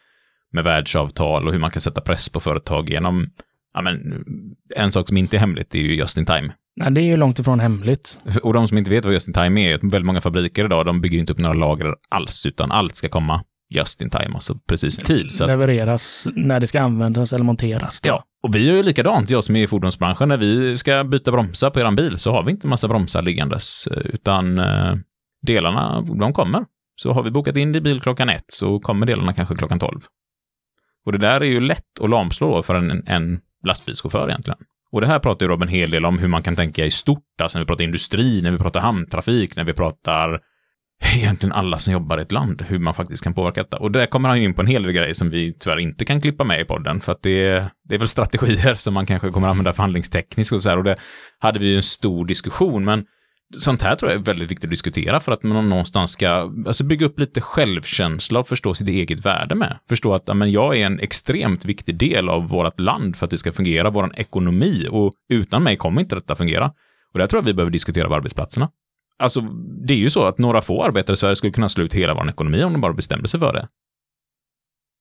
med 0.52 0.64
världsavtal 0.64 1.48
och 1.48 1.54
hur 1.54 1.60
man 1.60 1.72
kan 1.72 1.82
sätta 1.82 2.02
press 2.02 2.30
på 2.30 2.40
företag 2.40 2.90
genom, 2.90 3.30
ja 3.74 3.82
men, 3.82 4.24
en 4.76 4.92
sak 4.92 5.08
som 5.08 5.18
inte 5.18 5.38
är 5.38 5.40
hemligt 5.40 5.76
är 5.76 5.80
ju 5.80 5.96
just 5.96 6.18
in 6.18 6.26
time. 6.26 6.54
Nej, 6.76 6.92
det 6.92 7.02
är 7.02 7.06
ju 7.06 7.18
långt 7.18 7.40
ifrån 7.40 7.60
hemligt. 7.60 8.20
Och 8.44 8.54
de 8.54 8.68
som 8.68 8.78
inte 8.78 8.90
vet 8.90 9.06
vad 9.06 9.14
just 9.14 9.28
in 9.28 9.34
time 9.34 9.62
är, 9.62 9.78
väldigt 9.78 10.06
många 10.06 10.22
fabriker 10.22 10.66
idag, 10.66 10.86
de 10.86 11.02
bygger 11.02 11.20
inte 11.20 11.34
upp 11.34 11.40
några 11.40 11.56
lager 11.56 11.96
alls, 12.10 12.46
utan 12.46 12.72
allt 12.72 12.96
ska 12.96 13.10
komma 13.10 13.44
just 13.72 14.02
in 14.02 14.10
time, 14.10 14.32
alltså 14.34 14.56
precis 14.68 15.00
i 15.00 15.02
tid. 15.02 15.32
Så 15.32 15.44
att, 15.44 15.50
Levereras 15.50 16.28
när 16.36 16.60
det 16.60 16.68
ska 16.68 16.82
användas 16.82 17.34
eller 17.34 17.44
monteras. 17.44 18.02
ja, 18.04 18.24
och 18.44 18.56
vi 18.56 18.66
gör 18.66 18.76
ju 18.76 18.84
likadant, 18.84 19.30
jag 19.30 19.44
som 19.44 19.56
är 19.56 19.64
i 19.64 19.68
fordonsbranschen, 19.68 20.30
när 20.30 20.38
vi 20.38 20.78
ska 20.78 21.04
byta 21.04 21.32
bromsar 21.32 21.70
på 21.70 21.80
eran 21.80 21.96
bil 21.96 22.18
så 22.18 22.32
har 22.32 22.44
vi 22.44 22.52
inte 22.52 22.68
massa 22.68 22.88
bromsar 22.88 23.22
liggandes, 23.22 23.88
eh, 23.88 23.98
utan 23.98 24.60
eh, 24.60 24.96
delarna, 25.42 26.02
de 26.02 26.34
kommer. 26.34 26.66
Så 26.96 27.14
har 27.14 27.24
vi 27.24 27.32
bokat 27.32 27.58
in 27.58 27.72
det 27.72 27.78
i 27.78 27.82
bil 27.82 28.02
klockan 28.02 28.30
ett 28.30 28.46
så 28.48 28.80
kommer 28.80 29.06
delarna 29.06 29.34
kanske 29.34 29.56
klockan 29.56 29.80
tolv. 29.80 30.00
Och 31.06 31.12
det 31.12 31.18
där 31.18 31.42
är 31.42 31.46
ju 31.46 31.60
lätt 31.60 32.00
att 32.02 32.10
lamslå 32.10 32.64
för 32.64 32.76
en, 32.76 33.04
en 33.08 33.40
lastbilschaufför 33.68 34.30
egentligen. 34.30 34.60
Och 34.92 35.02
det 35.02 35.08
här 35.08 35.20
pratar 35.20 35.46
ju 35.46 35.52
Rob 35.52 35.62
en 35.62 35.68
hel 35.68 35.92
del 35.92 36.06
om 36.06 36.20
hur 36.20 36.28
man 36.28 36.44
kan 36.44 36.56
tänka 36.56 36.86
i 36.86 36.92
stort, 36.92 37.42
alltså 37.42 37.58
när 37.58 37.64
vi 37.64 37.68
pratar 37.68 37.84
industri, 37.84 38.42
när 38.42 38.52
vi 38.52 38.58
pratar 38.58 38.80
hamntrafik, 38.80 39.56
när 39.56 39.64
vi 39.64 39.74
pratar 39.74 40.40
egentligen 41.16 41.54
alla 41.54 41.80
som 41.80 41.94
jobbar 41.94 42.18
i 42.18 42.22
ett 42.22 42.32
land, 42.32 42.62
hur 42.62 42.80
man 42.80 42.94
faktiskt 42.94 43.24
kan 43.24 43.34
påverka 43.34 43.64
detta. 43.64 43.78
Och 43.78 43.92
där 43.92 44.06
kommer 44.06 44.30
han 44.30 44.40
ju 44.40 44.46
in 44.46 44.54
på 44.54 44.62
en 44.62 44.68
hel 44.68 44.84
del 44.84 44.92
grejer 44.92 45.14
som 45.14 45.30
vi 45.30 45.54
tyvärr 45.60 45.80
inte 45.80 46.06
kan 46.06 46.22
klippa 46.22 46.44
med 46.44 46.62
i 46.62 46.66
podden, 46.66 47.02
för 47.02 47.12
att 47.12 47.22
det, 47.22 47.66
det 47.84 47.96
är 47.96 48.00
väl 48.00 48.08
strategier 48.08 48.74
som 48.74 48.94
man 48.94 49.06
kanske 49.06 49.30
kommer 49.30 49.48
använda 49.48 49.74
förhandlingstekniskt 49.74 50.54
och 50.54 50.62
så 50.62 50.70
här, 50.70 50.78
och 50.78 50.84
det 50.84 50.96
hade 51.40 51.60
vi 51.60 51.70
ju 51.70 51.76
en 51.76 51.84
stor 51.84 52.26
diskussion, 52.26 52.86
men 52.86 53.06
sånt 53.58 53.82
här 53.82 53.96
tror 53.96 54.12
jag 54.12 54.20
är 54.20 54.26
väldigt 54.26 54.52
viktigt 54.52 54.66
att 54.66 54.70
diskutera 54.70 55.20
för 55.20 55.32
att 55.32 55.44
man 55.44 55.70
någonstans 55.70 56.12
ska 56.12 56.52
alltså 56.68 56.84
bygga 56.84 57.06
upp 57.06 57.20
lite 57.20 57.42
självkänsla 57.42 58.40
och 58.40 58.48
förstå 58.48 58.74
sitt 58.74 58.88
eget 58.88 59.26
värde 59.26 59.56
med. 59.56 59.78
Förstå 59.90 60.14
att 60.14 60.30
amen, 60.30 60.52
jag 60.52 60.78
är 60.78 60.86
en 60.86 61.00
extremt 61.00 61.66
viktig 61.66 61.98
del 61.98 62.30
av 62.30 62.48
vårt 62.48 62.80
land 62.80 63.16
för 63.16 63.26
att 63.26 63.32
det 63.32 63.38
ska 63.38 63.52
fungera, 63.52 63.90
vår 63.90 64.20
ekonomi, 64.20 64.88
och 64.90 65.14
utan 65.30 65.64
mig 65.64 65.78
kommer 65.78 66.02
inte 66.02 66.16
detta 66.16 66.36
fungera. 66.36 66.72
Och 67.14 67.20
det 67.20 67.28
tror 67.28 67.42
jag 67.42 67.46
vi 67.46 67.54
behöver 67.54 67.72
diskutera 67.72 68.08
på 68.08 68.16
arbetsplatserna. 68.16 68.70
Alltså, 69.22 69.42
det 69.88 69.94
är 69.94 69.98
ju 69.98 70.10
så 70.10 70.26
att 70.26 70.38
några 70.38 70.62
få 70.62 70.84
arbetare 70.84 71.14
i 71.14 71.18
Sverige 71.18 71.36
skulle 71.36 71.54
kunna 71.54 71.70
slå 71.70 71.84
ut 71.84 71.94
hela 71.94 72.14
vår 72.14 72.30
ekonomi 72.30 72.64
om 72.64 72.72
de 72.72 72.82
bara 72.82 72.94
bestämde 72.94 73.28
sig 73.28 73.40
för 73.40 73.54
det. 73.54 73.68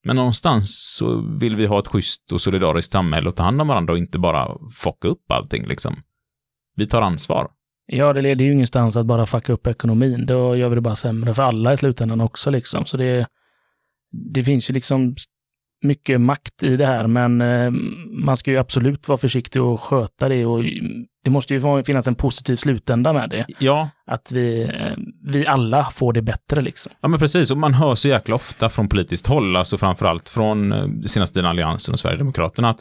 Men 0.04 0.16
någonstans 0.16 0.94
så 0.98 1.20
vill 1.40 1.56
vi 1.56 1.66
ha 1.66 1.78
ett 1.78 1.86
schysst 1.86 2.32
och 2.32 2.40
solidariskt 2.40 2.92
samhälle 2.92 3.28
och 3.28 3.36
ta 3.36 3.42
hand 3.42 3.60
om 3.60 3.68
varandra 3.68 3.92
och 3.92 3.98
inte 3.98 4.18
bara 4.18 4.56
fucka 4.72 5.08
upp 5.08 5.30
allting 5.30 5.66
liksom. 5.66 5.96
Vi 6.76 6.86
tar 6.86 7.02
ansvar. 7.02 7.50
Ja, 7.86 8.12
det 8.12 8.22
leder 8.22 8.44
ju 8.44 8.52
ingenstans 8.52 8.96
att 8.96 9.06
bara 9.06 9.26
fucka 9.26 9.52
upp 9.52 9.66
ekonomin. 9.66 10.26
Då 10.26 10.56
gör 10.56 10.68
vi 10.68 10.74
det 10.74 10.80
bara 10.80 10.96
sämre 10.96 11.34
för 11.34 11.42
alla 11.42 11.72
i 11.72 11.76
slutändan 11.76 12.20
också 12.20 12.50
liksom. 12.50 12.84
Så 12.84 12.96
det, 12.96 13.26
det 14.12 14.42
finns 14.42 14.70
ju 14.70 14.74
liksom 14.74 15.14
mycket 15.82 16.20
makt 16.20 16.62
i 16.62 16.76
det 16.76 16.86
här, 16.86 17.06
men 17.06 17.40
eh, 17.40 17.70
man 18.24 18.36
ska 18.36 18.50
ju 18.50 18.58
absolut 18.58 19.08
vara 19.08 19.18
försiktig 19.18 19.62
och 19.62 19.80
sköta 19.80 20.28
det 20.28 20.46
och 20.46 20.64
det 21.24 21.30
måste 21.30 21.54
ju 21.54 21.82
finnas 21.82 22.08
en 22.08 22.14
positiv 22.14 22.56
slutända 22.56 23.12
med 23.12 23.30
det. 23.30 23.46
Ja, 23.58 23.90
Att 24.06 24.32
vi, 24.32 24.62
eh, 24.62 24.96
vi 25.24 25.46
alla 25.46 25.84
får 25.84 26.12
det 26.12 26.22
bättre 26.22 26.60
liksom. 26.60 26.92
Ja, 27.00 27.08
men 27.08 27.18
precis. 27.20 27.50
Och 27.50 27.58
man 27.58 27.74
hör 27.74 27.94
så 27.94 28.08
jäkla 28.08 28.34
ofta 28.34 28.68
från 28.68 28.88
politiskt 28.88 29.26
håll, 29.26 29.56
alltså 29.56 29.78
framförallt 29.78 30.28
från 30.28 30.72
eh, 30.72 30.86
senaste 31.06 31.34
tiden 31.34 31.50
Alliansen 31.50 31.92
och 31.92 31.98
Sverigedemokraterna, 31.98 32.70
att 32.70 32.80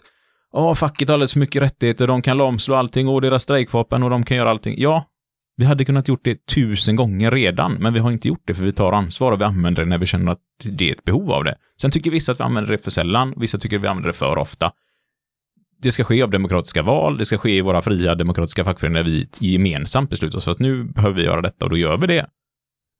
Åh, 0.54 0.74
facket 0.74 1.10
har 1.10 1.14
alldeles 1.14 1.34
för 1.34 1.39
mycket 1.39 1.62
rättigheter, 1.62 2.08
de 2.08 2.22
kan 2.22 2.38
lamslå 2.38 2.76
allting 2.76 3.08
och 3.08 3.22
deras 3.22 3.43
strejkvapen 3.43 4.04
och 4.04 4.10
de 4.10 4.26
kan 4.26 4.38
göra 4.38 4.50
allting. 4.50 4.76
Ja, 4.78 5.06
vi 5.60 5.66
hade 5.66 5.86
kunnat 5.86 6.07
gjort 6.07 6.24
det 6.24 6.45
tusen 6.45 6.95
gånger 6.95 7.32
redan, 7.32 7.74
men 7.74 7.93
vi 7.93 7.99
har 7.99 8.12
inte 8.12 8.28
gjort 8.28 8.41
det 8.45 8.53
för 8.53 8.64
vi 8.64 8.72
tar 8.72 8.93
ansvar 8.93 9.32
och 9.32 9.39
vi 9.39 9.43
använder 9.43 9.84
det 9.84 9.89
när 9.89 9.97
vi 9.97 10.05
känner 10.05 10.32
att 10.32 10.39
det 10.64 10.89
är 10.89 10.95
ett 10.95 11.03
behov 11.03 11.32
av 11.32 11.43
det. 11.43 11.55
Sen 11.82 11.91
tycker 11.91 12.12
vissa 12.12 12.32
att 12.32 12.39
vi 12.39 12.43
använder 12.43 12.72
det 12.72 12.78
för 12.78 12.91
sällan, 12.91 13.34
vissa 13.38 13.57
tycker 13.57 13.78
att 13.78 13.84
vi 13.84 13.88
använder 13.88 14.07
det 14.07 14.14
för 14.14 14.38
ofta. 14.38 14.72
Det 15.82 15.91
ska 15.91 16.03
ske 16.03 16.24
av 16.24 16.30
demokratiska 16.30 16.82
val, 16.82 17.18
det 17.18 17.26
ska 17.26 17.38
ske 17.38 17.57
i 17.57 17.62
våra 17.62 17.82
fria 17.82 18.16
demokratiska 18.16 18.64
fackföreningar 18.64 19.03
vi 19.03 19.28
gemensamt 19.39 20.10
beslutar 20.10 20.38
oss 20.38 20.45
för 20.45 20.51
att 20.51 20.60
nu 20.60 20.84
behöver 20.84 21.16
vi 21.16 21.24
göra 21.24 21.41
detta 21.41 21.66
och 21.66 21.70
då 21.70 21.78
gör 21.78 21.97
vi 21.97 22.07
det. 22.07 22.26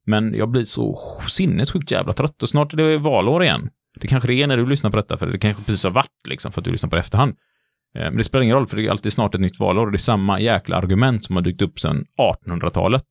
Men 0.06 0.34
jag 0.34 0.50
blir 0.50 0.64
så 0.64 1.00
sinnessjukt 1.30 1.92
jävla 1.92 2.14
trött 2.14 2.44
och 2.44 2.50
snart 2.50 2.74
är 2.74 2.78
det 2.78 2.98
valår 2.98 3.44
igen. 3.44 3.70
Det 4.00 4.08
kanske 4.08 4.28
det 4.28 4.44
är 4.44 4.48
när 4.48 4.58
du 4.58 4.68
lyssnar 4.68 4.90
på 4.90 4.98
detta, 4.98 5.18
för 5.18 5.28
det 5.28 5.38
kanske 5.38 5.64
precis 5.66 5.84
har 5.84 5.92
varit 5.92 6.28
liksom 6.30 6.52
för 6.52 6.62
att 6.62 6.66
du 6.66 6.72
lyssnar 6.72 6.90
på 6.90 6.96
det 6.96 7.00
i 7.00 7.06
efterhand. 7.06 7.36
Eh, 7.98 8.04
Men 8.04 8.18
det 8.18 8.24
spelar 8.24 8.44
ingen 8.44 8.56
roll, 8.56 8.68
för 8.68 8.78
det 8.78 8.86
är 8.86 8.90
alltid 8.90 9.14
snart 9.14 9.36
ett 9.36 9.42
nytt 9.42 9.60
valår 9.60 9.86
och 9.86 9.92
det 9.92 9.96
är 9.96 10.00
samma 10.00 10.40
jäkla 10.40 10.78
argument 10.78 11.24
som 11.26 11.36
har 11.36 11.44
dykt 11.44 11.62
upp 11.62 11.80
sedan 11.80 12.06
1800-talet. 12.46 13.04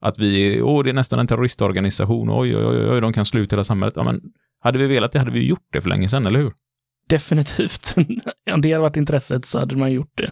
Att 0.00 0.18
vi, 0.18 0.62
åh, 0.62 0.84
det 0.84 0.90
är 0.90 0.94
nästan 0.94 1.18
en 1.18 1.26
terroristorganisation, 1.26 2.30
oj, 2.30 2.56
oj, 2.56 2.66
oj, 2.66 2.90
oj, 2.90 3.00
de 3.00 3.12
kan 3.12 3.24
slå 3.26 3.40
ut 3.40 3.52
hela 3.52 3.64
samhället. 3.64 3.96
Ja, 3.96 4.02
men 4.04 4.20
hade 4.60 4.78
vi 4.78 4.86
velat 4.86 5.12
det 5.12 5.18
hade 5.18 5.30
vi 5.30 5.46
gjort 5.48 5.66
det 5.72 5.80
för 5.80 5.88
länge 5.88 6.08
sedan, 6.08 6.26
eller 6.26 6.38
hur? 6.38 6.52
Definitivt. 7.08 7.94
Om 8.52 8.60
det 8.62 8.72
hade 8.72 8.82
varit 8.82 8.96
intresset 8.96 9.44
så 9.44 9.58
hade 9.58 9.76
man 9.76 9.92
gjort 9.92 10.12
det. 10.14 10.30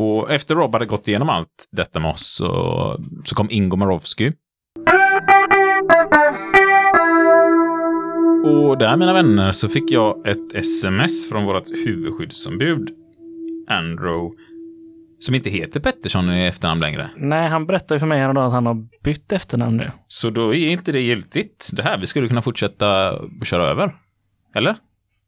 Och 0.00 0.30
efter 0.30 0.54
Rob 0.54 0.72
hade 0.72 0.86
gått 0.86 1.08
igenom 1.08 1.28
allt 1.28 1.68
detta 1.72 2.00
med 2.00 2.10
oss 2.10 2.36
så, 2.36 3.00
så 3.24 3.34
kom 3.34 3.50
Ingo 3.50 3.76
Marowski. 3.76 4.32
Och 8.48 8.78
där, 8.78 8.96
mina 8.96 9.12
vänner, 9.12 9.52
så 9.52 9.68
fick 9.68 9.90
jag 9.90 10.26
ett 10.26 10.54
sms 10.54 11.28
från 11.28 11.44
vårt 11.44 11.70
huvudskyddsombud, 11.70 12.90
Andrew, 13.68 14.36
som 15.18 15.34
inte 15.34 15.50
heter 15.50 15.80
Pettersson 15.80 16.30
i 16.30 16.46
efternamn 16.46 16.80
längre. 16.80 17.10
Nej, 17.16 17.48
han 17.48 17.66
berättade 17.66 17.94
ju 17.94 17.98
för 17.98 18.06
mig 18.06 18.20
häromdagen 18.20 18.46
att 18.46 18.52
han 18.52 18.66
har 18.66 18.86
bytt 19.04 19.32
efternamn 19.32 19.76
nu. 19.76 19.90
Så 20.08 20.30
då 20.30 20.54
är 20.54 20.68
inte 20.68 20.92
det 20.92 21.00
giltigt. 21.00 21.70
Det 21.72 21.82
här, 21.82 21.98
vi 21.98 22.06
skulle 22.06 22.28
kunna 22.28 22.42
fortsätta 22.42 23.18
köra 23.44 23.64
över. 23.64 23.94
Eller? 24.54 24.76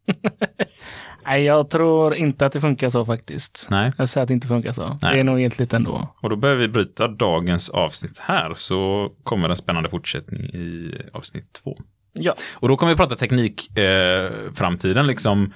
Nej, 1.25 1.45
jag 1.45 1.71
tror 1.71 2.14
inte 2.14 2.47
att 2.47 2.53
det 2.53 2.61
funkar 2.61 2.89
så 2.89 3.07
faktiskt. 3.07 3.66
Nej. 3.71 3.93
Jag 3.99 4.09
säger 4.09 4.23
att 4.23 4.29
det 4.29 4.35
inte 4.35 4.49
funkar 4.49 4.73
så. 4.73 4.99
Nej. 5.03 5.14
Det 5.14 5.21
är 5.21 5.25
nog 5.25 5.41
giltigt 5.41 5.75
ändå. 5.75 6.14
Och 6.23 6.31
då 6.31 6.37
börjar 6.37 6.57
vi 6.57 6.68
bryta 6.68 7.09
dagens 7.09 7.68
avsnitt 7.68 8.18
här, 8.18 8.55
så 8.55 9.11
kommer 9.23 9.49
en 9.49 9.57
spännande 9.57 9.91
fortsättning 9.91 10.43
i 10.43 10.95
avsnitt 11.12 11.53
två. 11.53 11.77
Ja. 12.12 12.34
Och 12.52 12.68
då 12.68 12.76
kommer 12.76 12.92
vi 12.92 12.96
prata 12.96 13.16
teknik, 13.16 13.78
eh, 13.78 14.30
framtiden 14.54 15.06
liksom. 15.06 15.54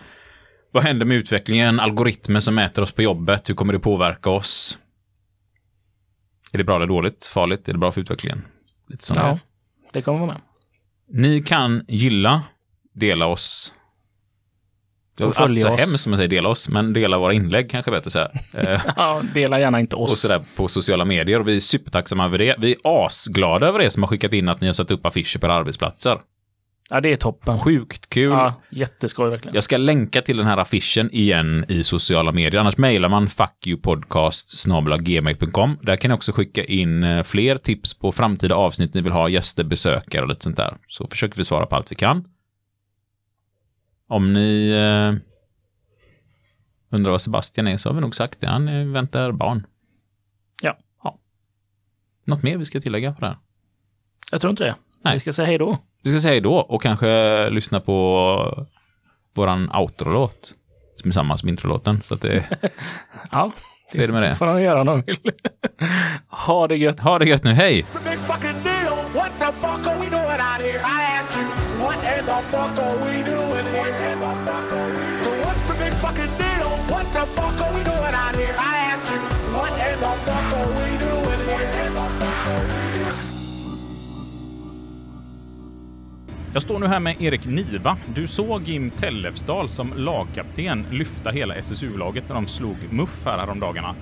Vad 0.72 0.82
händer 0.82 1.06
med 1.06 1.16
utvecklingen? 1.16 1.80
Algoritmer 1.80 2.40
som 2.40 2.54
mäter 2.54 2.82
oss 2.82 2.92
på 2.92 3.02
jobbet. 3.02 3.48
Hur 3.50 3.54
kommer 3.54 3.72
det 3.72 3.78
påverka 3.78 4.30
oss? 4.30 4.78
Är 6.52 6.58
det 6.58 6.64
bra 6.64 6.76
eller 6.76 6.86
dåligt? 6.86 7.26
Farligt? 7.26 7.68
Är 7.68 7.72
det 7.72 7.78
bra 7.78 7.92
för 7.92 8.00
utvecklingen? 8.00 8.44
Lite 8.88 9.04
sånt 9.04 9.18
Ja, 9.20 9.26
där. 9.26 9.38
det 9.92 10.02
kommer 10.02 10.18
vara 10.18 10.32
med. 10.32 10.40
Ni 11.08 11.40
kan 11.42 11.84
gilla, 11.88 12.42
dela 12.94 13.26
oss. 13.26 13.72
Det 15.16 15.22
är 15.22 15.26
allt 15.26 15.36
följa 15.36 15.62
så 15.62 15.72
oss. 15.74 15.80
hemskt 15.80 16.00
som 16.00 16.10
man 16.10 16.16
säger 16.16 16.28
dela 16.28 16.48
oss, 16.48 16.68
men 16.68 16.92
dela 16.92 17.18
våra 17.18 17.32
inlägg 17.32 17.70
kanske 17.70 17.90
är 17.90 17.92
bättre 18.00 18.06
att 18.08 18.12
säga. 18.12 18.30
Eh, 18.74 18.82
Ja, 18.96 19.22
dela 19.34 19.60
gärna 19.60 19.80
inte 19.80 19.96
och 19.96 20.02
oss. 20.02 20.20
sådär 20.20 20.44
på 20.56 20.68
sociala 20.68 21.04
medier 21.04 21.40
och 21.40 21.48
vi 21.48 21.56
är 21.56 21.60
supertacksamma 21.60 22.24
över 22.24 22.38
det. 22.38 22.56
Vi 22.58 22.72
är 22.72 22.78
asglada 22.84 23.66
över 23.68 23.78
det 23.78 23.90
som 23.90 24.02
har 24.02 24.08
skickat 24.08 24.32
in 24.32 24.48
att 24.48 24.60
ni 24.60 24.66
har 24.66 24.74
satt 24.74 24.90
upp 24.90 25.06
affischer 25.06 25.38
på 25.38 25.46
arbetsplatser. 25.46 26.20
Ja, 26.90 27.00
det 27.00 27.12
är 27.12 27.16
toppen. 27.16 27.58
Sjukt 27.58 28.08
kul. 28.08 28.30
Ja, 28.30 28.54
jätteskoj 28.70 29.30
verkligen. 29.30 29.54
Jag 29.54 29.64
ska 29.64 29.76
länka 29.76 30.22
till 30.22 30.36
den 30.36 30.46
här 30.46 30.58
affischen 30.58 31.10
igen 31.10 31.64
i 31.68 31.84
sociala 31.84 32.32
medier. 32.32 32.60
Annars 32.60 32.78
mejlar 32.78 33.08
man 33.08 33.28
fuckyoupodcast.gmail.com. 33.28 35.78
Där 35.82 35.96
kan 35.96 36.08
ni 36.08 36.14
också 36.14 36.32
skicka 36.32 36.64
in 36.64 37.04
eh, 37.04 37.22
fler 37.22 37.56
tips 37.56 37.98
på 37.98 38.12
framtida 38.12 38.54
avsnitt 38.54 38.94
ni 38.94 39.00
vill 39.00 39.12
ha, 39.12 39.28
gäster, 39.28 39.64
besökare 39.64 40.22
och 40.22 40.28
lite 40.28 40.44
sånt 40.44 40.56
där. 40.56 40.76
Så 40.88 41.06
försöker 41.06 41.36
vi 41.36 41.44
svara 41.44 41.66
på 41.66 41.76
allt 41.76 41.92
vi 41.92 41.96
kan. 41.96 42.24
Om 44.08 44.32
ni 44.32 44.70
eh, 44.70 45.14
undrar 46.90 47.10
vad 47.10 47.22
Sebastian 47.22 47.66
är 47.66 47.76
så 47.76 47.88
har 47.88 47.94
vi 47.94 48.00
nog 48.00 48.14
sagt 48.14 48.40
det. 48.40 48.46
Han 48.46 48.68
eh, 48.68 48.86
väntar 48.86 49.32
barn. 49.32 49.66
Ja. 50.62 50.78
ja. 51.02 51.18
Något 52.24 52.42
mer 52.42 52.58
vi 52.58 52.64
ska 52.64 52.80
tillägga 52.80 53.12
på 53.12 53.20
det 53.20 53.26
här? 53.26 53.38
Jag 54.32 54.40
tror 54.40 54.50
inte 54.50 54.64
det. 54.64 54.76
Nej. 55.04 55.14
Vi 55.14 55.20
ska 55.20 55.32
säga 55.32 55.46
hej 55.46 55.58
då. 55.58 55.78
Vi 56.04 56.10
ska 56.10 56.18
säga 56.20 56.32
hej 56.32 56.40
då 56.40 56.54
och 56.54 56.82
kanske 56.82 57.50
lyssna 57.50 57.80
på 57.80 58.66
våran 59.34 59.70
outro-låt. 59.74 60.54
Som 60.96 61.08
är 61.08 61.12
samma 61.12 61.36
som 61.36 61.48
introlåten. 61.48 62.02
Så 62.02 62.14
att 62.14 62.20
det, 62.20 62.44
Ja, 63.30 63.52
så 63.92 64.00
är 64.00 64.06
det 64.06 64.12
med 64.12 64.22
det. 64.22 64.34
får 64.36 64.46
de 64.46 64.62
göra 64.62 64.80
om 64.80 64.86
de 64.86 65.02
vill. 65.02 65.18
ha 66.28 66.68
det 66.68 66.76
gött. 66.76 67.00
Ha 67.00 67.18
det 67.18 67.24
gött 67.26 67.44
nu, 67.44 67.52
hej! 67.52 67.84
What 69.14 69.30
the 69.38 69.52
fuck 69.52 69.86
are 69.86 69.98
we 70.00 70.10
doing 70.10 70.40
out 70.40 70.60
here? 70.62 70.78
I 70.78 71.18
ask 71.18 71.36
you, 71.36 71.44
what 71.84 71.96
in 72.18 72.24
the 72.24 72.42
fuck 72.50 72.78
are 72.78 72.96
we 73.06 73.13
Jag 86.54 86.62
står 86.62 86.78
nu 86.78 86.86
här 86.86 87.00
med 87.00 87.22
Erik 87.22 87.46
Niva. 87.46 87.96
Du 88.14 88.26
såg 88.26 88.62
Jim 88.62 88.90
Tellefsdal 88.90 89.68
som 89.68 89.92
lagkapten 89.96 90.86
lyfta 90.90 91.30
hela 91.30 91.54
SSU-laget 91.54 92.24
när 92.28 92.34
de 92.34 92.46
slog 92.46 92.76
MUF 92.90 93.24
här 93.24 93.38
häromdagarna. 93.38 93.94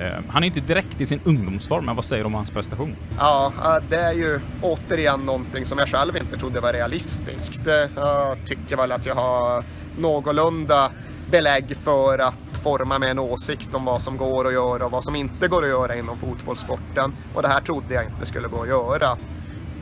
Eh, 0.00 0.24
han 0.28 0.42
är 0.42 0.46
inte 0.46 0.60
direkt 0.60 1.00
i 1.00 1.06
sin 1.06 1.20
ungdomsform, 1.24 1.84
men 1.84 1.96
vad 1.96 2.04
säger 2.04 2.22
du 2.22 2.26
om 2.26 2.34
hans 2.34 2.50
prestation? 2.50 2.96
Ja, 3.18 3.52
det 3.88 3.96
är 3.96 4.12
ju 4.12 4.40
återigen 4.62 5.20
någonting 5.20 5.66
som 5.66 5.78
jag 5.78 5.88
själv 5.88 6.16
inte 6.16 6.38
trodde 6.38 6.60
var 6.60 6.72
realistiskt. 6.72 7.66
Eh, 7.66 7.74
jag 7.96 8.36
tycker 8.46 8.76
väl 8.76 8.92
att 8.92 9.06
jag 9.06 9.14
har 9.14 9.64
någorlunda 9.98 10.90
belägg 11.30 11.76
för 11.76 12.18
att 12.18 12.58
forma 12.62 12.98
mig 12.98 13.10
en 13.10 13.18
åsikt 13.18 13.74
om 13.74 13.84
vad 13.84 14.02
som 14.02 14.16
går 14.16 14.46
att 14.46 14.52
göra 14.52 14.84
och 14.84 14.90
vad 14.90 15.04
som 15.04 15.16
inte 15.16 15.48
går 15.48 15.62
att 15.62 15.68
göra 15.68 15.96
inom 15.96 16.16
fotbollssporten. 16.16 17.14
Och 17.34 17.42
det 17.42 17.48
här 17.48 17.60
trodde 17.60 17.94
jag 17.94 18.04
inte 18.04 18.26
skulle 18.26 18.48
gå 18.48 18.62
att 18.62 18.68
göra. 18.68 19.16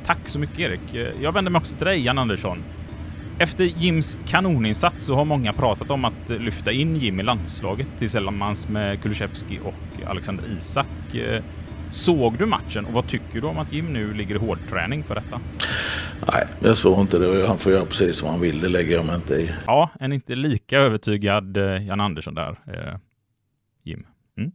Tack 0.06 0.28
så 0.28 0.38
mycket 0.38 0.58
Erik. 0.58 1.14
Jag 1.20 1.32
vänder 1.32 1.50
mig 1.50 1.58
också 1.58 1.76
till 1.76 1.86
dig, 1.86 2.04
Jan 2.04 2.18
Andersson. 2.18 2.58
Efter 3.38 3.64
Jims 3.64 4.16
kanoninsats 4.26 5.04
så 5.04 5.14
har 5.14 5.24
många 5.24 5.52
pratat 5.52 5.90
om 5.90 6.04
att 6.04 6.28
lyfta 6.28 6.72
in 6.72 6.96
Jim 6.96 7.20
i 7.20 7.22
landslaget 7.22 7.88
tillsammans 7.98 8.68
med 8.68 9.02
Kulusevski 9.02 9.58
och 9.64 10.08
Alexander 10.10 10.44
Isak. 10.58 10.86
Såg 11.90 12.38
du 12.38 12.46
matchen 12.46 12.84
och 12.84 12.92
vad 12.92 13.08
tycker 13.08 13.40
du 13.40 13.46
om 13.46 13.58
att 13.58 13.72
Jim 13.72 13.92
nu 13.92 14.14
ligger 14.14 14.34
i 14.34 14.38
hårdträning 14.38 15.04
för 15.04 15.14
detta? 15.14 15.40
Nej, 16.32 16.46
jag 16.60 16.76
såg 16.76 17.00
inte 17.00 17.18
det. 17.18 17.48
Han 17.48 17.58
får 17.58 17.72
göra 17.72 17.84
precis 17.84 18.16
som 18.16 18.28
han 18.28 18.40
vill. 18.40 18.60
Det 18.60 18.68
lägger 18.68 18.96
jag 18.96 19.06
mig 19.06 19.14
inte 19.16 19.34
i. 19.34 19.50
Ja, 19.66 19.90
en 20.00 20.12
inte 20.12 20.34
lika 20.34 20.78
övertygad 20.78 21.56
eh, 21.56 21.86
Jan 21.86 22.00
Andersson 22.00 22.34
där, 22.34 22.50
eh, 22.66 22.98
Jim. 23.84 24.06
Mm. 24.38 24.52